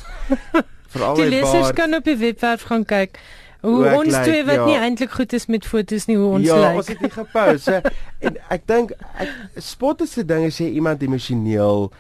Veral 0.92 1.16
die 1.16 1.30
lesers 1.30 1.72
kan 1.72 1.94
op 1.94 2.04
die 2.04 2.18
webwerf 2.18 2.64
gaan 2.64 2.86
kyk 2.86 3.20
Hoe 3.62 3.92
ons 3.94 4.10
like, 4.10 4.24
twee 4.24 4.46
wat 4.46 4.56
ja. 4.56 4.66
nie 4.66 4.78
eintlik 4.82 5.12
goed 5.12 5.34
is 5.34 5.46
met 5.46 5.66
fotos 5.66 6.08
nie, 6.10 6.18
hoe 6.18 6.32
ons 6.40 6.48
ja, 6.48 6.56
lyk. 6.56 6.72
Ja, 6.72 6.78
ons 6.82 6.88
het 6.88 7.02
nie 7.02 7.12
gepouse 7.14 7.82
en 8.26 8.40
ek 8.50 8.64
dink 8.66 8.94
ek 9.22 9.62
spot 9.62 10.02
is 10.02 10.18
'n 10.18 10.26
ding 10.26 10.46
as 10.50 10.58
jy 10.58 10.72
iemand 10.82 11.04
emosioneel 11.06 11.92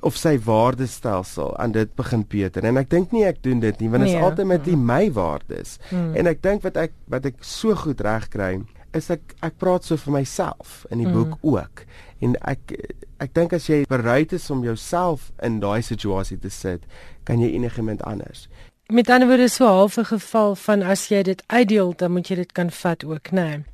of 0.00 0.16
sy 0.16 0.36
waardestelsel 0.44 1.56
aan 1.56 1.72
dit 1.72 1.92
begin 1.96 2.24
Peter 2.24 2.64
en 2.64 2.76
ek 2.80 2.90
dink 2.90 3.12
nie 3.12 3.24
ek 3.28 3.42
doen 3.44 3.60
dit 3.60 3.80
nie 3.80 3.90
want 3.92 4.04
dit 4.04 4.12
nee, 4.12 4.20
is 4.20 4.28
altyd 4.28 4.50
met 4.52 4.64
die 4.64 4.76
my 4.76 5.06
waardes 5.16 5.78
hmm. 5.90 6.14
en 6.16 6.30
ek 6.32 6.42
dink 6.42 6.64
wat 6.66 6.76
ek 6.76 6.96
wat 7.12 7.26
ek 7.26 7.40
so 7.40 7.74
goed 7.74 8.00
reg 8.04 8.28
kry 8.32 8.52
is 8.96 9.10
ek 9.12 9.36
ek 9.46 9.58
praat 9.60 9.84
so 9.84 9.96
vir 10.00 10.18
myself 10.18 10.84
in 10.90 11.02
die 11.02 11.08
hmm. 11.08 11.16
boek 11.16 11.38
ook 11.56 11.84
en 12.24 12.36
ek 12.48 12.76
ek 13.20 13.34
dink 13.36 13.56
as 13.56 13.68
jy 13.68 13.84
bereid 13.88 14.32
is 14.36 14.50
om 14.52 14.64
jouself 14.64 15.30
in 15.44 15.60
daai 15.64 15.82
situasie 15.84 16.38
te 16.40 16.52
sit 16.52 16.84
kan 17.24 17.40
jy 17.42 17.54
enigiemand 17.56 18.04
anders 18.06 18.48
Met 18.86 19.08
ander 19.10 19.26
woorde 19.26 19.48
so 19.50 19.66
half 19.66 19.96
'n 19.98 20.04
geval 20.04 20.54
van 20.54 20.82
as 20.82 21.08
jy 21.08 21.22
dit 21.22 21.42
uitdeel, 21.46 21.92
dan 21.96 22.12
moet 22.12 22.28
jy 22.28 22.36
dit 22.36 22.52
kan 22.52 22.70
vat 22.70 23.04
ook, 23.04 23.30
né? 23.30 23.42
Nee. 23.42 23.64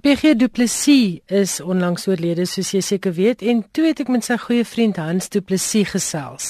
PG 0.00 0.34
Du 0.40 0.48
Plessis 0.48 1.18
is 1.26 1.58
onlangs 1.60 2.06
oorlede, 2.08 2.46
soos 2.48 2.70
jy 2.72 2.80
seker 2.80 3.12
weet, 3.12 3.42
en 3.44 3.58
toe 3.76 3.90
het 3.90 3.98
ek 4.00 4.08
met 4.08 4.24
sy 4.24 4.38
goeie 4.40 4.64
vriend 4.64 4.96
Hans 4.96 5.28
Du 5.28 5.42
Plessis 5.44 5.90
gesels. 5.92 6.46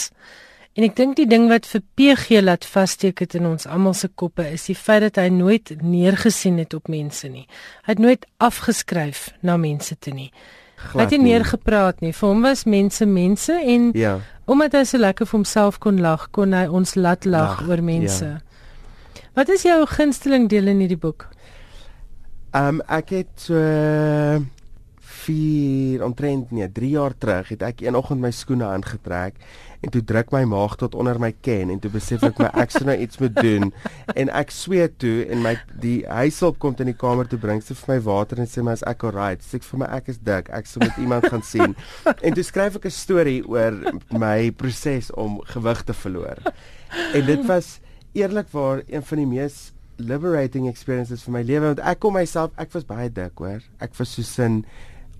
En 0.78 0.86
ek 0.86 0.94
dink 0.94 1.16
die 1.18 1.26
ding 1.26 1.48
wat 1.50 1.66
vir 1.66 1.82
PG 1.98 2.44
laat 2.44 2.62
vassteek 2.62 3.24
het 3.24 3.34
in 3.34 3.48
ons 3.50 3.66
almal 3.66 3.96
se 3.98 4.06
koppe 4.22 4.46
is 4.54 4.68
die 4.70 4.76
feit 4.78 5.02
dat 5.02 5.18
hy 5.18 5.26
nooit 5.34 5.72
neergesien 5.82 6.60
het 6.62 6.76
op 6.78 6.86
mense 6.92 7.26
nie. 7.26 7.48
Hy 7.88 7.96
het 7.96 8.02
nooit 8.04 8.28
afgeskryf 8.38 9.26
na 9.42 9.58
mense 9.58 9.98
toe 9.98 10.14
nie. 10.14 10.28
Glad 10.78 10.94
hy 10.94 11.08
het 11.08 11.16
nie 11.16 11.26
meer 11.26 11.44
gepraat 11.50 11.98
nie. 12.04 12.12
Vir 12.14 12.30
hom 12.30 12.46
was 12.46 12.62
mense 12.70 13.04
mense 13.06 13.58
en 13.58 13.90
ja. 13.98 14.20
Omdat 14.50 14.78
hy 14.78 14.84
so 14.86 14.98
lekker 14.98 15.26
vir 15.26 15.36
homself 15.40 15.82
kon 15.82 16.00
lag, 16.02 16.30
kon 16.34 16.54
hy 16.54 16.64
ons 16.70 16.94
laat 16.94 17.26
lag 17.26 17.60
oor 17.66 17.82
mense. 17.82 18.30
Ja. 18.30 19.26
Wat 19.38 19.50
is 19.50 19.66
jou 19.66 19.76
gunsteling 19.86 20.48
deel 20.50 20.70
in 20.70 20.80
hierdie 20.82 20.98
boek? 20.98 21.28
Ehm 22.50 22.80
um, 22.80 22.80
ek 22.90 23.12
het 23.14 23.44
so 23.46 23.54
uh, 23.54 24.40
4 25.20 26.02
omtrent 26.02 26.50
nee, 26.50 26.66
3 26.72 26.88
jaar 26.90 27.14
terug 27.14 27.52
het 27.52 27.62
ek 27.62 27.84
eenoggend 27.84 28.18
my 28.24 28.32
skoene 28.34 28.66
aangetrek 28.66 29.36
en 29.86 29.92
toe 29.94 30.02
druk 30.02 30.32
my 30.34 30.42
maag 30.50 30.74
tot 30.80 30.96
onder 30.98 31.20
my 31.22 31.30
ken 31.46 31.70
en 31.70 31.78
toe 31.78 31.92
besef 31.94 32.24
ek 32.26 32.40
my 32.42 32.48
ek 32.64 32.74
sou 32.74 32.82
nou 32.88 32.96
iets 32.98 33.22
moet 33.22 33.38
doen. 33.38 33.70
En 34.18 34.34
ek 34.40 34.50
sweet 34.50 34.98
toe 34.98 35.28
en 35.30 35.44
my 35.46 35.54
die 35.84 36.00
huishulp 36.10 36.58
kom 36.58 36.74
in 36.82 36.90
die 36.90 36.98
kamer 36.98 37.30
toe 37.30 37.38
bring 37.38 37.62
sy 37.62 37.76
vir 37.78 37.94
my 37.94 38.00
water 38.10 38.42
en 38.42 38.50
sê 38.50 38.66
my 38.66 38.74
is 38.74 38.82
ek 38.90 39.06
alright? 39.06 39.46
Sê 39.46 39.60
ek 39.60 39.70
vir 39.70 39.84
my 39.84 39.90
ek 40.00 40.10
is 40.10 40.18
dik. 40.18 40.50
Ek 40.50 40.66
sou 40.66 40.82
met 40.82 40.98
iemand 40.98 41.30
gaan 41.30 41.46
sien. 41.46 41.78
En 42.26 42.34
toe 42.34 42.44
skryf 42.44 42.82
ek 42.82 42.90
'n 42.90 42.98
storie 42.98 43.40
oor 43.46 43.78
my 44.10 44.50
proses 44.50 45.14
om 45.14 45.38
gewig 45.54 45.86
te 45.86 45.94
verloor. 45.94 46.42
En 47.14 47.22
dit 47.26 47.46
was 47.46 47.78
eerlikwaar 48.12 48.82
een 48.90 49.06
van 49.06 49.22
die 49.22 49.30
mees 49.38 49.70
liberating 50.00 50.68
experiences 50.68 51.22
vir 51.22 51.32
my 51.38 51.42
lewe 51.42 51.66
want 51.66 51.80
ek 51.80 52.00
kom 52.00 52.16
myself 52.18 52.50
ek 52.56 52.72
was 52.74 52.84
baie 52.88 53.08
dik 53.08 53.38
hoor 53.38 53.60
ek 53.80 53.94
was 53.98 54.16
so 54.16 54.22
sin 54.22 54.64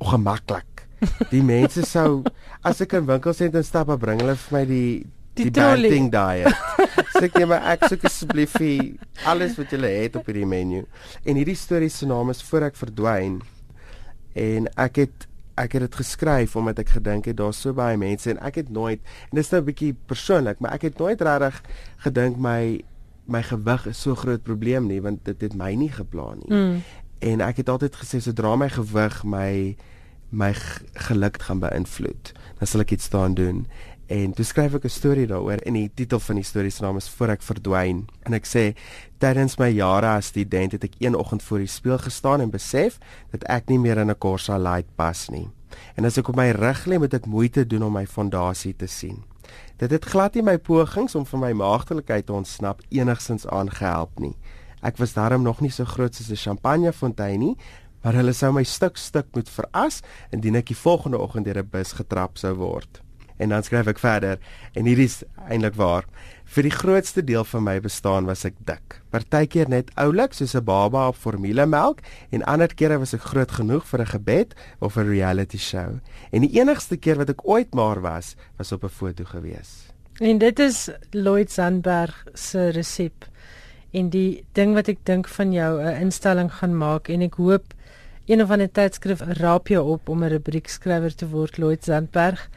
ongemaklik 0.01 0.81
Die 1.31 1.43
mense 1.45 1.85
sou 1.89 2.21
as 2.69 2.83
ek 2.85 2.99
in 2.99 3.09
winkels 3.09 3.41
het 3.45 3.57
en 3.57 3.65
stap 3.67 3.93
en 3.93 4.01
bring 4.01 4.21
hulle 4.23 4.37
vir 4.45 4.57
my 4.59 4.67
die 4.69 4.91
die, 5.39 5.47
die 5.47 5.55
banting 5.55 6.11
diet. 6.13 6.67
Sê 7.15 7.29
ek 7.29 7.39
net 7.39 7.49
maar 7.49 7.65
ek 7.73 7.87
soek 7.89 8.05
asseblief 8.11 8.59
alles 9.31 9.57
wat 9.57 9.73
julle 9.73 9.89
het 9.95 10.19
op 10.19 10.29
hierdie 10.29 10.49
menu. 10.49 10.85
En 11.25 11.39
hierdie 11.39 11.57
storie 11.57 11.91
se 11.93 12.09
naam 12.09 12.33
is 12.35 12.43
voor 12.45 12.69
ek 12.69 12.77
verdwyn. 12.81 13.39
En 14.37 14.69
ek 14.81 15.05
het 15.07 15.27
ek 15.61 15.75
het 15.77 15.85
dit 15.85 15.97
geskryf 16.01 16.55
omdat 16.57 16.79
ek 16.81 16.95
gedink 16.97 17.27
het 17.29 17.37
daar's 17.37 17.59
so 17.61 17.77
baie 17.77 17.99
mense 18.01 18.31
en 18.33 18.39
ek 18.45 18.63
het 18.63 18.69
nooit 18.73 19.01
en 19.29 19.35
dit 19.37 19.43
is 19.45 19.51
nou 19.53 19.61
'n 19.61 19.67
bietjie 19.67 19.91
persoonlik, 20.09 20.61
maar 20.61 20.73
ek 20.73 20.89
het 20.89 20.99
nooit 20.99 21.21
regtig 21.21 21.61
gedink 22.05 22.39
my 22.41 22.81
my 23.31 23.43
gewig 23.43 23.87
is 23.87 24.01
so 24.01 24.15
groot 24.15 24.43
probleem 24.43 24.87
nie 24.87 25.01
want 25.03 25.25
dit 25.25 25.41
het 25.41 25.55
my 25.55 25.75
nie 25.75 25.91
geplan 25.93 26.43
nie. 26.45 26.57
Mm. 26.57 26.83
En 27.21 27.41
ek 27.45 27.63
het 27.63 27.69
altyd 27.69 27.97
gesê 28.01 28.21
sodra 28.25 28.57
my 28.57 28.69
gewig 28.69 29.23
my 29.25 29.77
my 30.31 30.53
geluk 31.09 31.41
gaan 31.43 31.59
beïnvloed, 31.59 32.31
dan 32.61 32.69
sal 32.71 32.85
ek 32.85 32.93
iets 32.95 33.09
staan 33.11 33.35
doen. 33.35 33.65
En 34.11 34.33
toe 34.35 34.45
skryf 34.45 34.75
ek 34.75 34.85
'n 34.85 34.91
storie 34.91 35.27
daaroor 35.27 35.63
en 35.67 35.75
die 35.75 35.91
titel 35.95 36.19
van 36.19 36.35
die 36.35 36.45
storie 36.45 36.71
se 36.71 36.83
naam 36.83 36.97
is 36.97 37.09
Voor 37.09 37.29
ek 37.29 37.43
verdwyn. 37.43 38.07
En 38.23 38.33
ek 38.33 38.47
sê 38.47 38.75
tydens 39.19 39.59
my 39.59 39.69
jare 39.69 40.07
as 40.07 40.27
student 40.27 40.73
het 40.73 40.85
ek 40.85 40.95
een 40.99 41.15
oggend 41.15 41.43
voor 41.43 41.59
die 41.59 41.67
spieël 41.67 41.99
gestaan 41.99 42.41
en 42.41 42.51
besef 42.51 42.99
dat 43.31 43.45
ek 43.45 43.69
nie 43.69 43.79
meer 43.79 43.99
in 43.99 44.11
'n 44.11 44.19
Corsa 44.19 44.59
Light 44.59 44.95
pas 44.97 45.29
nie. 45.29 45.49
En 45.95 46.05
as 46.05 46.19
ek 46.19 46.29
op 46.29 46.37
my 46.37 46.51
rug 46.51 46.87
lê, 46.87 46.99
moet 46.99 47.15
ek 47.15 47.27
moeite 47.27 47.67
doen 47.67 47.83
om 47.83 47.93
my 47.93 48.07
fondasie 48.07 48.77
te 48.77 48.87
sien. 48.87 49.23
Dit 49.77 49.91
het 49.91 50.05
glad 50.05 50.35
nie 50.35 50.43
my 50.43 50.59
pogings 50.59 51.15
om 51.15 51.27
van 51.27 51.41
my 51.41 51.53
maagdelikheid 51.53 52.27
te 52.27 52.33
ontsnap 52.33 52.83
enigsins 52.89 53.47
aangehelp 53.47 54.19
nie. 54.19 54.37
Ek 54.83 54.97
was 54.97 55.13
daarom 55.13 55.43
nog 55.43 55.61
nie 55.61 55.71
so 55.71 55.85
groot 55.85 56.15
soos 56.15 56.31
'n 56.31 56.37
champagnefontein 56.37 57.39
nie, 57.39 57.57
maar 58.03 58.15
hulle 58.15 58.33
sou 58.33 58.53
my 58.53 58.65
stuk 58.65 58.97
stuk 58.97 59.27
moet 59.35 59.49
veras 59.49 60.01
indien 60.31 60.57
ek 60.57 60.67
die 60.67 60.77
volgende 60.77 61.19
oggend 61.19 61.45
deur 61.45 61.59
'n 61.59 61.71
bus 61.71 61.93
getrap 61.93 62.39
sou 62.39 62.55
word. 62.55 63.03
En 63.41 63.49
dan 63.49 63.65
skryf 63.65 63.89
ek 63.89 64.01
verder 64.03 64.41
en 64.77 64.89
hierdie 64.89 65.09
is 65.09 65.23
eintlik 65.49 65.79
waar. 65.81 66.05
Vir 66.51 66.67
die 66.67 66.75
grootste 66.75 67.23
deel 67.25 67.47
van 67.47 67.63
my 67.65 67.77
bestaan 67.81 68.27
was 68.29 68.45
ek 68.45 68.59
dik. 68.69 68.99
Partykeer 69.15 69.71
net 69.73 69.93
oulik 70.03 70.35
soos 70.37 70.55
'n 70.55 70.65
baba 70.65 71.09
op 71.09 71.17
formulemelk 71.17 72.03
en 72.31 72.45
ander 72.45 72.75
kere 72.75 72.99
was 72.99 73.15
ek 73.15 73.31
groot 73.33 73.51
genoeg 73.51 73.87
vir 73.87 74.01
'n 74.01 74.13
gebed 74.13 74.55
of 74.81 74.97
'n 74.97 75.09
reality 75.09 75.59
show. 75.59 76.01
En 76.33 76.43
die 76.43 76.61
enigste 76.61 76.97
keer 76.97 77.17
wat 77.17 77.31
ek 77.31 77.49
ooit 77.49 77.75
maar 77.75 78.01
was, 78.01 78.37
was 78.59 78.73
op 78.73 78.85
'n 78.85 78.89
foto 78.89 79.25
gewees. 79.25 79.89
En 80.21 80.39
dit 80.39 80.59
is 80.59 80.91
Lloyd 81.11 81.51
Sandberg 81.51 82.27
se 82.35 82.69
resep. 82.69 83.25
En 83.91 84.11
die 84.11 84.45
ding 84.53 84.75
wat 84.75 84.89
ek 84.89 84.99
dink 85.05 85.29
van 85.29 85.53
jou 85.53 85.81
'n 85.81 86.01
instelling 86.01 86.53
gaan 86.53 86.77
maak 86.77 87.09
en 87.09 87.23
ek 87.23 87.35
hoop 87.35 87.75
een 88.31 88.43
of 88.43 88.51
ander 88.55 88.71
tydskrif 88.71 89.21
raap 89.41 89.69
jou 89.69 89.83
op 89.93 90.09
om 90.09 90.23
'n 90.23 90.31
rubriekskrywer 90.31 91.15
te 91.15 91.27
word 91.29 91.59
Lloyd 91.59 91.85
Zandberg. 91.85 92.49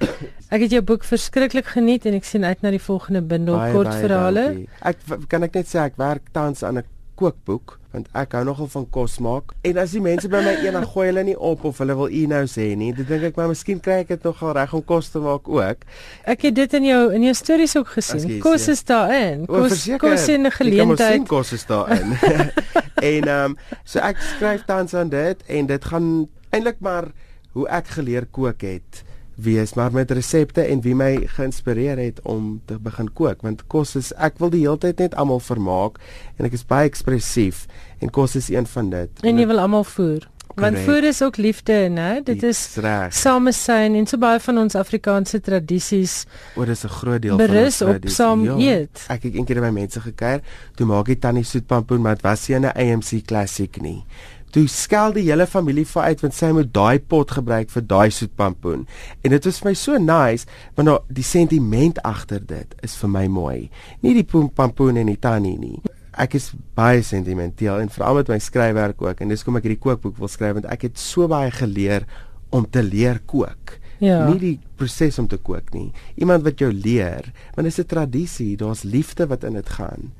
Ek 0.53 0.61
het 0.61 0.71
jou 0.71 0.81
boek 0.81 1.03
verskriklik 1.03 1.65
geniet 1.65 2.05
en 2.05 2.13
ek 2.13 2.23
sien 2.23 2.45
uit 2.45 2.61
na 2.61 2.69
die 2.69 2.81
volgende 2.81 3.21
bundel 3.21 3.57
kortverhale. 3.73 4.67
Ek 4.81 4.97
kan 5.27 5.43
ek 5.43 5.53
net 5.53 5.67
sê 5.67 5.79
ek 5.79 5.97
werk 5.97 6.29
tans 6.31 6.63
aan 6.63 6.77
'n 6.77 6.85
kookboek 7.23 7.79
want 7.93 8.07
ek 8.17 8.31
hou 8.33 8.41
nogal 8.47 8.67
van 8.73 8.85
kos 8.89 9.19
maak. 9.21 9.51
En 9.69 9.77
as 9.77 9.91
die 9.93 10.01
mense 10.01 10.29
by 10.31 10.41
my 10.41 10.53
eendag 10.65 10.87
gooi 10.95 11.05
hulle 11.11 11.23
nie 11.27 11.35
op 11.37 11.65
of 11.69 11.77
hulle 11.83 11.95
wil 11.99 12.09
u 12.09 12.23
nou 12.31 12.41
sê 12.49 12.71
nie, 12.79 12.89
dan 12.97 13.05
dink 13.11 13.27
ek 13.29 13.37
maar 13.37 13.51
miskien 13.51 13.81
kry 13.85 13.99
ek 14.01 14.15
dit 14.15 14.25
nogal 14.25 14.55
reg 14.57 14.73
om 14.73 14.81
kos 14.89 15.11
te 15.13 15.21
maak 15.21 15.49
ook. 15.49 15.85
Ek 16.33 16.47
het 16.47 16.57
dit 16.57 16.77
in 16.79 16.89
jou 16.89 17.03
in 17.19 17.27
jou 17.29 17.35
stories 17.37 17.77
ook 17.77 17.93
gesien. 17.99 18.25
Kies, 18.25 18.41
kos 18.43 18.65
ja. 18.65 18.75
is 18.75 18.83
daarin. 18.89 19.45
Kos 19.49 19.85
o, 19.85 20.01
kos 20.01 20.27
in 20.33 20.49
'n 20.49 20.55
geleentheid. 20.57 21.21
Ek 21.21 21.29
kos 21.29 21.53
is 21.53 21.65
daarin. 21.69 22.17
en 23.13 23.29
ehm 23.29 23.53
um, 23.53 23.57
so 23.85 24.01
ek 24.01 24.17
skryf 24.33 24.65
tans 24.65 24.97
aan 24.97 25.13
dit 25.13 25.45
en 25.47 25.69
dit 25.69 25.89
gaan 25.93 26.09
eintlik 26.49 26.81
maar 26.81 27.11
hoe 27.53 27.67
ek 27.69 27.93
geleer 27.97 28.25
kook 28.25 28.65
het 28.65 29.03
wees 29.35 29.73
maar 29.73 29.91
met 29.91 30.11
resepte 30.11 30.61
en 30.61 30.81
wie 30.81 30.95
my 30.95 31.27
geïnspireer 31.35 31.97
het 31.97 32.21
om 32.23 32.61
te 32.65 32.77
begin 32.79 33.09
kook 33.13 33.41
want 33.41 33.65
kos 33.67 33.95
is 33.95 34.11
ek 34.17 34.37
wil 34.37 34.49
die 34.53 34.65
hele 34.65 34.77
tyd 34.77 34.99
net 34.99 35.15
almal 35.15 35.41
vermaak 35.43 35.97
en 36.37 36.45
ek 36.45 36.53
is 36.53 36.67
baie 36.67 36.89
ekspressief 36.89 37.65
en 38.03 38.11
kos 38.11 38.35
is 38.35 38.49
een 38.51 38.67
van 38.67 38.89
dit. 38.89 39.23
En 39.23 39.37
jy 39.39 39.47
wil 39.47 39.59
almal 39.63 39.87
voer 39.87 40.29
want 40.53 40.77
voer 40.85 41.03
is 41.09 41.21
ook 41.25 41.37
liefde 41.37 41.73
nê 41.89 42.21
dit 42.25 42.43
is 42.45 42.59
samesyn 43.09 43.95
en 43.97 44.05
so 44.09 44.21
baie 44.21 44.39
van 44.39 44.59
ons 44.63 44.75
Afrikaanse 44.77 45.39
tradisies 45.41 46.25
oor 46.55 46.69
is 46.69 46.83
'n 46.85 46.93
groot 46.99 47.21
deel 47.21 47.37
van 47.37 47.57
ons 47.57 47.81
op 47.81 48.07
saam 48.07 48.43
ja, 48.43 48.57
eet. 48.57 49.05
Ek 49.09 49.23
het 49.23 49.33
eendag 49.33 49.63
by 49.63 49.73
mense 49.73 49.99
gekuier 49.99 50.41
toe 50.75 50.85
maak 50.85 51.09
ek 51.09 51.21
tannie 51.21 51.43
soetpampoen 51.43 52.01
maar 52.01 52.15
dit 52.15 52.23
was 52.23 52.47
nie 52.47 52.59
'n 52.59 52.65
AMC 52.65 53.25
klassiek 53.25 53.81
nie 53.81 54.05
Toe 54.53 54.67
skel 54.69 55.15
die 55.15 55.23
hele 55.25 55.47
familie 55.49 55.85
vir 55.89 56.11
uit 56.11 56.19
want 56.21 56.35
sy 56.37 56.51
moet 56.53 56.69
daai 56.75 56.99
pot 56.99 57.31
gebruik 57.33 57.71
vir 57.73 57.85
daai 57.89 58.13
soetpampoen. 58.13 58.83
En 59.25 59.33
dit 59.33 59.47
was 59.49 59.57
vir 59.61 59.69
my 59.71 59.73
so 59.79 59.97
nice 59.97 60.45
want 60.77 60.89
nou 60.89 60.99
die 61.09 61.25
sentiment 61.25 61.97
agter 62.05 62.43
dit 62.45 62.75
is 62.85 62.93
vir 63.01 63.09
my 63.15 63.25
mooi. 63.33 63.57
Nie 64.05 64.13
die 64.19 64.27
pampoen 64.27 65.01
en 65.01 65.09
die 65.09 65.17
tannie 65.17 65.57
nie. 65.57 65.79
Ek 66.13 66.37
is 66.37 66.51
baie 66.77 67.01
sentimenteel 67.01 67.81
en 67.81 67.89
veral 67.89 68.19
met 68.19 68.29
my 68.29 68.37
skryfwerk 68.37 69.01
ook 69.01 69.25
en 69.25 69.33
dis 69.33 69.41
kom 69.41 69.57
ek 69.57 69.65
hierdie 69.65 69.81
kookboek 69.81 70.21
wil 70.21 70.29
skryf 70.29 70.59
want 70.59 70.69
ek 70.69 70.85
het 70.91 71.01
so 71.01 71.25
baie 71.31 71.49
geleer 71.49 72.05
om 72.53 72.69
te 72.69 72.85
leer 72.85 73.23
kook. 73.25 73.79
Ja. 74.03 74.27
Nie 74.27 74.37
die 74.37 74.55
proses 74.77 75.17
om 75.17 75.29
te 75.31 75.39
kook 75.41 75.73
nie. 75.73 75.89
Iemand 76.21 76.43
wat 76.45 76.61
jou 76.61 76.69
leer, 76.69 77.31
want 77.55 77.65
dit 77.65 77.73
is 77.73 77.79
'n 77.79 77.89
tradisie, 77.89 78.57
daar's 78.57 78.83
liefde 78.83 79.25
wat 79.27 79.43
in 79.43 79.53
dit 79.53 79.69
gaan. 79.69 80.11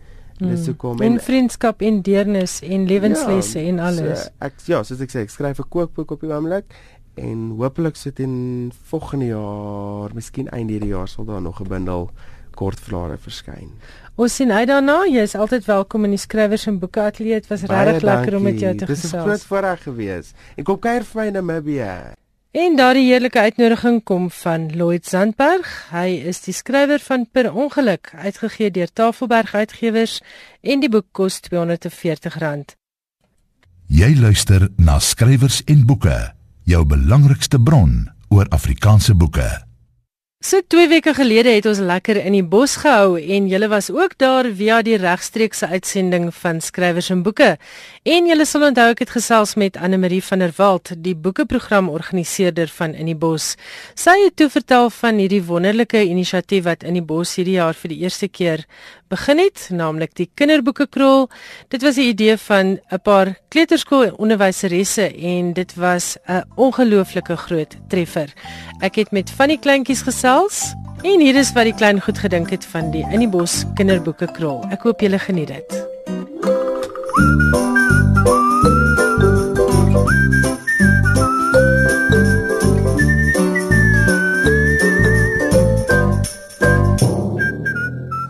Dis 0.49 0.65
so 0.65 0.73
kom 0.73 1.01
en 1.01 1.19
vriendskap 1.19 1.81
en 1.81 2.01
deernis 2.01 2.59
en 2.61 2.87
lewenslesse 2.89 3.59
ja, 3.59 3.69
en 3.69 3.79
alles. 3.79 4.25
So, 4.25 4.35
ek 4.39 4.53
ja, 4.65 4.83
soos 4.83 5.01
ek 5.01 5.13
sê, 5.13 5.23
ek 5.27 5.33
skryf 5.33 5.59
'n 5.59 5.69
kookboek 5.69 6.11
op 6.11 6.21
die 6.21 6.31
oomblik 6.31 6.65
en 7.15 7.51
hopelik 7.59 7.95
sit 7.95 8.19
in 8.19 8.71
volgende 8.89 9.25
jaar, 9.25 10.13
miskien 10.13 10.49
einde 10.49 10.73
hierdie 10.73 10.93
jaar 10.93 11.07
sal 11.07 11.25
daar 11.25 11.41
nog 11.41 11.61
'n 11.61 11.67
bundel 11.67 12.09
kortverhale 12.55 13.17
verskyn. 13.17 13.71
Ons 14.15 14.35
sien 14.35 14.51
uit 14.51 14.67
daarna. 14.67 15.05
Jy 15.09 15.21
is 15.25 15.35
altyd 15.35 15.65
welkom 15.65 16.03
in 16.03 16.11
die 16.13 16.21
skrywers 16.21 16.67
en 16.69 16.79
boeke 16.79 17.01
ateljee. 17.01 17.41
Dit 17.41 17.49
was 17.49 17.61
regtig 17.61 18.03
lekker 18.05 18.35
om 18.35 18.43
met 18.43 18.59
jou 18.59 18.75
te 18.77 18.85
gesels. 18.85 19.01
Dis 19.01 19.13
'n 19.13 19.23
groot 19.25 19.43
voorreg 19.43 19.83
gewees. 19.83 20.33
Ek 20.55 20.65
kom 20.65 20.79
kuier 20.79 21.03
vir 21.03 21.21
my 21.21 21.27
in 21.27 21.33
Namibië. 21.33 22.22
En 22.53 22.75
daardie 22.77 23.07
heerlike 23.09 23.39
uitnodiging 23.39 24.03
kom 24.03 24.27
van 24.31 24.67
Lloyd 24.77 25.07
Zandberg. 25.09 25.69
Hy 25.89 26.19
is 26.29 26.43
die 26.45 26.53
skrywer 26.53 27.01
van 27.01 27.25
Per 27.25 27.47
Ongeluk, 27.49 28.11
uitgegee 28.13 28.69
deur 28.69 28.91
Tafelberg 28.93 29.55
Uitgewers 29.57 30.19
en 30.61 30.83
die 30.83 30.89
boek 30.89 31.07
kos 31.17 31.39
R240. 31.49 32.77
Jy 33.89 34.11
luister 34.21 34.67
na 34.77 34.99
skrywers 35.01 35.63
en 35.65 35.81
boeke, 35.89 36.19
jou 36.69 36.85
belangrikste 36.85 37.57
bron 37.57 38.03
oor 38.29 38.45
Afrikaanse 38.53 39.17
boeke. 39.17 39.49
So 40.43 40.59
2 40.67 40.89
weke 40.91 41.13
gelede 41.15 41.53
het 41.55 41.65
ons 41.69 41.79
lekker 41.79 42.17
in 42.19 42.33
die 42.35 42.43
bos 42.43 42.73
gehou 42.81 43.13
en 43.15 43.45
julle 43.47 43.69
was 43.71 43.85
ook 43.87 44.17
daar 44.19 44.49
via 44.51 44.81
die 44.83 44.97
regstreekse 44.99 45.69
uitsending 45.71 46.25
van 46.35 46.57
skrywers 46.59 47.07
en 47.15 47.21
boeke. 47.23 47.53
En 48.03 48.27
julle 48.27 48.43
sal 48.43 48.65
onthou 48.67 48.89
ek 48.91 49.05
het 49.05 49.13
gesels 49.15 49.53
met 49.55 49.79
Anne 49.79 49.95
Marie 50.03 50.19
van 50.19 50.43
der 50.43 50.51
Walt, 50.57 50.91
die 50.99 51.15
boekeprogram 51.15 51.87
organiseerder 51.87 52.67
van 52.75 52.91
In 52.91 53.07
die 53.07 53.15
Bos. 53.15 53.53
Sy 53.95 54.17
het 54.25 54.35
toe 54.35 54.49
vertel 54.51 54.89
van 54.91 55.21
hierdie 55.23 55.39
wonderlike 55.47 56.03
inisiatief 56.03 56.67
wat 56.67 56.83
In 56.83 56.99
die 56.99 57.05
Bos 57.13 57.37
hierdie 57.39 57.55
jaar 57.61 57.79
vir 57.79 57.95
die 57.95 58.01
eerste 58.03 58.27
keer 58.27 58.65
begin 59.13 59.37
het, 59.37 59.67
naamlik 59.69 60.15
die 60.17 60.27
kinderboekekrol. 60.35 61.29
Dit 61.69 61.83
was 61.83 61.95
'n 61.95 62.09
idee 62.09 62.37
van 62.37 62.79
'n 62.91 62.99
paar 63.03 63.37
kleuterskoolonderwyseresse 63.49 65.15
en 65.15 65.53
dit 65.53 65.75
was 65.75 66.17
'n 66.27 66.43
ongelooflike 66.55 67.35
groot 67.37 67.75
treffer. 67.87 68.33
Ek 68.81 68.95
het 68.95 69.11
met 69.11 69.29
van 69.29 69.47
die 69.47 69.59
kleintjies 69.59 70.01
gesels 70.01 70.32
en 70.33 71.19
hier 71.21 71.35
is 71.37 71.51
wat 71.53 71.67
die 71.67 71.75
klein 71.77 71.99
goed 72.01 72.17
gedink 72.17 72.49
het 72.49 72.63
van 72.65 72.87
die 72.89 73.03
In 73.13 73.21
die 73.21 73.29
Bos 73.29 73.67
kinderboekekrol. 73.77 74.63
Ek 74.73 74.81
hoop 74.81 75.03
julle 75.05 75.19
geniet 75.21 75.51
dit. 75.53 75.75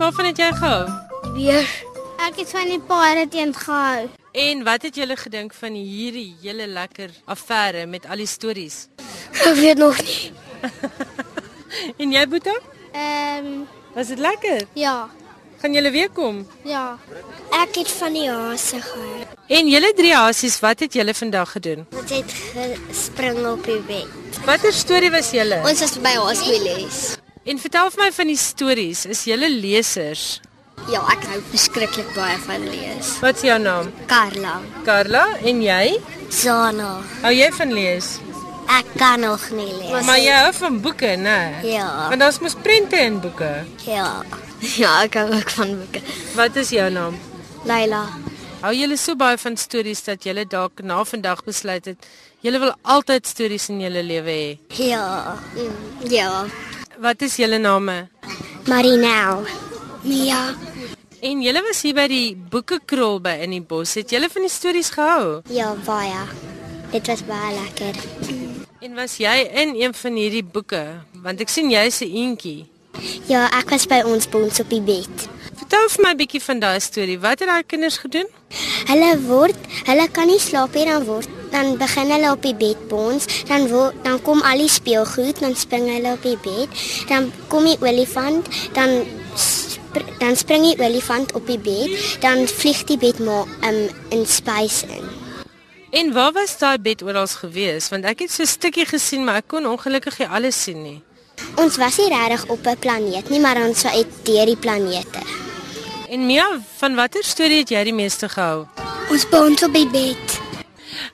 Waarvan 0.01 0.27
het 0.27 0.43
jy 0.43 0.51
gehou? 0.59 0.83
Weer. 1.39 1.73
Ek 2.27 2.35
het 2.35 2.51
van 2.51 2.67
die 2.67 2.81
paare 2.83 3.27
teen 3.31 3.55
gehou. 3.55 4.09
En 4.33 4.67
wat 4.67 4.89
het 4.89 4.99
julle 4.99 5.15
gedink 5.15 5.55
van 5.55 5.71
hierdie 5.79 6.33
hele 6.41 6.67
lekker 6.67 7.15
affære 7.23 7.87
met 7.87 8.09
al 8.11 8.19
die 8.19 8.27
stories? 8.27 8.89
Ek 9.39 9.55
weet 9.55 9.79
nog 9.79 10.03
nie. 10.03 10.33
En 12.01 12.11
jy 12.11 12.27
Boeta? 12.27 12.55
Ehm 12.93 13.45
um, 13.45 13.67
Was 13.93 14.07
dit 14.07 14.19
lekker? 14.19 14.65
ja. 14.73 15.09
Gaan 15.63 15.73
julle 15.73 15.91
weer 15.91 16.09
kom? 16.11 16.41
Ja. 16.67 16.97
Ek 17.55 17.75
het 17.79 17.87
van 17.95 18.11
die 18.13 18.25
hase 18.29 18.81
gehou. 18.83 19.21
En 19.47 19.67
julle 19.71 19.93
drie 19.95 20.11
hasies, 20.11 20.57
wat 20.59 20.79
het 20.83 20.93
julle 20.97 21.13
vandag 21.15 21.51
gedoen? 21.55 21.85
Ons 21.95 22.11
het 22.11 22.33
gespring 22.89 23.39
op 23.47 23.63
die 23.63 23.77
bed. 23.87 24.41
Watter 24.45 24.73
storie 24.75 25.11
was 25.13 25.29
julle? 25.31 25.61
Ons 25.63 25.79
was 25.79 25.95
by 26.03 26.11
hospitalies. 26.19 26.99
En 27.47 27.59
vertel 27.63 27.89
vir 27.95 28.03
my 28.03 28.09
van 28.11 28.27
die 28.33 28.37
stories. 28.37 29.05
Is 29.05 29.23
julle 29.29 29.47
lesers? 29.53 30.41
Ja, 30.91 30.99
ek 31.15 31.23
hou 31.31 31.39
verskriklik 31.53 32.11
baie 32.17 32.35
van 32.43 32.67
lees. 32.67 33.13
Wat 33.23 33.39
is 33.39 33.47
jou 33.47 33.59
naam? 33.63 33.93
Karla. 34.11 34.57
Carla 34.83 35.23
en 35.47 35.61
jy? 35.63 35.95
Zana. 36.43 36.97
Hou 37.23 37.31
jy 37.31 37.47
van 37.55 37.71
lees? 37.71 38.17
Ek 38.73 38.87
kan 38.97 39.19
nog 39.21 39.43
nie 39.53 39.69
lees. 39.69 40.05
Maar 40.07 40.17
jy 40.17 40.33
hou 40.33 40.53
van 40.57 40.79
boeke, 40.81 41.13
né? 41.19 41.39
Ja. 41.67 42.07
Want 42.09 42.19
daar's 42.23 42.39
mos 42.41 42.55
prente 42.61 42.97
in 42.97 43.19
boeke. 43.21 43.51
Ja. 43.85 44.23
Ja, 44.79 45.03
ek 45.03 45.17
hou 45.19 45.27
ook 45.35 45.49
van 45.57 45.75
boeke. 45.81 46.01
Wat 46.37 46.55
is 46.55 46.71
jou 46.73 46.89
naam? 46.89 47.17
Leila. 47.69 48.05
Hou 48.63 48.71
julle 48.73 48.97
so 48.97 49.15
baie 49.19 49.37
van 49.37 49.57
stories 49.59 50.03
dat 50.07 50.23
julle 50.23 50.45
dalk 50.47 50.81
na 50.87 51.01
vandag 51.03 51.43
besluit 51.43 51.85
het 51.91 52.07
julle 52.43 52.59
wil 52.63 52.71
altyd 52.95 53.27
stories 53.27 53.69
in 53.71 53.81
julle 53.83 54.03
lewe 54.03 54.35
hê. 54.37 54.47
Ja. 54.79 55.35
Mm, 55.55 56.07
ja. 56.11 56.45
Wat 57.03 57.21
is 57.21 57.35
julle 57.39 57.59
name? 57.59 58.07
Marinel. 58.67 59.43
Mia. 60.03 60.41
En 61.21 61.43
julle 61.43 61.61
was 61.67 61.83
hier 61.85 61.95
by 61.95 62.07
die 62.11 62.35
boekekrol 62.35 63.21
by 63.23 63.37
in 63.45 63.55
die 63.55 63.63
bos. 63.63 63.95
Het 63.99 64.15
julle 64.15 64.31
van 64.31 64.47
die 64.47 64.51
stories 64.51 64.91
gehou? 64.95 65.41
Ja, 65.51 65.73
baie. 65.85 66.25
Dit 66.91 67.07
was 67.07 67.23
baie 67.27 67.55
lekker. 67.59 68.42
En 68.83 68.97
was 68.99 69.13
jy 69.15 69.31
in 69.55 69.69
een 69.79 69.93
van 69.95 70.17
hierdie 70.19 70.43
boeke? 70.43 70.81
Want 71.23 71.39
ek 71.39 71.47
sien 71.47 71.69
jy's 71.71 72.01
'n 72.03 72.11
eentjie. 72.21 72.65
Ja, 73.31 73.47
ek 73.59 73.69
was 73.71 73.85
by 73.87 74.01
ons 74.03 74.27
bons 74.27 74.59
op 74.59 74.69
die 74.69 74.81
bed. 74.81 75.29
Vertel 75.55 75.87
vir 75.89 76.03
my 76.03 76.11
'n 76.11 76.17
bietjie 76.17 76.43
van 76.43 76.59
daai 76.59 76.79
storie. 76.79 77.19
Wat 77.19 77.39
het 77.39 77.47
daai 77.47 77.63
kinders 77.63 77.97
gedoen? 77.97 78.27
Hulle 78.91 79.21
word, 79.21 79.55
hulle 79.85 80.07
kan 80.11 80.27
nie 80.27 80.39
slaap 80.39 80.75
nie 80.75 80.85
dan 80.85 81.05
word 81.05 81.29
dan 81.51 81.77
begin 81.77 82.11
hulle 82.11 82.31
op 82.31 82.41
die 82.41 82.55
bed 82.55 82.87
bons, 82.89 83.25
dan 83.47 83.69
word 83.69 83.93
dan 84.03 84.21
kom 84.21 84.41
al 84.41 84.57
die 84.57 84.69
speelgoed, 84.69 85.39
dan 85.39 85.55
spring 85.55 85.87
hulle 85.87 86.11
op 86.11 86.23
die 86.23 86.37
bed, 86.37 86.69
dan 87.07 87.31
kom 87.47 87.63
die 87.63 87.77
olifant, 87.79 88.47
dan 88.73 89.05
spr 89.35 90.01
dan 90.19 90.35
spring 90.35 90.63
die 90.63 90.85
olifant 90.85 91.31
op 91.33 91.47
die 91.47 91.59
bed, 91.59 92.19
dan 92.19 92.47
vlieg 92.47 92.83
die 92.83 92.97
bed 92.97 93.19
maar 93.19 93.45
um, 93.61 93.89
in 94.09 94.25
space 94.25 94.85
in. 94.87 95.22
En 95.93 96.13
waar 96.13 96.31
was 96.33 96.57
daai 96.57 96.77
bed 96.81 97.03
oral 97.05 97.27
gewees? 97.27 97.89
Want 97.93 98.05
ek 98.09 98.23
het 98.25 98.31
so 98.31 98.41
'n 98.41 98.49
stukkie 98.49 98.85
gesien, 98.85 99.23
maar 99.23 99.35
ek 99.35 99.47
kon 99.47 99.65
ongelukkig 99.65 100.17
nie 100.19 100.27
alles 100.27 100.63
sien 100.63 100.81
nie. 100.81 101.01
Ons 101.55 101.77
was 101.77 101.97
nie 101.97 102.09
regtig 102.09 102.45
op 102.49 102.65
'n 102.65 102.77
planeet 102.79 103.29
nie, 103.29 103.39
maar 103.39 103.57
ons 103.61 103.85
uit 103.85 104.07
deur 104.23 104.45
die 104.45 104.57
planete. 104.57 105.21
En 106.09 106.25
Mia, 106.25 106.61
van 106.77 106.95
watter 106.95 107.23
storie 107.23 107.57
het 107.57 107.69
jy 107.69 107.83
die 107.83 107.93
meeste 107.93 108.29
gehou? 108.29 108.65
Ons 109.09 109.29
bons 109.29 109.63
op 109.63 109.73
die 109.73 109.87
bed. 109.87 110.41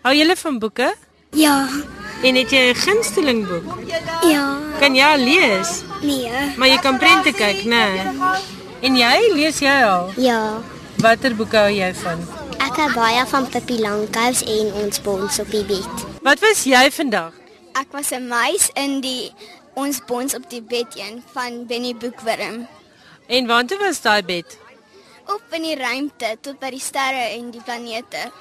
Hou 0.02 0.16
jy 0.16 0.36
van 0.36 0.60
boeke? 0.60 0.96
Ja. 1.32 1.68
En 2.24 2.36
het 2.36 2.50
jy 2.50 2.70
'n 2.70 2.76
gunsteling 2.76 3.48
boek? 3.48 3.78
Ja. 4.22 4.58
Kan 4.80 4.96
jy 4.96 5.04
al 5.04 5.18
lees? 5.18 5.82
Nee. 6.02 6.32
Maar 6.58 6.68
jy 6.68 6.78
kan 6.78 6.98
prente 6.98 7.32
kyk, 7.32 7.64
né? 7.64 8.16
En 8.82 8.96
jy 8.96 9.32
lees 9.34 9.60
jy 9.60 9.84
al? 9.84 10.12
Ja. 10.16 10.62
Watter 10.96 11.36
boeke 11.36 11.58
hou 11.58 11.72
jy 11.72 11.94
van? 11.96 12.39
Ek 12.60 12.76
hou 12.80 12.88
baie 12.94 13.22
van 13.32 13.46
Pippi 13.52 13.78
Langkous 13.80 14.42
en 14.44 14.72
ons 14.82 15.00
bons 15.06 15.40
op 15.42 15.50
die 15.54 15.64
bed. 15.68 16.04
Wat 16.26 16.42
was 16.44 16.66
jy 16.68 16.82
vandag? 16.92 17.34
Ek 17.80 17.92
was 17.96 18.12
'n 18.12 18.28
muis 18.28 18.70
in 18.76 19.02
die 19.02 19.32
ons 19.76 20.00
bons 20.08 20.36
op 20.36 20.50
die 20.50 20.62
bed 20.62 20.88
een 20.96 21.24
van 21.34 21.66
Benny 21.68 21.94
Boekwurm. 21.96 22.68
En 23.28 23.48
waartoe 23.48 23.78
was 23.78 24.02
daai 24.02 24.24
bed? 24.24 24.58
Op 25.28 25.42
in 25.52 25.62
die 25.62 25.76
ruimte 25.76 26.38
tot 26.42 26.60
by 26.60 26.70
die 26.70 26.80
sterre 26.80 27.38
en 27.38 27.52
die 27.52 27.62
planete. 27.62 28.32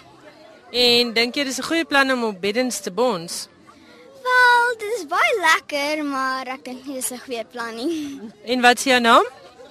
En 0.73 1.13
dink 1.13 1.35
jy 1.35 1.45
dis 1.45 1.59
'n 1.59 1.63
goeie 1.71 1.85
plan 1.85 2.11
om 2.11 2.25
op 2.25 2.41
beddens 2.41 2.81
te 2.81 2.91
bons? 2.91 3.49
Wel, 4.23 4.77
dit 4.79 4.93
is 4.99 5.07
baie 5.07 5.35
lekker, 5.41 6.05
maar 6.05 6.47
ek 6.47 6.65
dink 6.65 6.87
nie 6.87 6.95
dis 6.95 7.11
'n 7.13 7.21
goeie 7.27 7.45
plan 7.45 7.75
nie. 7.75 8.21
En 8.45 8.61
wat 8.61 8.79
is 8.79 8.85
jou 8.85 9.01
naam? 9.01 9.25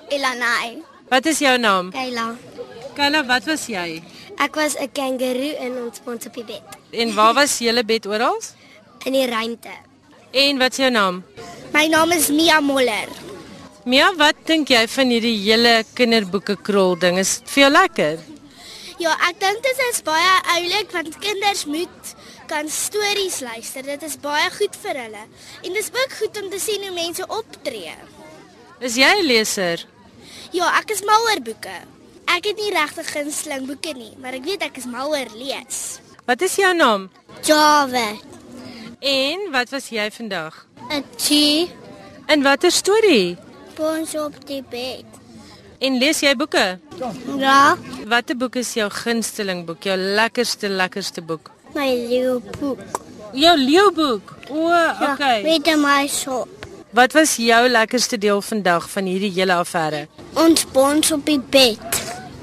Elanai. 0.09 0.83
Wat 1.09 1.25
is 1.25 1.39
jou 1.39 1.57
naam? 1.57 1.91
Kayla. 1.91 2.35
Kayla, 2.95 3.25
wat 3.25 3.43
was 3.45 3.67
jy? 3.67 4.01
Ek 4.37 4.55
was 4.55 4.75
'n 4.77 4.89
kangaroo 4.93 5.53
in 5.65 5.73
ons 5.83 5.99
bons 6.05 6.25
op 6.25 6.33
die 6.33 6.43
bed. 6.43 6.63
En 6.91 7.13
waar 7.15 7.33
was 7.33 7.57
julle 7.57 7.83
bed 7.83 8.05
oral? 8.05 8.37
In 9.07 9.13
die 9.13 9.25
ruimte. 9.25 9.73
En 10.31 10.57
wat 10.57 10.71
is 10.71 10.77
jou 10.77 10.91
naam? 10.91 11.23
My 11.73 11.87
naam 11.87 12.11
is 12.11 12.29
Mia 12.29 12.59
Moller. 12.59 13.09
Mia, 13.85 14.13
wat 14.15 14.35
dink 14.45 14.69
jy 14.69 14.87
van 14.87 15.09
hierdie 15.09 15.37
hele 15.41 15.83
kinderboeke 15.95 16.57
krol 16.61 16.97
ding? 16.99 17.17
Is 17.17 17.39
dit 17.39 17.49
vir 17.49 17.63
jou 17.63 17.71
lekker? 17.71 18.19
Ja, 18.97 19.13
ek 19.29 19.39
dink 19.39 19.63
dit 19.63 19.81
is 19.91 20.01
baie 20.05 20.33
oulik 20.57 20.91
want 20.91 21.17
kinders 21.21 21.65
moet 21.65 22.15
kan 22.47 22.69
stories 22.69 23.41
luister. 23.41 23.83
Dit 23.83 24.03
is 24.03 24.17
baie 24.21 24.49
goed 24.51 24.75
vir 24.83 25.01
hulle. 25.05 25.25
En 25.63 25.73
dit 25.73 25.81
is 25.81 25.91
ook 25.93 26.17
goed 26.21 26.41
om 26.41 26.49
te 26.49 26.59
sien 26.59 26.81
hoe 26.81 26.93
mense 26.93 27.25
optree. 27.27 27.95
Is 28.79 28.95
jy 28.95 29.11
'n 29.21 29.25
leser? 29.25 29.85
Ja, 30.51 30.77
ek 30.79 30.91
is 30.91 31.01
mal 31.01 31.21
oor 31.29 31.41
boeke. 31.41 31.96
Ek 32.27 32.45
het 32.45 32.57
nie 32.59 32.71
regtig 32.73 33.07
gunsteling 33.15 33.65
boeke 33.69 33.93
nie, 33.97 34.11
maar 34.21 34.35
ek 34.37 34.43
weet 34.45 34.63
ek 34.67 34.77
is 34.81 34.85
mal 34.89 35.09
oor 35.13 35.29
lees. 35.37 35.99
Wat 36.27 36.41
is 36.43 36.55
jou 36.59 36.73
naam? 36.75 37.07
Java. 37.47 38.07
En 38.99 39.47
wat 39.53 39.69
was 39.71 39.89
jy 39.93 40.09
vandag? 40.11 40.65
'n 40.91 41.03
T 41.17 41.29
In 42.27 42.43
watter 42.43 42.71
storie? 42.71 43.37
bons 43.77 44.15
op 44.15 44.33
die 44.47 44.63
bed. 44.69 45.05
En 45.79 45.97
lees 45.99 46.19
jy 46.19 46.35
boeke? 46.35 46.79
Ja, 47.37 47.77
Watter 48.07 48.35
boek 48.37 48.55
is 48.55 48.73
jou 48.73 48.89
gunsteling 48.89 49.65
boek? 49.65 49.83
Jou 49.83 49.97
lekkerste 49.97 50.67
lekkerste 50.69 51.21
boek? 51.21 51.51
my 51.75 51.93
leeu 52.09 52.39
boek. 52.59 52.79
Jou 53.33 53.57
leeuboek. 53.57 54.33
O, 54.49 54.69
Ja, 54.69 55.13
okay. 55.13 55.43
met 55.43 55.75
my 55.77 56.07
sop. 56.07 56.47
Wat 56.91 57.13
was 57.13 57.35
jou 57.35 57.67
lekkerste 57.69 58.17
deel 58.17 58.41
vandag 58.41 58.89
van 58.89 59.03
hierdie 59.05 59.31
hele 59.31 59.53
affære? 59.53 60.07
Ons 60.33 60.65
bons 60.71 61.11
op 61.11 61.25
die 61.25 61.39
bed. 61.39 61.77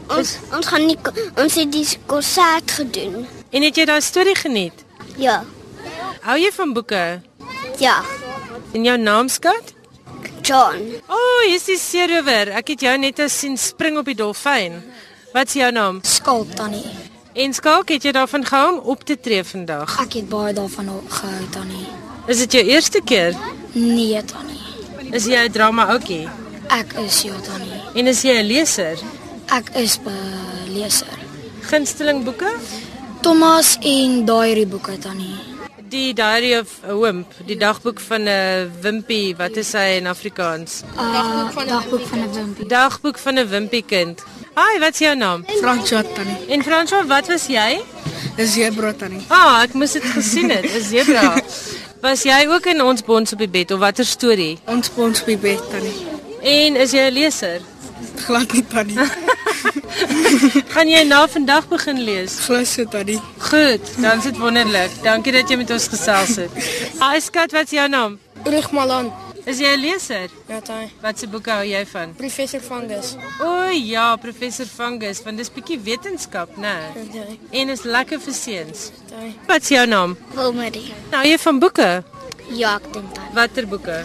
Ons 0.08 0.36
ons 0.52 0.66
gaan 0.66 0.86
nie 0.86 0.98
ons 1.40 1.54
het 1.54 1.70
die 1.72 1.86
konsert 2.06 2.70
gedoen. 2.70 3.26
En 3.50 3.62
het 3.62 3.76
jy 3.76 3.84
daai 3.88 4.00
storie 4.04 4.36
geniet? 4.36 4.84
Ja. 5.16 5.44
Hou 6.24 6.36
jy 6.38 6.50
van 6.52 6.72
boeke? 6.72 7.20
Ja. 7.78 8.02
En 8.72 8.84
jou 8.84 8.98
naam 8.98 9.28
skat? 9.28 9.72
John. 10.42 10.76
O, 11.08 11.16
oh, 11.16 11.40
hier's 11.48 11.64
die 11.64 11.78
seerower. 11.78 12.50
Ek 12.58 12.74
het 12.74 12.84
jou 12.84 12.96
net 12.98 13.20
as 13.24 13.38
sien 13.38 13.56
spring 13.56 13.96
op 13.98 14.04
die 14.10 14.18
dolfyn. 14.18 14.82
Wat 15.32 15.48
is 15.48 15.56
jou 15.56 15.70
naam? 15.72 16.00
Skalk 16.04 16.52
tannie. 16.58 16.84
En 17.34 17.54
Skalk, 17.54 17.88
het 17.90 18.04
jy 18.04 18.12
daarvan 18.14 18.44
gehou 18.46 18.74
om 18.74 18.80
op 18.94 19.04
te 19.04 19.16
tree 19.20 19.42
vandag? 19.44 19.96
Ek 20.04 20.20
het 20.20 20.28
baie 20.28 20.52
daarvan 20.54 20.92
gehou 21.08 21.48
tannie. 21.50 21.86
Is 22.30 22.38
dit 22.44 22.52
jou 22.52 22.64
eerste 22.64 23.00
keer? 23.04 23.34
Nee, 23.72 24.20
Tannie. 24.24 24.60
Is 25.12 25.26
jy 25.26 25.44
'n 25.48 25.52
drama 25.52 25.86
ouetjie? 25.92 26.28
Ek 26.68 26.92
is 26.92 27.22
ja, 27.22 27.34
Tannie. 27.40 27.80
En 27.94 28.06
is 28.06 28.22
jy 28.22 28.38
'n 28.38 28.46
leser? 28.46 28.98
Ek 29.52 29.70
is 29.76 29.98
'n 29.98 30.72
leser. 30.72 31.18
Gunsteling 31.60 32.24
boeke? 32.24 32.50
Thomas 33.20 33.76
en 33.80 34.24
daai 34.24 34.66
boeke, 34.66 34.98
Tannie. 34.98 35.36
Die 35.88 36.12
Diary 36.12 36.58
of 36.58 36.68
a 36.88 36.94
Wimp, 36.96 37.26
die 37.46 37.56
dagboek 37.56 38.00
van 38.00 38.28
'n 38.28 38.72
wimpie, 38.80 39.36
wat 39.36 39.56
is 39.56 39.72
hy 39.72 39.96
in 40.00 40.06
Afrikaans? 40.06 40.82
Dagboek 40.96 41.52
van 41.52 41.64
'n 41.64 41.68
dagboek 41.68 42.06
van 42.06 42.18
'n 42.18 42.32
wimpie. 42.32 42.66
Dagboek 42.66 43.18
van 43.18 43.34
'n 43.38 43.48
wimpie 43.48 43.84
kind. 43.86 44.22
Hi, 44.56 44.78
wat 44.78 44.92
is 44.92 44.98
jou 44.98 45.16
naam? 45.16 45.44
Fransjo 45.60 46.02
Tannie. 46.14 46.46
En 46.48 46.62
François, 46.62 47.06
wat 47.06 47.26
was 47.26 47.46
jy? 47.46 47.80
Dis 48.36 48.52
Zebra 48.52 48.92
Tannie. 48.92 49.24
Ah, 49.28 49.62
ek 49.62 49.74
moes 49.74 49.92
dit 49.92 50.04
gesien 50.04 50.50
het. 50.50 50.64
'n 50.64 50.80
Zebra. 50.80 51.34
Was 52.04 52.22
jy 52.22 52.46
ook 52.48 52.66
in 52.66 52.82
ons 52.82 53.02
bons 53.02 53.32
op 53.32 53.38
die 53.38 53.48
bed 53.48 53.70
of 53.70 53.78
watter 53.80 54.04
storie? 54.04 54.58
Ons 54.66 54.86
spons 54.86 55.20
op 55.20 55.26
die 55.26 55.38
bed 55.38 55.60
Tannie. 55.70 55.94
En 56.42 56.76
is 56.76 56.90
jy 56.90 57.08
'n 57.08 57.12
leser? 57.12 57.60
Glad 58.16 58.52
nie 58.52 58.62
Tannie. 58.66 58.98
Gaan 60.74 60.88
jy 60.90 61.02
nou 61.08 61.24
vandag 61.30 61.66
begin 61.70 62.00
lees? 62.06 62.38
Glad 62.46 62.66
so 62.70 62.84
Tannie. 62.90 63.18
Goed, 63.38 63.90
dan 64.02 64.18
is 64.18 64.28
dit 64.30 64.38
wonderlik. 64.38 64.94
Dankie 65.02 65.32
dat 65.34 65.50
jy 65.50 65.58
met 65.60 65.70
ons 65.74 65.88
gesels 65.92 66.36
het. 66.42 66.56
Hi 67.02 67.20
skat, 67.22 67.52
wat 67.54 67.70
is 67.70 67.76
jou 67.78 67.88
naam? 67.90 68.18
Ulrich 68.44 68.70
Malan. 68.76 69.10
Is 69.44 69.58
jy 69.60 69.74
'n 69.76 69.80
leser? 69.80 70.30
Ja, 70.48 70.60
Tannie. 70.64 70.88
Wat 71.02 71.18
se 71.18 71.26
boeke 71.28 71.50
hou 71.52 71.64
jy 71.68 71.82
van? 71.86 72.14
Professor 72.16 72.60
Fungus. 72.60 73.14
O 73.44 73.68
ja, 73.72 74.16
professor 74.16 74.66
Fungus, 74.66 75.20
want 75.22 75.36
dis 75.36 75.50
bietjie 75.52 75.78
wetenskap, 75.84 76.56
né? 76.56 76.76
Ja, 77.12 77.26
En 77.50 77.68
is 77.68 77.82
lekker 77.84 78.20
vir 78.20 78.32
seuns. 78.32 78.90
Tannie. 79.10 79.34
Wat 79.46 79.62
is 79.62 79.68
jou 79.68 79.86
naam? 79.86 80.16
Wilmarie. 80.34 80.94
Nou 81.10 81.26
jy 81.26 81.38
van 81.38 81.58
boeke. 81.58 82.04
Ja, 82.52 82.76
ek 82.76 82.92
dink 82.92 83.14
dan. 83.14 83.24
Watter 83.34 83.66
boeke? 83.68 84.04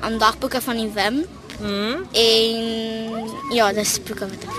Aan 0.00 0.18
dagboeke 0.18 0.60
van 0.60 0.76
die 0.76 0.88
Wim 0.94 1.24
Hm? 1.62 2.02
en 2.12 3.54
ja, 3.54 3.72
dis 3.72 3.98
boeke 4.02 4.26
wat 4.26 4.46
ek. 4.48 4.58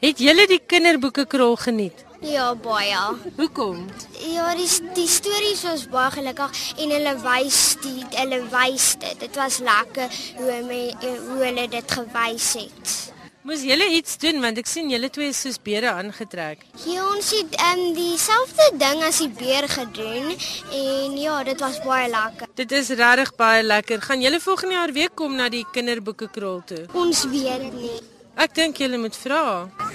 Het 0.00 0.20
julle 0.22 0.46
die 0.46 0.60
kinderboeke 0.66 1.26
krol 1.26 1.56
geniet? 1.60 2.04
Ja, 2.20 2.54
baie. 2.54 3.00
Hoekom? 3.36 3.86
Ja, 4.30 4.54
die 4.54 4.68
die 4.94 5.08
stories 5.08 5.62
was 5.64 5.86
baie 5.88 6.10
gelukkig 6.14 6.62
en 6.78 6.92
hulle 6.94 7.14
wys 7.24 7.60
die 7.82 8.04
hulle 8.14 8.42
wys 8.52 8.92
dit. 9.00 9.16
Dit 9.20 9.36
was 9.40 9.58
lekker 9.64 10.20
hoe 10.36 10.58
me, 10.68 10.80
hoe 11.02 11.38
hulle 11.42 11.68
dit 11.72 11.96
gewys 11.98 12.52
het. 12.60 13.09
Moes 13.50 13.64
julle 13.66 13.86
iets 13.96 14.12
doen 14.22 14.36
want 14.44 14.60
ek 14.60 14.68
sien 14.70 14.92
julle 14.92 15.08
twee 15.10 15.32
is 15.32 15.38
soos 15.42 15.56
beere 15.58 15.88
aangetrek. 15.90 16.60
Ja, 16.86 17.02
ons 17.10 17.32
het 17.34 17.56
ehm 17.56 17.82
um, 17.82 17.96
dieselfde 17.96 18.68
ding 18.78 19.02
as 19.08 19.18
die 19.24 19.26
beer 19.40 19.66
gedoen 19.72 20.30
en 20.36 21.18
ja, 21.18 21.40
dit 21.50 21.66
was 21.66 21.82
baie 21.82 22.06
lekker. 22.14 22.54
Dit 22.62 22.70
is 22.78 22.94
regtig 23.02 23.34
baie 23.42 23.66
lekker. 23.66 24.06
Gaan 24.06 24.22
julle 24.22 24.38
volgende 24.46 24.78
jaar 24.78 24.94
weer 24.94 25.10
kom 25.10 25.34
na 25.34 25.50
die 25.50 25.66
kinderboeke 25.74 26.30
krol 26.30 26.62
toe? 26.62 26.84
Ons 26.94 27.26
weet 27.34 27.66
dit 27.66 27.78
nie. 27.82 28.00
Ek 28.38 28.54
dink 28.54 28.78
julle 28.86 29.02
moet 29.02 29.18
vra. 29.26 29.44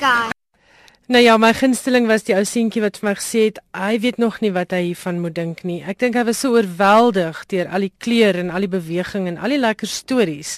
Kan. 0.03 0.34
Nou 1.05 1.19
ja, 1.21 1.35
my 1.37 1.51
gunsteling 1.53 2.07
was 2.09 2.23
die 2.25 2.33
ou 2.33 2.41
seentjie 2.49 2.81
wat 2.81 2.95
vir 2.97 3.05
my 3.05 3.11
gesê 3.13 3.41
het 3.43 3.59
hy 3.77 3.99
weet 4.01 4.15
nog 4.17 4.39
nie 4.41 4.49
wat 4.55 4.71
hy 4.73 4.79
hiervan 4.87 5.19
moet 5.21 5.35
dink 5.37 5.59
nie. 5.61 5.83
Ek 5.85 5.99
dink 6.01 6.15
hy 6.17 6.23
was 6.25 6.39
so 6.41 6.55
oorweldig 6.57 7.43
deur 7.51 7.67
al 7.69 7.83
die 7.85 7.91
kleur 8.01 8.39
en 8.41 8.47
al 8.49 8.65
die 8.65 8.71
beweging 8.73 9.27
en 9.29 9.37
al 9.37 9.53
die 9.53 9.59
lekker 9.61 9.85
stories 9.85 10.55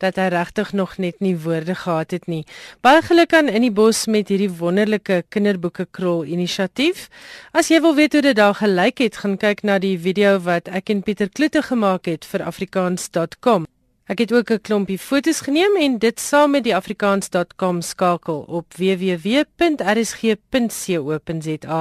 dat 0.00 0.16
hy 0.16 0.30
regtig 0.32 0.72
nog 0.72 0.94
net 0.96 1.20
nie 1.20 1.34
woorde 1.44 1.76
gehad 1.82 2.14
het 2.16 2.24
nie. 2.32 2.46
Baie 2.80 3.02
geluk 3.04 3.34
aan 3.36 3.52
in 3.52 3.66
die 3.66 3.74
bos 3.76 4.06
met 4.08 4.32
hierdie 4.32 4.48
wonderlike 4.48 5.18
kinderboeke 5.28 5.84
krol 5.92 6.24
inisiatief. 6.24 7.10
As 7.52 7.68
jy 7.68 7.82
wil 7.84 7.92
weet 7.98 8.16
hoe 8.16 8.22
dit 8.30 8.38
daar 8.40 8.56
gelyk 8.56 9.04
het, 9.04 9.20
gaan 9.20 9.36
kyk 9.36 9.60
na 9.68 9.76
die 9.84 9.98
video 10.00 10.38
wat 10.48 10.72
ek 10.72 10.96
en 10.96 11.04
Pieter 11.04 11.28
Kloete 11.28 11.60
gemaak 11.68 12.08
het 12.08 12.24
vir 12.24 12.46
afrikaans.com. 12.48 13.68
Ek 14.10 14.18
het 14.18 14.32
ook 14.34 14.50
'n 14.50 14.60
klompie 14.60 14.98
fotos 14.98 15.40
geneem 15.40 15.76
en 15.76 15.98
dit 15.98 16.20
saam 16.20 16.50
met 16.50 16.64
die 16.64 16.74
afrikaans.com 16.74 17.80
skakel 17.80 18.40
op 18.40 18.74
www.rsg.co.za 18.74 19.44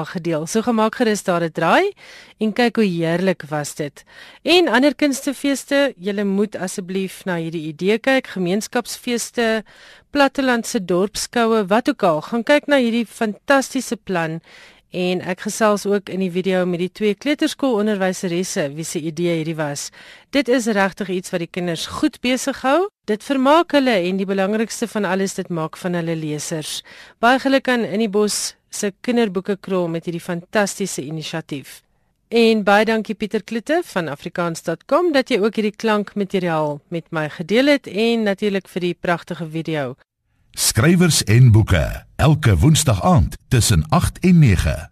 gedeel. 0.04 0.46
So 0.48 0.62
gemaak 0.62 0.96
gerus 0.96 1.24
daar 1.24 1.44
'n 1.44 1.52
draai 1.52 1.92
en 2.38 2.54
kyk 2.54 2.76
hoe 2.76 2.86
heerlik 2.86 3.44
was 3.50 3.76
dit. 3.76 4.04
En 4.42 4.68
ander 4.68 4.96
kunstefeeste, 4.96 5.94
julle 5.98 6.24
moet 6.24 6.56
asseblief 6.56 7.26
na 7.26 7.36
hierdie 7.36 7.68
idee 7.68 7.98
kyk, 7.98 8.28
gemeenskapsfeeste, 8.28 9.64
plattelandse 10.10 10.86
dorpskoue, 10.86 11.66
wat 11.66 11.90
ook 11.90 12.04
al, 12.04 12.22
gaan 12.22 12.44
kyk 12.44 12.66
na 12.66 12.78
hierdie 12.78 13.06
fantastiese 13.06 13.96
plan 13.96 14.42
En 14.90 15.22
ek 15.22 15.44
gesels 15.46 15.86
ook 15.86 16.10
in 16.10 16.24
die 16.24 16.32
video 16.34 16.66
met 16.66 16.82
die 16.82 16.90
twee 16.90 17.14
kleuterskoolonderwyseresse 17.14 18.72
wie 18.74 18.86
se 18.86 19.00
idee 19.00 19.36
hierdie 19.38 19.58
was. 19.58 19.90
Dit 20.34 20.50
is 20.50 20.66
regtig 20.66 21.10
iets 21.14 21.30
wat 21.30 21.44
die 21.46 21.52
kinders 21.52 21.86
goed 22.00 22.18
besig 22.26 22.62
hou. 22.66 22.88
Dit 23.06 23.24
vermaak 23.24 23.76
hulle 23.78 24.00
en 24.02 24.18
die 24.18 24.26
belangrikste 24.26 24.88
van 24.90 25.06
alles 25.06 25.38
dit 25.38 25.50
maak 25.50 25.78
van 25.78 25.94
hulle 25.94 26.16
lesers. 26.18 26.82
Baie 27.22 27.40
geluk 27.40 27.70
aan 27.70 27.86
in 27.86 28.02
die 28.02 28.10
bos 28.10 28.56
se 28.70 28.92
kinderboeke 29.02 29.58
krol 29.62 29.88
met 29.88 30.10
hierdie 30.10 30.26
fantastiese 30.26 31.06
inisiatief. 31.06 31.84
En 32.30 32.62
baie 32.64 32.86
dankie 32.86 33.16
Pieter 33.16 33.44
Kloete 33.44 33.80
van 33.94 34.10
afrikaans.com 34.10 35.14
dat 35.14 35.30
jy 35.30 35.40
ook 35.42 35.56
hierdie 35.58 35.74
klankmateriaal 35.74 36.78
met 36.94 37.10
my 37.10 37.30
gedeel 37.30 37.74
het 37.74 37.90
en 37.90 38.30
natuurlik 38.30 38.70
vir 38.70 38.90
die 38.90 38.94
pragtige 38.94 39.50
video. 39.50 39.96
Skrywers 40.52 41.24
en 41.24 41.52
boeke 41.52 42.06
elke 42.16 42.58
woensdag 42.58 43.04
aand 43.04 43.38
tussen 43.48 43.86
8 43.90 44.20
en 44.20 44.40
9. 44.40 44.92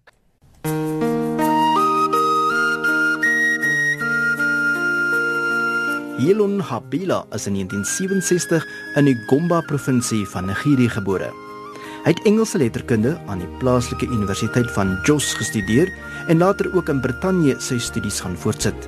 Elon 6.17 6.60
Habila 6.60 7.26
is 7.32 7.48
in 7.48 7.54
1967 7.54 8.65
in 8.96 9.06
die 9.06 9.15
Gomba 9.28 9.62
provinsie 9.62 10.26
van 10.28 10.46
Nigerië 10.46 10.89
gebore. 10.89 11.32
Hy 12.06 12.13
het 12.13 12.22
Engelse 12.30 12.58
letterkunde 12.58 13.17
aan 13.28 13.41
die 13.41 13.50
plaaslike 13.60 14.06
universiteit 14.06 14.72
van 14.72 15.00
Jos 15.04 15.34
gestudeer 15.34 15.89
en 16.28 16.38
later 16.38 16.70
ook 16.76 16.89
in 16.89 17.02
Brittanje 17.02 17.58
sy 17.60 17.80
studies 17.80 18.22
gaan 18.22 18.38
voortsit. 18.38 18.88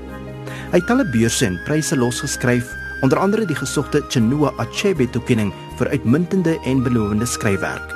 Hy 0.69 0.77
het 0.77 0.87
talle 0.87 1.05
beurse 1.09 1.45
en 1.45 1.57
pryse 1.65 1.97
losgeskryf, 1.97 2.69
onder 3.01 3.19
andere 3.19 3.45
die 3.45 3.57
gesogte 3.57 4.03
Chinua 4.09 4.53
Achebe 4.57 5.09
toekenning 5.09 5.53
vir 5.79 5.89
uitmuntende 5.95 6.57
en 6.67 6.83
belovende 6.83 7.25
skryfwerk. 7.25 7.95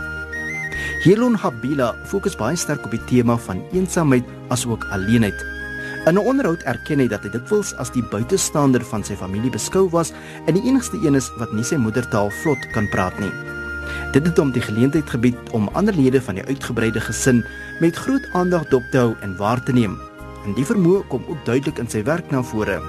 Elon 1.04 1.36
Habila 1.36 1.92
fokus 2.08 2.38
baie 2.40 2.56
sterk 2.56 2.86
op 2.88 2.94
die 2.96 3.04
tema 3.10 3.36
van 3.48 3.60
eensaamheid 3.76 4.28
asook 4.56 4.86
alleenheid. 4.96 5.40
In 6.08 6.16
'n 6.16 6.28
onderhoud 6.28 6.64
erken 6.64 7.00
hy 7.00 7.08
dat 7.08 7.24
hy 7.24 7.30
dikwels 7.30 7.76
as 7.76 7.92
die 7.92 8.04
buitestander 8.04 8.84
van 8.84 9.04
sy 9.04 9.16
familie 9.16 9.52
beskou 9.52 9.90
was 9.90 10.14
en 10.48 10.54
die 10.54 10.64
enigste 10.64 10.98
een 11.04 11.16
is 11.16 11.32
wat 11.38 11.52
nie 11.52 11.64
sy 11.64 11.76
moedertaal 11.76 12.32
vlot 12.44 12.72
kan 12.74 12.90
praat 12.90 13.20
nie. 13.20 13.32
Dit 14.12 14.26
het 14.26 14.38
hom 14.38 14.52
die 14.52 14.62
geleentheid 14.62 15.10
gebied 15.10 15.38
om 15.52 15.70
ander 15.74 15.96
lede 15.96 16.22
van 16.22 16.36
die 16.36 16.46
uitgebreide 16.46 17.02
gesin 17.02 17.46
met 17.80 17.96
groot 17.96 18.26
aandag 18.34 18.68
dop 18.70 18.84
te 18.92 18.98
hou 18.98 19.16
en 19.22 19.38
waar 19.38 19.64
te 19.64 19.74
neem. 19.74 19.98
En 20.46 20.54
die 20.54 20.66
vermoë 20.66 21.08
kom 21.08 21.24
ook 21.28 21.46
duidelik 21.46 21.80
in 21.80 21.90
sy 21.90 22.04
werk 22.04 22.32
na 22.32 22.44
vore. 22.44 22.82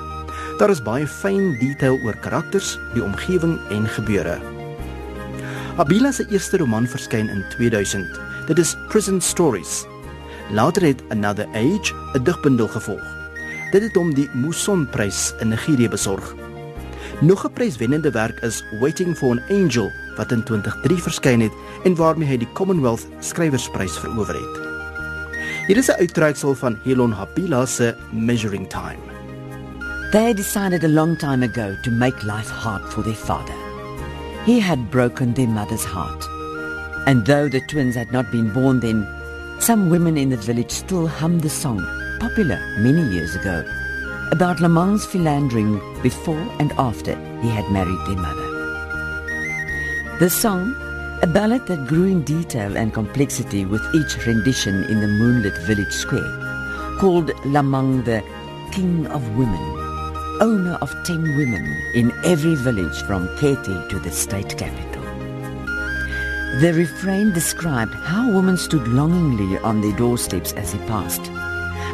Daar 0.59 0.71
is 0.71 0.83
baie 0.83 1.07
fyn 1.07 1.57
detail 1.59 1.99
oor 2.05 2.17
karakters, 2.21 2.79
die 2.95 3.03
omgewing 3.03 3.59
en 3.71 3.89
gebeure. 3.89 4.64
Abila 5.77 6.13
se 6.13 6.23
eerste 6.31 6.57
roman 6.57 6.87
verskyn 6.87 7.29
in 7.29 7.45
2000. 7.51 8.21
Dit 8.47 8.59
is 8.59 8.77
Prison 8.89 9.21
Stories. 9.21 9.85
Later 10.51 10.83
het 10.87 11.03
Another 11.09 11.47
Age 11.47 11.95
'n 12.15 12.23
digbundel 12.23 12.69
gevolg. 12.69 13.03
Dit 13.73 13.83
het 13.83 13.95
hom 13.95 14.15
die 14.15 14.31
Muson-prys 14.33 15.35
in 15.41 15.49
Nigerië 15.49 15.89
besorg. 15.89 16.35
Nog 17.21 17.45
'n 17.45 17.53
pryswennende 17.53 18.11
werk 18.11 18.39
is 18.41 18.63
Waiting 18.81 19.17
for 19.17 19.31
an 19.31 19.43
Angel 19.51 19.91
wat 20.17 20.33
in 20.33 20.43
2003 20.43 21.03
verskyn 21.03 21.41
het 21.41 21.53
en 21.85 21.95
waarmee 21.95 22.29
hy 22.29 22.37
die 22.37 22.53
Commonwealth 22.53 23.07
Skrywersprys 23.21 23.99
verower 23.99 24.35
het. 24.35 24.61
Hier 25.67 25.77
is 25.77 25.89
'n 25.89 25.99
uittreksel 25.99 26.55
van 26.55 26.79
Helon 26.85 27.13
Habila 27.13 27.67
se 27.67 27.95
Measuring 28.13 28.69
Time. 28.69 29.03
They 30.11 30.35
decided 30.35 30.85
a 30.85 30.89
long 30.89 31.19
time 31.19 31.45
ago 31.45 31.75
to 31.83 31.91
make 31.91 32.27
life 32.27 32.51
hard 32.51 32.93
for 32.93 33.03
their 33.03 33.17
father. 33.17 33.64
He 34.45 34.61
had 34.61 34.91
broken 34.91 35.33
their 35.33 35.49
mother's 35.49 35.85
heart. 35.85 36.23
And 37.07 37.25
though 37.25 37.49
the 37.49 37.63
twins 37.63 37.95
had 37.95 38.13
not 38.13 38.31
been 38.31 38.53
born 38.53 38.81
then, 38.81 39.07
some 39.59 39.89
women 39.89 40.19
in 40.19 40.29
the 40.29 40.37
village 40.37 40.71
still 40.71 41.07
hummed 41.07 41.41
the 41.41 41.49
song, 41.49 41.79
popular 42.21 42.59
many 42.79 43.03
years 43.11 43.35
ago, 43.35 43.65
about 44.33 44.59
Lamang's 44.59 45.07
philandering 45.07 45.81
before 46.03 46.47
and 46.61 46.73
after 46.73 47.15
he 47.41 47.49
had 47.49 47.71
married 47.73 47.99
their 48.07 48.17
mother. 48.17 48.49
The 50.19 50.29
song, 50.29 50.75
a 51.23 51.27
ballad 51.27 51.67
that 51.69 51.87
grew 51.87 52.05
in 52.05 52.23
detail 52.23 52.77
and 52.77 52.93
complexity 52.93 53.65
with 53.65 53.83
each 53.95 54.27
rendition 54.27 54.85
in 54.85 55.01
the 55.01 55.09
moonlit 55.09 55.57
village 55.63 55.93
square, 55.93 56.33
called 56.99 57.29
Lamang 57.47 58.05
the 58.05 58.23
King 58.73 59.07
of 59.07 59.23
Women, 59.39 59.84
owner 60.41 60.79
of 60.81 60.95
ten 61.05 61.23
women 61.37 61.65
in 61.95 62.13
every 62.25 62.55
village 62.55 63.03
from 63.03 63.29
Kete 63.37 63.89
to 63.89 63.99
the 63.99 64.11
state 64.11 64.57
capital. 64.57 65.03
The 66.61 66.73
refrain 66.75 67.33
described 67.33 67.95
how 67.95 68.31
women 68.31 68.57
stood 68.57 68.87
longingly 68.89 69.59
on 69.59 69.81
their 69.81 69.97
doorsteps 69.97 70.53
as 70.53 70.73
he 70.73 70.79
passed, 70.81 71.23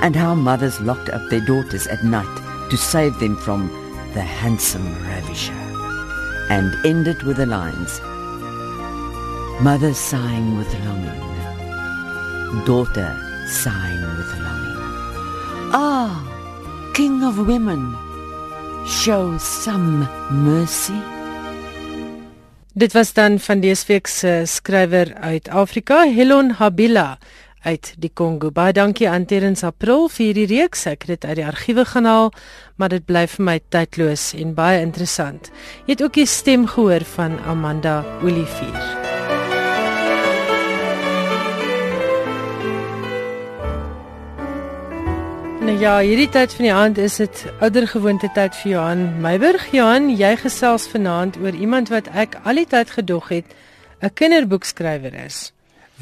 and 0.03 0.15
how 0.15 0.35
mothers 0.35 0.81
locked 0.81 1.09
up 1.11 1.29
their 1.31 1.45
daughters 1.45 1.87
at 1.87 2.05
night 2.05 2.71
to 2.71 2.77
save 2.77 3.19
them 3.19 3.37
from 3.37 3.69
the 4.15 4.23
handsome 4.23 4.87
ravisher, 5.03 5.53
and 6.51 6.75
ended 6.85 7.23
with 7.23 7.39
the 7.39 7.47
lines 7.47 8.01
Mother 9.63 9.93
sighing 9.93 10.57
with 10.57 10.73
longing, 10.87 12.65
daughter 12.65 13.15
sighing 13.47 14.01
with 14.17 14.33
longing. 14.41 14.81
Ah, 15.73 16.17
King 16.95 17.23
of 17.23 17.47
women, 17.47 17.95
show 18.87 19.39
some 19.39 20.07
mercy. 20.31 20.97
Dit 22.73 22.93
was 22.93 23.13
dan 23.13 23.39
van 23.39 23.61
dese 23.61 23.87
week 23.87 24.07
se 24.07 24.43
skrywer 24.47 25.15
uit 25.15 25.49
Afrika, 25.49 26.05
Helon 26.07 26.51
Habila 26.51 27.19
uit 27.63 27.95
die 27.99 28.11
Kongo. 28.15 28.51
Baie 28.51 28.73
dankie 28.73 29.09
aan 29.09 29.27
Terrence 29.29 29.67
April 29.67 30.09
vir 30.09 30.31
hierdie 30.31 30.49
reeks. 30.55 30.87
Ek 30.87 31.05
het 31.05 31.21
dit 31.21 31.29
uit 31.29 31.41
die 31.43 31.47
argiewe 31.47 31.85
gaan 31.85 32.09
haal, 32.09 32.33
maar 32.77 32.95
dit 32.95 33.05
bly 33.05 33.27
vir 33.35 33.45
my 33.51 33.59
tydloos 33.69 34.31
en 34.39 34.55
baie 34.57 34.81
interessant. 34.81 35.53
Jy 35.85 35.99
het 35.99 36.07
ook 36.07 36.17
die 36.23 36.31
stem 36.31 36.67
gehoor 36.71 37.05
van 37.17 37.39
Amanda 37.45 38.01
Olivier. 38.23 39.00
Nou 45.71 45.79
ja, 45.79 46.01
hierdie 46.03 46.27
tyd 46.35 46.51
van 46.59 46.67
die 46.67 46.73
aand 46.75 46.97
is 46.99 47.21
dit 47.21 47.41
ouer 47.63 47.85
gewoonte 47.87 48.27
tyd 48.35 48.57
vir 48.59 48.73
Johan 48.73 49.05
Meiburg. 49.23 49.69
Johan, 49.71 50.09
jy 50.19 50.33
gesels 50.41 50.89
vanaand 50.91 51.37
oor 51.39 51.55
iemand 51.55 51.93
wat 51.95 52.09
ek 52.11 52.35
al 52.43 52.59
die 52.59 52.67
tyd 52.67 52.91
gedog 52.91 53.29
het 53.31 53.55
'n 54.03 54.11
kinderboekskrywer 54.11 55.15
is. 55.15 55.53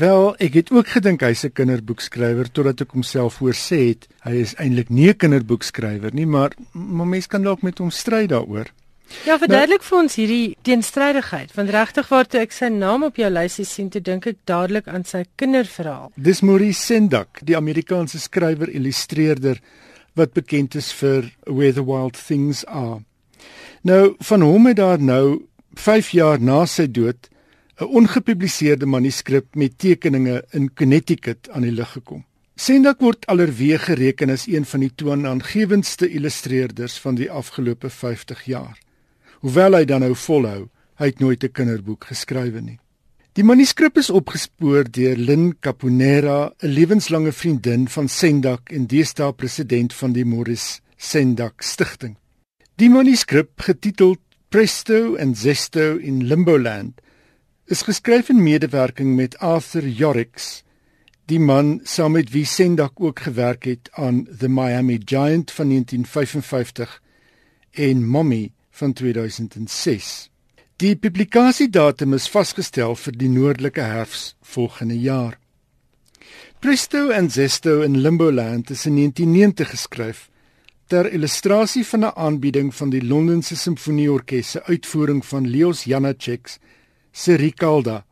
Wel, 0.01 0.35
ek 0.41 0.55
het 0.55 0.73
ook 0.73 0.89
gedink 0.89 1.21
hy's 1.21 1.45
'n 1.45 1.53
kinderboekskrywer 1.53 2.49
totdat 2.51 2.81
ek 2.81 2.97
homself 2.97 3.39
hoor 3.45 3.53
sê 3.53 3.93
het 3.93 4.09
hy 4.25 4.41
is 4.41 4.55
eintlik 4.57 4.89
nie 4.89 5.11
'n 5.11 5.17
kinderboekskrywer 5.17 6.15
nie, 6.15 6.27
maar 6.27 6.51
maar 6.73 7.07
mens 7.07 7.27
kan 7.27 7.43
dalk 7.43 7.63
met 7.63 7.79
hom 7.79 7.91
stry 7.91 8.27
daaroor. 8.27 8.73
Ja, 9.25 9.39
verduidelik 9.39 9.83
nou, 9.83 9.89
vir 9.89 9.99
ons 9.99 10.17
hierdie 10.21 10.57
teenstrydigheid. 10.63 11.53
Want 11.57 11.73
regtig 11.75 12.09
waar 12.13 12.29
toe 12.29 12.41
ek 12.41 12.53
sy 12.53 12.69
naam 12.73 13.07
op 13.09 13.17
jou 13.21 13.29
lysie 13.33 13.67
sien, 13.69 13.91
toe 13.91 14.03
dink 14.05 14.27
ek 14.31 14.41
dadelik 14.49 14.89
aan 14.89 15.05
sy 15.09 15.25
kinderverhaal. 15.41 16.13
Dis 16.17 16.43
Maurice 16.45 16.81
Sendak, 16.81 17.41
die 17.43 17.57
Amerikaanse 17.57 18.21
skrywer 18.21 18.69
illustreerder 18.69 19.61
wat 20.19 20.35
bekend 20.35 20.75
is 20.79 20.93
vir 20.93 21.31
Where 21.47 21.73
the 21.73 21.85
Wild 21.85 22.19
Things 22.19 22.65
Are. 22.67 23.03
Nou, 23.87 24.17
van 24.19 24.43
hom 24.43 24.67
het 24.67 24.81
daar 24.81 24.99
nou 25.01 25.49
5 25.79 26.11
jaar 26.17 26.41
na 26.43 26.65
sy 26.67 26.89
dood 26.91 27.29
'n 27.79 27.85
ongepubliseerde 27.85 28.87
manuskrip 28.87 29.55
met 29.55 29.79
tekeninge 29.79 30.43
in 30.53 30.75
Connecticut 30.75 31.49
aan 31.51 31.63
die 31.63 31.71
lig 31.71 31.93
gekom. 31.93 32.25
Sendak 32.57 32.99
word 33.01 33.27
alerweeg 33.27 33.85
gereken 33.85 34.31
as 34.31 34.47
een 34.47 34.65
van 34.65 34.81
die 34.81 34.91
toonaangewendste 34.95 36.09
illustreerders 36.11 36.99
van 36.99 37.15
die 37.15 37.31
afgelope 37.31 37.91
50 37.91 38.43
jaar. 38.45 38.79
Hoewel 39.41 39.77
hy 39.79 39.85
dan 39.87 40.03
nou 40.03 40.15
volhou, 40.19 40.69
hy 40.99 41.07
het 41.07 41.21
nooit 41.21 41.45
'n 41.45 41.53
kinderboek 41.53 42.05
geskrywe 42.11 42.61
nie. 42.61 42.79
Die 43.39 43.45
manuskrip 43.45 43.99
is 43.99 44.11
opgespoor 44.11 44.91
deur 44.91 45.17
Lynn 45.17 45.55
Caponera, 45.61 46.53
'n 46.63 46.67
lewenslange 46.67 47.33
vriendin 47.33 47.89
van 47.89 48.09
Sendak 48.09 48.73
en 48.73 48.87
deesdae 48.87 49.33
president 49.33 49.95
van 49.95 50.13
die 50.13 50.25
Morris 50.25 50.81
Sendak 50.97 51.63
Stichting. 51.63 52.17
Die 52.77 52.91
manuskrip, 52.91 53.61
getiteld 53.61 54.19
Presto 54.49 55.17
and 55.17 55.39
Zesto 55.39 55.97
in 55.97 56.27
Limboland, 56.27 57.01
is 57.67 57.83
geskryf 57.83 58.29
in 58.29 58.43
medewerking 58.43 59.15
met 59.17 59.39
Arthur 59.39 59.87
Yorricks, 59.87 60.65
die 61.27 61.39
man 61.41 61.81
saam 61.85 62.13
met 62.13 62.31
wie 62.31 62.45
Sendak 62.45 62.93
ook 62.97 63.21
gewerk 63.21 63.65
het 63.65 63.89
aan 63.93 64.27
The 64.39 64.49
Miami 64.49 64.99
Giant 65.05 65.51
van 65.51 65.69
1955 65.69 67.03
en 67.71 68.07
Mommy 68.07 68.53
van 68.79 68.93
2006. 68.93 70.31
Die 70.79 70.95
publikasiedatum 70.97 72.15
is 72.15 72.29
vasgestel 72.31 72.95
vir 72.95 73.17
die 73.19 73.31
noordelike 73.33 73.83
herfs 73.83 74.37
volgende 74.55 74.99
jaar. 75.03 75.39
Presto 76.63 77.11
and 77.15 77.33
Zesto 77.35 77.81
in 77.83 77.99
Limboland 78.03 78.71
is 78.71 78.87
in 78.87 78.95
1990 78.95 79.71
geskryf 79.71 80.29
ter 80.87 81.11
illustrasie 81.13 81.85
van 81.87 82.05
'n 82.05 82.13
aanbieding 82.15 82.75
van 82.75 82.91
die 82.91 83.03
Londense 83.03 83.57
Simfonieorkes 83.57 84.51
se 84.51 84.65
uitvoering 84.65 85.27
van 85.27 85.47
Leos 85.47 85.85
Janáček 85.85 86.59
se 87.13 87.35
Rikalda, 87.35 88.05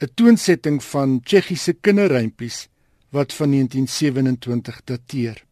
'n 0.00 0.10
toonsetting 0.14 0.84
van 0.84 1.20
Tsjechiese 1.20 1.72
kinderrympies 1.72 2.68
wat 3.10 3.32
van 3.32 3.50
1927 3.50 4.80
dateer. 4.84 5.44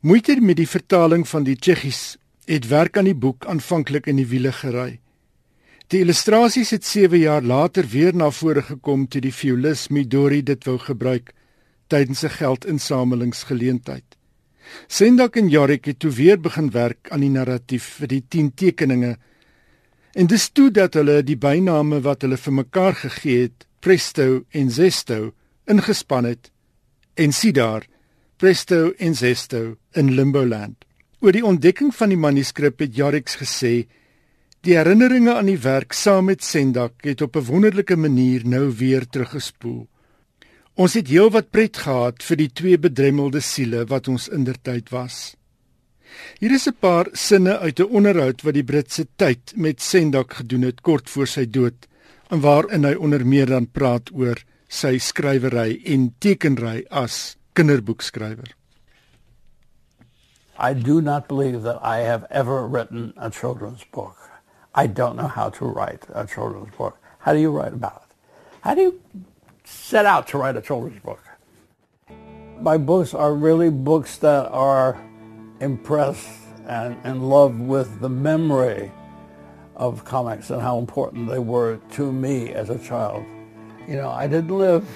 Moeite 0.00 0.40
met 0.40 0.56
die 0.56 0.68
vertaling 0.68 1.28
van 1.28 1.42
die 1.42 1.56
Tsjechies 1.56 2.16
het 2.50 2.66
werk 2.68 2.98
aan 2.98 3.06
die 3.06 3.14
boek 3.14 3.46
aanvanklik 3.46 4.08
in 4.10 4.18
die 4.18 4.26
wiele 4.26 4.52
gery. 4.52 4.98
Die 5.90 6.00
illustrasies 6.02 6.70
het 6.74 6.84
7 6.84 7.18
jaar 7.18 7.42
later 7.42 7.86
weer 7.86 8.14
na 8.14 8.30
vore 8.30 8.62
gekom 8.62 9.06
toe 9.08 9.20
die 9.20 9.34
violis 9.34 9.88
Midori 9.88 10.42
dit 10.42 10.64
wou 10.66 10.78
gebruik 10.78 11.32
tydens 11.86 12.24
'n 12.24 12.36
geldinsamelingsgeleentheid. 12.40 14.16
Sendak 14.86 15.36
en 15.36 15.48
Jorik 15.48 15.84
het 15.84 15.98
toe 15.98 16.10
weer 16.10 16.40
begin 16.40 16.70
werk 16.70 17.10
aan 17.10 17.20
die 17.20 17.30
narratief 17.30 17.84
vir 17.98 18.06
die 18.08 18.24
10 18.28 18.54
tekeninge 18.54 19.16
En 20.12 20.26
dis 20.26 20.48
toe 20.50 20.70
dat 20.74 20.96
hulle 20.98 21.20
die 21.22 21.38
byname 21.38 22.00
wat 22.02 22.24
hulle 22.26 22.38
vir 22.40 22.56
mekaar 22.64 22.96
gegee 23.04 23.46
het, 23.46 23.66
Presto 23.80 24.42
en 24.50 24.70
Zesto, 24.70 25.32
ingespan 25.70 26.26
het. 26.26 26.50
En 27.14 27.32
sien 27.32 27.54
daar, 27.54 27.86
Presto 28.36 28.90
en 28.98 29.14
Zesto 29.14 29.76
in 29.94 30.14
Limboland. 30.14 30.84
Oor 31.20 31.36
die 31.36 31.44
ontdekking 31.44 31.90
van 31.92 32.08
die 32.08 32.16
manuskrip 32.16 32.80
het 32.80 32.94
Jarix 32.96 33.36
gesê: 33.36 33.84
"Die 34.64 34.76
herinneringe 34.76 35.34
aan 35.34 35.50
die 35.52 35.60
werk 35.60 35.92
saam 35.92 36.24
met 36.24 36.42
Sendak 36.42 37.04
het 37.04 37.20
op 37.20 37.36
'n 37.36 37.44
wonderlike 37.44 37.96
manier 37.96 38.46
nou 38.46 38.72
weer 38.72 39.06
teruggespoel. 39.06 39.86
Ons 40.74 40.94
het 40.94 41.08
heelwat 41.08 41.50
pret 41.50 41.76
gehad 41.76 42.22
vir 42.22 42.36
die 42.36 42.48
twee 42.48 42.78
bedremmelde 42.78 43.40
siele 43.40 43.84
wat 43.84 44.08
ons 44.08 44.28
indertyd 44.28 44.88
was." 44.90 45.36
Hier 46.40 46.52
is 46.52 46.66
'n 46.66 46.76
paar 46.80 47.08
sinne 47.12 47.58
uit 47.58 47.80
'n 47.80 47.92
onderhoud 47.92 48.42
wat 48.42 48.54
die 48.54 48.64
Britse 48.64 49.06
tyd 49.16 49.52
met 49.56 49.82
Sendak 49.82 50.32
gedoen 50.32 50.62
het 50.62 50.80
kort 50.80 51.10
voor 51.10 51.26
sy 51.26 51.44
dood, 51.44 51.86
en 52.30 52.40
waarin 52.40 52.84
hy 52.84 52.94
onder 52.94 53.26
meer 53.26 53.46
dan 53.46 53.66
praat 53.66 54.10
oor 54.12 54.38
sy 54.68 54.98
skrywery 54.98 55.80
en 55.84 56.14
tekenry 56.18 56.84
as 56.88 57.36
kinderboekskrywer. 57.52 58.59
I 60.60 60.74
do 60.74 61.00
not 61.00 61.26
believe 61.26 61.62
that 61.62 61.78
I 61.82 62.00
have 62.00 62.26
ever 62.28 62.68
written 62.68 63.14
a 63.16 63.30
children's 63.30 63.82
book. 63.84 64.18
I 64.74 64.88
don't 64.88 65.16
know 65.16 65.26
how 65.26 65.48
to 65.48 65.64
write 65.64 66.04
a 66.12 66.26
children's 66.26 66.76
book. 66.76 66.98
How 67.20 67.32
do 67.32 67.40
you 67.40 67.50
write 67.50 67.72
about 67.72 68.04
it? 68.06 68.14
How 68.60 68.74
do 68.74 68.82
you 68.82 69.00
set 69.64 70.04
out 70.04 70.28
to 70.28 70.38
write 70.38 70.58
a 70.58 70.60
children's 70.60 71.00
book? 71.00 71.24
My 72.60 72.76
books 72.76 73.14
are 73.14 73.34
really 73.34 73.70
books 73.70 74.18
that 74.18 74.50
are 74.50 75.02
impressed 75.60 76.28
and 76.66 76.94
in 77.06 77.22
love 77.22 77.58
with 77.58 78.00
the 78.00 78.10
memory 78.10 78.92
of 79.76 80.04
comics 80.04 80.50
and 80.50 80.60
how 80.60 80.78
important 80.78 81.26
they 81.26 81.38
were 81.38 81.78
to 81.92 82.12
me 82.12 82.52
as 82.52 82.68
a 82.68 82.78
child. 82.78 83.24
You 83.88 83.96
know, 83.96 84.10
I 84.10 84.26
didn't 84.26 84.56
live 84.56 84.86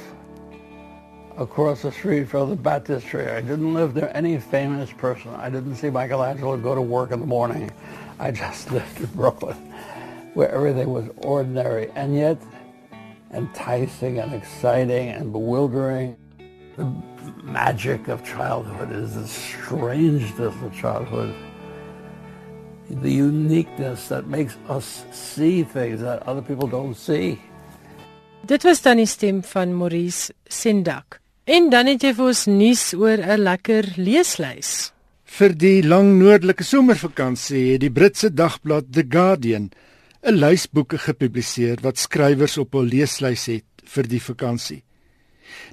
across 1.37 1.83
the 1.83 1.91
street 1.91 2.29
from 2.29 2.51
the 2.51 2.57
baptistry. 2.57 3.29
I 3.29 3.41
didn't 3.41 3.75
live 3.75 3.95
near 3.95 4.11
any 4.15 4.39
famous 4.39 4.93
person. 4.93 5.35
I 5.35 5.51
didn't 5.51 5.77
see 5.77 5.91
Michelangelo 5.91 6.57
go 6.57 6.75
to 6.75 6.83
work 6.83 7.11
in 7.11 7.21
the 7.21 7.27
morning. 7.27 7.71
I 8.19 8.31
just 8.31 8.71
lived 8.73 9.01
in 9.01 9.07
Brooklyn 9.07 9.57
where 10.35 10.51
everything 10.51 10.91
was 10.91 11.09
ordinary 11.19 11.91
and 11.95 12.15
yet 12.15 12.39
enticing 13.33 14.19
and 14.19 14.35
exciting 14.35 15.09
and 15.09 15.33
bewildering. 15.33 16.17
The 16.77 16.93
magic 17.43 18.09
of 18.09 18.25
childhood 18.25 18.93
is 18.93 19.15
the 19.15 19.27
strangeness 19.27 20.55
of 20.63 20.75
childhood. 20.75 21.35
The 22.91 23.11
uniqueness 23.11 24.09
that 24.09 24.27
makes 24.27 24.57
us 24.69 25.05
see 25.11 25.63
things 25.65 26.01
that 26.01 26.23
other 26.25 26.43
people 26.43 26.69
don't 26.69 26.95
see. 26.95 27.41
Dit 28.45 28.65
was 28.65 28.83
dan 28.83 29.07
stem 29.07 29.43
van 29.43 29.73
Maurice 29.73 30.31
Sendak. 30.51 31.24
En 31.45 31.67
dan 31.69 31.91
het 31.91 32.01
jy 32.01 32.15
vir 32.17 32.25
ons 32.31 32.47
nuus 32.49 32.83
oor 32.97 33.21
'n 33.21 33.43
lekker 33.45 33.85
leeslys. 34.01 34.93
Vir 35.25 35.53
die 35.53 35.83
lang 35.85 36.17
noordelike 36.17 36.65
somervakansie 36.65 37.73
het 37.73 37.81
die 37.81 37.91
Britse 37.91 38.31
dagblad 38.33 38.85
The 38.93 39.05
Guardian 39.09 39.71
'n 40.23 40.35
lys 40.41 40.67
boeke 40.67 40.99
gepubliseer 40.99 41.77
wat 41.83 41.99
skrywers 41.99 42.57
op 42.59 42.73
hul 42.73 42.89
leeslys 42.89 43.45
het 43.47 43.65
vir 43.85 44.09
die 44.09 44.21
vakansie. 44.21 44.83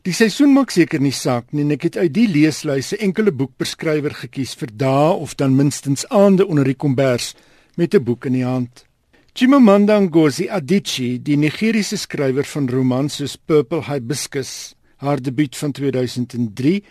Die 0.03 0.13
seisoen 0.13 0.53
maak 0.53 0.71
seker 0.71 0.99
nie 0.99 1.15
saak 1.15 1.53
nie 1.53 1.63
en 1.63 1.71
ek 1.71 1.83
het 1.83 1.97
uit 1.97 2.13
die 2.13 2.27
leeslyse 2.27 2.97
enkele 2.97 3.31
boekbeskrywer 3.31 4.13
gekies 4.13 4.53
vir 4.55 4.69
dae 4.73 5.15
of 5.15 5.35
dan 5.35 5.55
minstens 5.55 6.05
aande 6.09 6.45
onder 6.47 6.65
die 6.65 6.75
kombers 6.75 7.33
met 7.77 7.95
'n 7.95 8.03
boek 8.03 8.25
in 8.25 8.33
die 8.33 8.45
hand. 8.45 8.85
Chimamanda 9.33 9.99
Ngozi 9.99 10.49
Adichie, 10.49 11.21
die 11.21 11.37
Nigeriese 11.37 11.97
skrywer 11.97 12.43
van 12.43 12.69
romans 12.69 13.15
soos 13.15 13.37
Purple 13.37 13.83
Hibiscus, 13.83 14.75
haar 15.01 15.21
debuut 15.21 15.57
van 15.57 15.71
2003, 15.71 16.83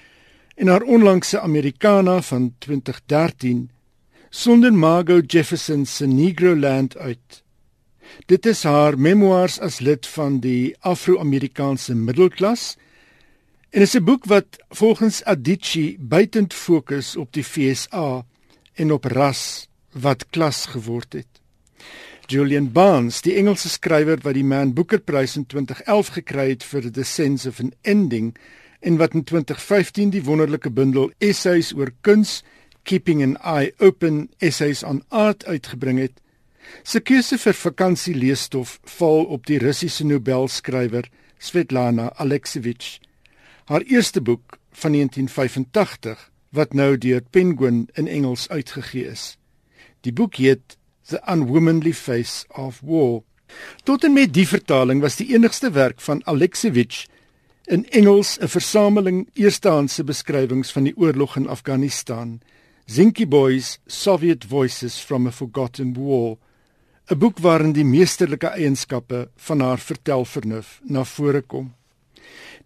En 0.60 0.66
haar 0.66 0.82
onlangse 0.82 1.40
Americana 1.40 2.22
van 2.22 2.54
2013 2.58 3.70
sonder 4.28 4.74
Margot 4.74 5.32
Jefferson 5.32 5.86
se 5.86 6.06
Negroland 6.06 6.96
uit. 6.96 7.42
Dit 8.26 8.46
is 8.46 8.62
haar 8.62 8.98
memoirs 8.98 9.58
as 9.60 9.78
lid 9.78 10.06
van 10.06 10.40
die 10.40 10.76
Afro-Amerikaanse 10.80 11.94
middelklas 11.94 12.76
en 13.70 13.80
is 13.80 13.96
'n 13.96 14.04
boek 14.04 14.24
wat 14.24 14.46
volgens 14.68 15.24
Adichie 15.24 15.96
buitend 16.00 16.54
fokus 16.54 17.16
op 17.16 17.32
die 17.32 17.44
FSA 17.44 18.26
en 18.72 18.92
op 18.92 19.04
ras 19.04 19.68
wat 19.92 20.26
klas 20.30 20.66
geword 20.66 21.12
het. 21.12 21.29
Julian 22.30 22.70
Barnes, 22.70 23.22
die 23.26 23.32
Engelse 23.34 23.66
skrywer 23.68 24.20
wat 24.22 24.36
die 24.36 24.44
Man 24.46 24.70
Booker 24.76 25.00
Prys 25.02 25.32
in 25.34 25.48
2011 25.50 26.12
gekry 26.14 26.44
het 26.52 26.62
vir 26.62 26.84
The 26.86 27.02
Sense 27.02 27.48
of 27.48 27.58
an 27.58 27.72
Ending 27.82 28.36
en 28.86 29.00
wat 29.00 29.16
in 29.18 29.24
2015 29.26 30.12
die 30.14 30.22
wonderlike 30.28 30.70
bundel 30.70 31.10
Essays 31.18 31.72
oor 31.74 31.90
kuns 32.06 32.44
Keeping 32.86 33.24
an 33.26 33.34
Eye 33.42 33.72
Open 33.82 34.28
Essays 34.38 34.84
on 34.86 35.02
Art 35.10 35.42
uitgebring 35.50 35.98
het, 35.98 36.22
se 36.86 37.02
keuse 37.02 37.34
vir 37.42 37.58
vakansie 37.58 38.14
leesstof 38.14 38.78
val 39.00 39.26
op 39.26 39.50
die 39.50 39.58
Russiese 39.58 40.06
Nobelskrywer 40.06 41.10
Svetlana 41.42 42.12
Alexievich. 42.14 43.00
Haar 43.66 43.82
eerste 43.90 44.22
boek 44.22 44.60
van 44.70 44.94
1985 44.94 46.28
wat 46.54 46.78
nou 46.78 46.94
deur 46.94 47.26
Penguin 47.34 47.88
in 47.98 48.06
Engels 48.06 48.46
uitgegee 48.54 49.10
is. 49.10 49.32
Die 50.06 50.14
boek 50.14 50.38
heet 50.38 50.78
The 51.10 51.20
Unwomanly 51.26 51.92
Face 51.92 52.44
of 52.54 52.80
War. 52.82 53.22
Tot 53.82 54.04
en 54.04 54.12
met 54.14 54.30
die 54.34 54.46
vertaling 54.46 55.00
was 55.02 55.16
die 55.18 55.32
enigste 55.34 55.72
werk 55.74 56.00
van 56.00 56.22
Alexievich 56.30 57.08
in 57.66 57.82
Engels 57.90 58.38
'n 58.38 58.48
versameling 58.48 59.28
eerstehandse 59.34 60.04
beskrywings 60.04 60.70
van 60.70 60.84
die 60.84 60.96
oorlog 60.96 61.36
in 61.36 61.48
Afghanistan. 61.48 62.40
Zinky 62.86 63.26
Boys 63.26 63.78
Soviet 63.86 64.44
Voices 64.44 65.00
from 65.00 65.26
a 65.26 65.30
Forgotten 65.30 65.94
War 65.94 66.36
'n 67.10 67.18
boek 67.18 67.38
waarin 67.38 67.72
die 67.72 67.84
meesterlike 67.84 68.46
eienskappe 68.46 69.30
van 69.36 69.60
haar 69.60 69.78
vertelvernuf 69.78 70.80
na 70.82 71.04
vore 71.04 71.42
kom. 71.42 71.74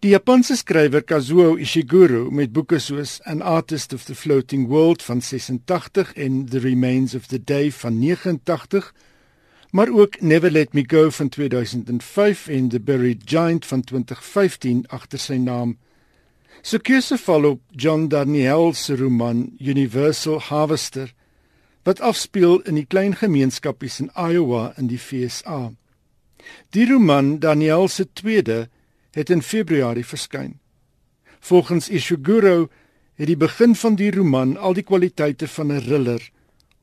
Die 0.03 0.09
Japanse 0.09 0.57
skrywer 0.57 1.01
Kazuo 1.01 1.55
Ishiguro 1.55 2.29
met 2.29 2.51
boeke 2.51 2.81
soos 2.83 3.21
An 3.23 3.41
Artist 3.41 3.93
of 3.93 4.03
the 4.05 4.15
Floating 4.15 4.67
World 4.67 5.01
van 5.01 5.21
86 5.21 6.13
en 6.13 6.45
The 6.45 6.59
Remains 6.59 7.15
of 7.15 7.27
the 7.27 7.39
Day 7.43 7.71
van 7.71 7.99
89, 7.99 8.93
maar 9.71 9.89
ook 9.89 10.21
Never 10.21 10.51
Let 10.51 10.73
Me 10.73 10.83
Go 10.87 11.09
van 11.09 11.29
2005 11.29 12.47
en 12.47 12.69
The 12.69 12.79
Buried 12.79 13.21
Giant 13.25 13.65
van 13.65 13.81
2015 13.81 14.83
agter 14.87 15.19
sy 15.19 15.39
naam. 15.39 15.77
Sy 16.61 16.83
keuse 16.83 17.17
val 17.17 17.47
op 17.53 17.63
John 17.71 18.07
Daniel 18.11 18.73
se 18.73 18.99
roman 18.99 19.55
Universal 19.59 20.41
Harvester 20.51 21.13
wat 21.87 22.03
afspeel 22.03 22.59
in 22.67 22.75
die 22.75 22.85
klein 22.85 23.15
gemeenskapies 23.15 24.01
in 24.03 24.11
Iowa 24.11 24.73
in 24.75 24.91
die 24.91 24.99
FSA. 24.99 25.71
Die 26.75 26.87
roman 26.91 27.39
Daniel 27.39 27.87
se 27.87 28.11
tweede 28.13 28.65
het 29.15 29.31
in 29.31 29.41
Februarie 29.41 30.05
verskyn. 30.05 30.57
Volgens 31.39 31.89
Ishiguro 31.89 32.67
het 33.15 33.27
die 33.31 33.39
begin 33.39 33.75
van 33.75 33.95
die 33.95 34.11
roman 34.11 34.57
al 34.57 34.75
die 34.75 34.83
kwaliteite 34.83 35.47
van 35.47 35.71
'n 35.71 35.81
thriller, 35.81 36.21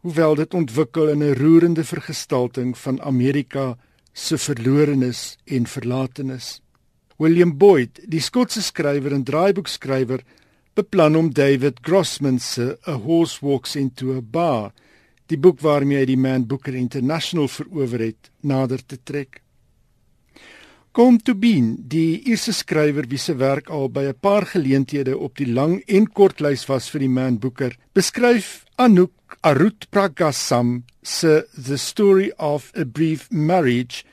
hoewel 0.00 0.34
dit 0.34 0.54
ontwikkel 0.54 1.08
in 1.08 1.22
'n 1.22 1.36
roerende 1.36 1.84
vergestalting 1.84 2.78
van 2.78 3.02
Amerika 3.02 3.76
se 4.12 4.38
verlorenes 4.38 5.38
en 5.44 5.66
verlatenes. 5.66 6.62
William 7.18 7.56
Boyd, 7.56 8.00
die 8.08 8.20
Skotse 8.20 8.62
skrywer 8.62 9.12
en 9.12 9.24
draaiboekskrywer, 9.24 10.20
beplan 10.74 11.16
om 11.16 11.32
David 11.32 11.78
Grossman 11.82 12.38
se 12.38 12.78
A 12.86 12.92
Horse 12.92 13.46
Walks 13.46 13.76
into 13.76 14.16
a 14.16 14.20
Bar 14.20 14.72
die 15.32 15.40
boek 15.40 15.62
waarmee 15.64 16.02
hy 16.02 16.08
die 16.12 16.18
Man 16.20 16.46
Booker 16.48 16.74
International 16.76 17.48
verower 17.48 18.04
het, 18.08 18.30
nader 18.40 18.82
te 18.84 18.98
trek. 19.00 19.41
Kom 20.92 21.16
to 21.24 21.32
Bean, 21.32 21.70
die 21.88 22.20
eerste 22.28 22.52
skrywer 22.52 23.06
wie 23.08 23.16
se 23.16 23.32
werk 23.40 23.70
al 23.72 23.88
by 23.88 24.02
'n 24.08 24.18
paar 24.20 24.44
geleenthede 24.44 25.16
op 25.16 25.38
die 25.40 25.48
lang 25.48 25.80
en 25.88 26.06
kort 26.06 26.40
lys 26.40 26.68
was 26.68 26.90
vir 26.90 27.00
die 27.00 27.08
Man 27.08 27.38
Booker, 27.38 27.72
beskryf 27.94 28.66
Anouk 28.76 29.38
Arut 29.40 29.88
Pragasam 29.90 30.84
se 31.02 31.46
The 31.56 31.78
Story 31.78 32.30
of 32.36 32.72
a 32.76 32.84
Brief 32.84 33.30
Marriage 33.30 34.04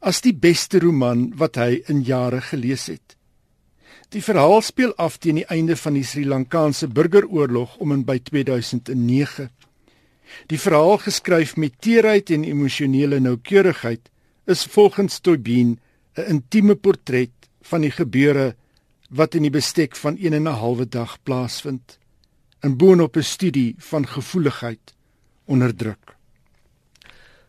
as 0.00 0.20
die 0.20 0.32
beste 0.32 0.80
roman 0.80 1.32
wat 1.38 1.56
hy 1.56 1.82
in 1.86 2.02
jare 2.02 2.40
gelees 2.40 2.86
het. 2.86 3.16
Die 4.10 4.22
verhaal 4.22 4.62
speel 4.62 4.94
af 4.98 5.18
teen 5.18 5.36
die 5.36 5.46
einde 5.46 5.76
van 5.76 5.94
die 5.94 6.04
Sri 6.04 6.24
Lankaanse 6.24 6.88
burgeroorlog 6.88 7.76
om 7.76 7.92
en 7.92 8.04
by 8.04 8.18
2009. 8.18 9.48
Die 10.46 10.58
verhaal 10.58 10.98
geskryf 10.98 11.56
met 11.56 11.78
teerheid 11.80 12.30
en 12.30 12.44
emosionele 12.44 13.20
noukeurigheid 13.20 14.10
is 14.46 14.64
volgens 14.64 15.20
Tobin 15.20 15.78
'n 16.16 16.28
intieme 16.28 16.74
portret 16.74 17.30
van 17.62 17.80
die 17.80 17.90
gebeure 17.90 18.54
wat 19.10 19.34
in 19.34 19.42
die 19.42 19.50
bestek 19.50 19.96
van 19.96 20.16
1 20.16 20.32
en 20.32 20.48
'n 20.48 20.58
halwe 20.62 20.88
dag 20.88 21.22
plaasvind. 21.22 21.98
In 22.62 22.76
boonop 22.76 23.16
'n 23.16 23.22
studie 23.22 23.74
van 23.78 24.06
gevoeligheid 24.06 24.94
onder 25.44 25.76
druk. 25.76 26.16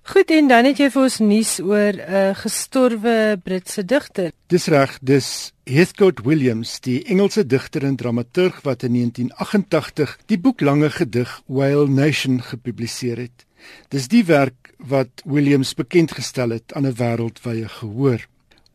Goed 0.08 0.30
en 0.32 0.48
dan 0.48 0.64
het 0.64 0.78
jy 0.80 0.88
vir 0.88 1.02
ons 1.04 1.18
nuus 1.20 1.60
oor 1.60 1.94
'n 1.94 2.00
uh, 2.00 2.36
gestorwe 2.36 3.40
Britse 3.44 3.84
digter. 3.86 4.32
Dis 4.48 4.68
reg, 4.68 5.00
dis 5.02 5.52
Heathcote 5.64 6.24
Williams, 6.24 6.80
die 6.80 7.04
Engelse 7.04 7.46
digter 7.46 7.84
en 7.84 7.96
dramaturg 7.96 8.62
wat 8.64 8.84
in 8.84 8.94
1988 8.94 10.18
die 10.26 10.40
boek 10.40 10.62
Lange 10.62 10.90
gedig 10.90 11.42
Whale 11.46 11.90
Nation 11.90 12.42
gepubliseer 12.42 13.18
het. 13.18 13.46
Dis 13.90 14.08
die 14.08 14.24
werk 14.24 14.72
wat 14.78 15.10
Williams 15.26 15.74
bekend 15.74 16.12
gestel 16.12 16.50
het 16.50 16.74
aan 16.74 16.88
'n 16.88 16.96
wêreldwye 16.96 17.68
gehoor. 17.68 18.28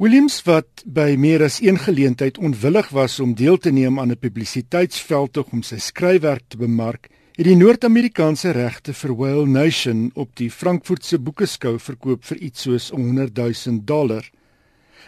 Williams 0.02 0.40
wat 0.42 0.80
by 0.82 1.12
meer 1.14 1.44
as 1.46 1.60
een 1.62 1.76
geleentheid 1.78 2.38
onwillig 2.42 2.88
was 2.90 3.20
om 3.22 3.36
deel 3.38 3.54
te 3.62 3.70
neem 3.70 4.00
aan 4.00 4.10
'n 4.10 4.18
publisiteitsveldtog 4.18 5.52
om 5.54 5.62
sy 5.62 5.78
skryfwerk 5.78 6.42
te 6.48 6.56
bemark, 6.56 7.06
het 7.36 7.46
die 7.46 7.54
Noord-Amerikaanse 7.54 8.50
regte 8.50 8.94
vir 8.94 9.14
Whale 9.16 9.46
Nation 9.46 10.10
op 10.14 10.34
die 10.36 10.50
Frankfurtse 10.50 11.18
boekeskou 11.18 11.78
verkoop 11.78 12.24
vir 12.24 12.36
iets 12.36 12.62
soos 12.62 12.90
100 12.90 13.36
000 13.36 13.78
dollar 13.84 14.30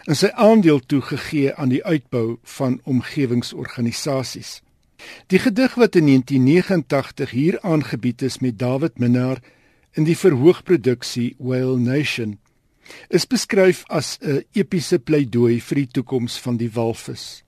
en 0.07 0.15
sy 0.15 0.31
aandeel 0.33 0.79
toegegee 0.79 1.53
aan 1.55 1.69
die 1.69 1.83
uitbou 1.83 2.37
van 2.43 2.79
omgewingsorganisasies. 2.83 4.61
Die 5.27 5.39
gedig 5.39 5.75
wat 5.75 5.95
in 5.95 6.05
1989 6.05 7.29
hier 7.31 7.59
aangebied 7.61 8.21
is 8.21 8.39
met 8.39 8.59
David 8.59 8.99
Minnar 8.99 9.39
in 9.91 10.03
die 10.03 10.17
verhoogproduksie 10.17 11.35
Whale 11.37 11.79
Nation 11.79 12.39
is 13.09 13.25
beskryf 13.27 13.83
as 13.87 14.17
'n 14.21 14.43
epiese 14.53 14.99
pleidooi 14.99 15.61
vir 15.61 15.75
die 15.75 15.87
toekoms 15.87 16.37
van 16.37 16.57
die 16.57 16.69
walvis. 16.69 17.43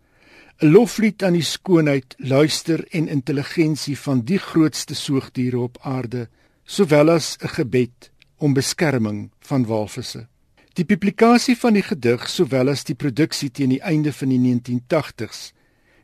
'n 0.62 0.72
loflied 0.72 1.24
aan 1.24 1.34
die 1.34 1.46
skoonheid, 1.46 2.16
luister 2.18 2.88
en 2.92 3.08
intelligensie 3.08 3.98
van 3.98 4.22
die 4.22 4.40
grootste 4.40 4.96
soogdiere 4.96 5.60
op 5.60 5.78
aarde, 5.82 6.30
sowel 6.66 7.10
as 7.10 7.38
'n 7.42 7.48
gebed 7.48 8.12
om 8.38 8.54
beskerming 8.54 9.30
van 9.40 9.66
walvisse. 9.66 10.28
Die 10.74 10.86
publikasie 10.86 11.58
van 11.58 11.74
die 11.74 11.82
gedig 11.82 12.30
sowel 12.30 12.70
as 12.70 12.84
die 12.84 12.96
produksie 12.96 13.52
teen 13.52 13.70
die 13.70 13.82
einde 13.82 14.14
van 14.14 14.30
die 14.30 14.40
1980s 14.40 15.54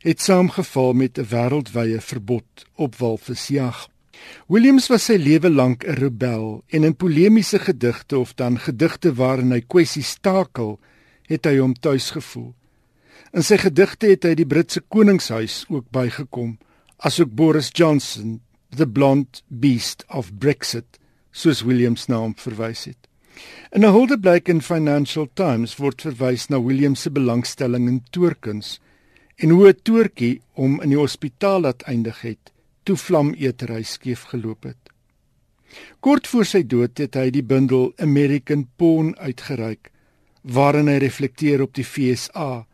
het 0.03 0.21
saamgeval 0.21 0.93
met 0.93 1.17
'n 1.17 1.27
wêreldwye 1.29 2.01
verbod 2.01 2.65
op 2.75 2.95
walvisjag. 2.95 3.88
Williams 4.47 4.89
was 4.91 5.05
sy 5.07 5.16
lewe 5.18 5.49
lank 5.49 5.86
'n 5.86 5.95
rebel 5.97 6.64
en 6.76 6.84
in 6.84 6.95
polemiese 6.95 7.59
gedigte 7.59 8.18
of 8.18 8.34
dan 8.36 8.59
gedigte 8.59 9.14
waarin 9.14 9.51
hy 9.51 9.61
kwessies 9.61 10.18
takel, 10.22 10.80
het 11.28 11.45
hy 11.45 11.57
hom 11.57 11.74
tuis 11.74 12.11
gevoel. 12.11 12.53
In 13.34 13.43
sy 13.43 13.57
gedigte 13.57 14.07
het 14.11 14.24
hy 14.24 14.36
die 14.36 14.45
Britse 14.45 14.82
koningshuis 14.82 15.66
ook 15.70 15.89
bygekom, 15.91 16.57
asook 16.97 17.32
Boris 17.32 17.72
Johnson, 17.74 18.41
the 18.70 18.88
blonde 18.88 19.41
beast 19.47 20.05
of 20.09 20.34
Brexit, 20.38 20.99
soos 21.32 21.64
Williams 21.64 22.07
naam 22.07 22.36
verwys 22.36 22.86
het. 22.86 23.07
In 23.72 23.84
'n 23.86 23.93
huldeblyk 23.93 24.49
in 24.49 24.61
Financial 24.61 25.28
Times 25.34 25.78
word 25.78 26.01
verwys 26.01 26.49
na 26.49 26.61
Williams 26.61 27.01
se 27.01 27.09
belangstelling 27.09 27.88
in 27.88 28.03
toorkuns 28.11 28.80
en 29.38 29.49
hoe 29.49 29.68
'n 29.68 29.80
toortjie 29.84 30.41
om 30.53 30.82
in 30.82 30.89
die 30.89 30.99
hospitaal 30.99 31.61
laat 31.61 31.82
eindig 31.82 32.22
het 32.22 32.52
toe 32.84 32.97
vlametery 32.97 33.84
skeef 33.84 34.27
geloop 34.31 34.63
het. 34.63 34.91
Kort 35.99 36.27
voor 36.27 36.45
sy 36.45 36.61
dood 36.67 36.99
het 37.01 37.15
hy 37.17 37.29
die 37.34 37.43
bundel 37.43 37.91
American 37.97 38.67
Porn 38.77 39.13
uitgereik 39.17 39.89
waarin 40.43 40.91
hy 40.91 40.99
reflekteer 41.01 41.63
op 41.63 41.73
die 41.73 41.86
FSA 41.88 42.65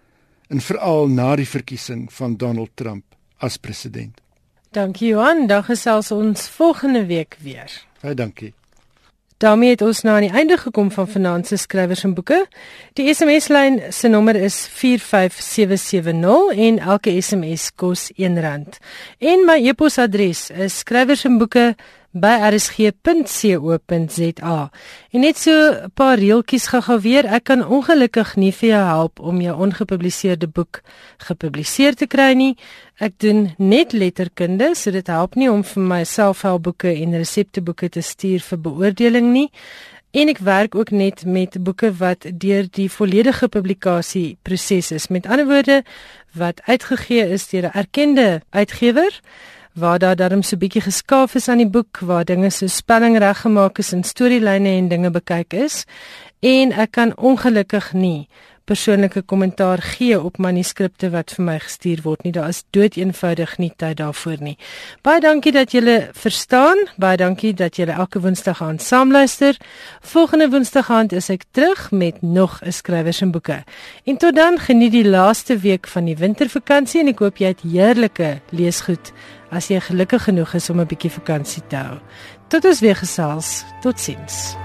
en 0.49 0.63
veral 0.65 1.07
na 1.13 1.35
die 1.37 1.47
verkiesing 1.47 2.07
van 2.13 2.35
Donald 2.41 2.73
Trump 2.75 3.05
as 3.37 3.57
president. 3.61 4.17
Dankie 4.73 5.13
Johan, 5.13 5.47
dan 5.47 5.63
gesels 5.65 6.11
ons 6.11 6.49
volgende 6.49 7.05
week 7.05 7.37
weer. 7.41 7.69
Baie 8.01 8.15
dankie. 8.17 8.53
Daarmee 9.39 9.69
het 9.69 9.81
ons 9.81 10.03
aan 10.03 10.25
die 10.27 10.31
einde 10.31 10.57
gekom 10.57 10.91
van 10.91 11.07
se 11.45 11.57
skrywers 11.57 12.03
en 12.03 12.13
boeke. 12.13 12.47
Die 12.93 13.13
SMS-lyn 13.13 13.79
se 13.89 14.07
nommer 14.07 14.35
is 14.35 14.67
45770 14.67 16.57
en 16.57 16.79
elke 16.79 17.21
SMS 17.21 17.71
kos 17.75 18.11
R1. 18.11 18.67
En 19.19 19.45
my 19.45 19.57
e-posadres 19.63 20.49
is 20.49 20.77
skrywers 20.83 21.23
en 21.25 21.37
boeke 21.37 21.75
by 22.11 22.39
rsg.co.za. 22.49 23.09
En 25.11 25.19
net 25.19 25.37
so 25.37 25.51
'n 25.51 25.91
paar 25.93 26.17
reeltjies 26.17 26.67
gou-gou 26.67 26.99
weer. 26.99 27.25
Ek 27.25 27.43
kan 27.43 27.67
ongelukkig 27.67 28.35
nie 28.35 28.51
vir 28.51 28.69
jou 28.69 28.85
help 28.85 29.19
om 29.19 29.41
jou 29.41 29.57
ongepubliseerde 29.57 30.47
boek 30.47 30.81
gepubliseer 31.17 31.95
te 31.95 32.07
kry 32.07 32.33
nie. 32.33 32.57
Ek 32.97 33.13
doen 33.17 33.53
net 33.57 33.91
letterkunde, 33.91 34.75
so 34.75 34.91
dit 34.91 35.07
help 35.07 35.35
nie 35.35 35.51
om 35.51 35.63
vir 35.63 35.83
my 35.83 36.03
selfhelpboeke 36.03 37.01
en 37.01 37.13
resepteboeke 37.17 37.89
te 37.89 38.01
stuur 38.01 38.39
vir 38.39 38.57
beoordeling 38.57 39.31
nie. 39.31 39.51
En 40.11 40.27
ek 40.27 40.37
werk 40.37 40.75
ook 40.75 40.89
net 40.91 41.25
met 41.25 41.63
boeke 41.63 41.93
wat 41.93 42.25
deur 42.33 42.65
die 42.71 42.89
volledige 42.89 43.47
publikasie 43.47 44.37
proses 44.41 44.91
is. 44.91 45.07
Met 45.07 45.27
ander 45.27 45.45
woorde, 45.45 45.83
wat 46.33 46.61
uitgegee 46.65 47.29
is 47.29 47.47
deur 47.47 47.63
'n 47.65 47.77
erkende 47.77 48.41
uitgewer 48.49 49.21
waar 49.79 49.99
daar 49.99 50.15
darm 50.15 50.43
so 50.43 50.57
bietjie 50.57 50.81
geskaaf 50.81 51.35
is 51.35 51.47
aan 51.49 51.63
die 51.63 51.69
boek 51.69 52.01
waar 52.01 52.25
dinge 52.25 52.51
so 52.51 52.67
spelling 52.67 53.17
reggemaak 53.17 53.79
is 53.79 53.93
en 53.93 54.03
storielyne 54.03 54.69
en 54.77 54.87
dinge 54.91 55.11
bekyk 55.11 55.53
is 55.53 55.85
en 56.39 56.71
ek 56.71 56.91
kan 56.97 57.15
ongelukkig 57.17 57.93
nie 57.93 58.27
persoonlike 58.69 59.23
kommentaar 59.25 59.81
gee 59.81 60.17
op 60.21 60.37
manuskripte 60.37 61.09
wat 61.13 61.33
vir 61.33 61.45
my 61.47 61.55
gestuur 61.63 62.03
word 62.05 62.25
nie. 62.25 62.33
Daar 62.35 62.51
is 62.53 62.61
dood 62.75 62.99
eenvoudig 62.99 63.55
nie 63.61 63.71
tyd 63.81 63.97
daarvoor 64.01 64.43
nie. 64.45 64.55
Baie 65.05 65.21
dankie 65.23 65.53
dat 65.55 65.73
julle 65.73 65.97
verstaan. 66.13 66.83
Baie 67.01 67.17
dankie 67.17 67.55
dat 67.57 67.79
julle 67.81 67.97
elke 67.97 68.21
Woensdag 68.21 68.61
aan 68.65 68.77
saamluister. 68.83 69.57
Volgende 70.13 70.49
Woensdag 70.53 70.91
aand 70.93 71.15
is 71.17 71.31
ek 71.33 71.47
terug 71.51 71.89
met 71.91 72.21
nog 72.21 72.61
'n 72.61 72.71
skrywers 72.71 73.21
en 73.21 73.31
boeke. 73.31 73.63
En 74.05 74.17
tot 74.17 74.35
dan 74.35 74.59
geniet 74.59 74.91
die 74.91 75.07
laaste 75.07 75.57
week 75.57 75.87
van 75.87 76.05
die 76.05 76.17
wintervakansie 76.17 77.01
en 77.01 77.07
ek 77.07 77.19
hoop 77.19 77.37
jy 77.37 77.47
het 77.47 77.61
heerlike 77.61 78.41
leesgoed 78.51 79.13
as 79.51 79.67
jy 79.67 79.79
gelukkig 79.79 80.23
genoeg 80.23 80.53
is 80.53 80.69
om 80.69 80.79
'n 80.79 80.87
bietjie 80.87 81.11
vakansie 81.11 81.63
te 81.67 81.75
hou. 81.75 81.99
Tot 82.47 82.65
ons 82.65 82.79
weer 82.79 82.95
gesels. 82.95 83.63
Totsiens. 83.81 84.55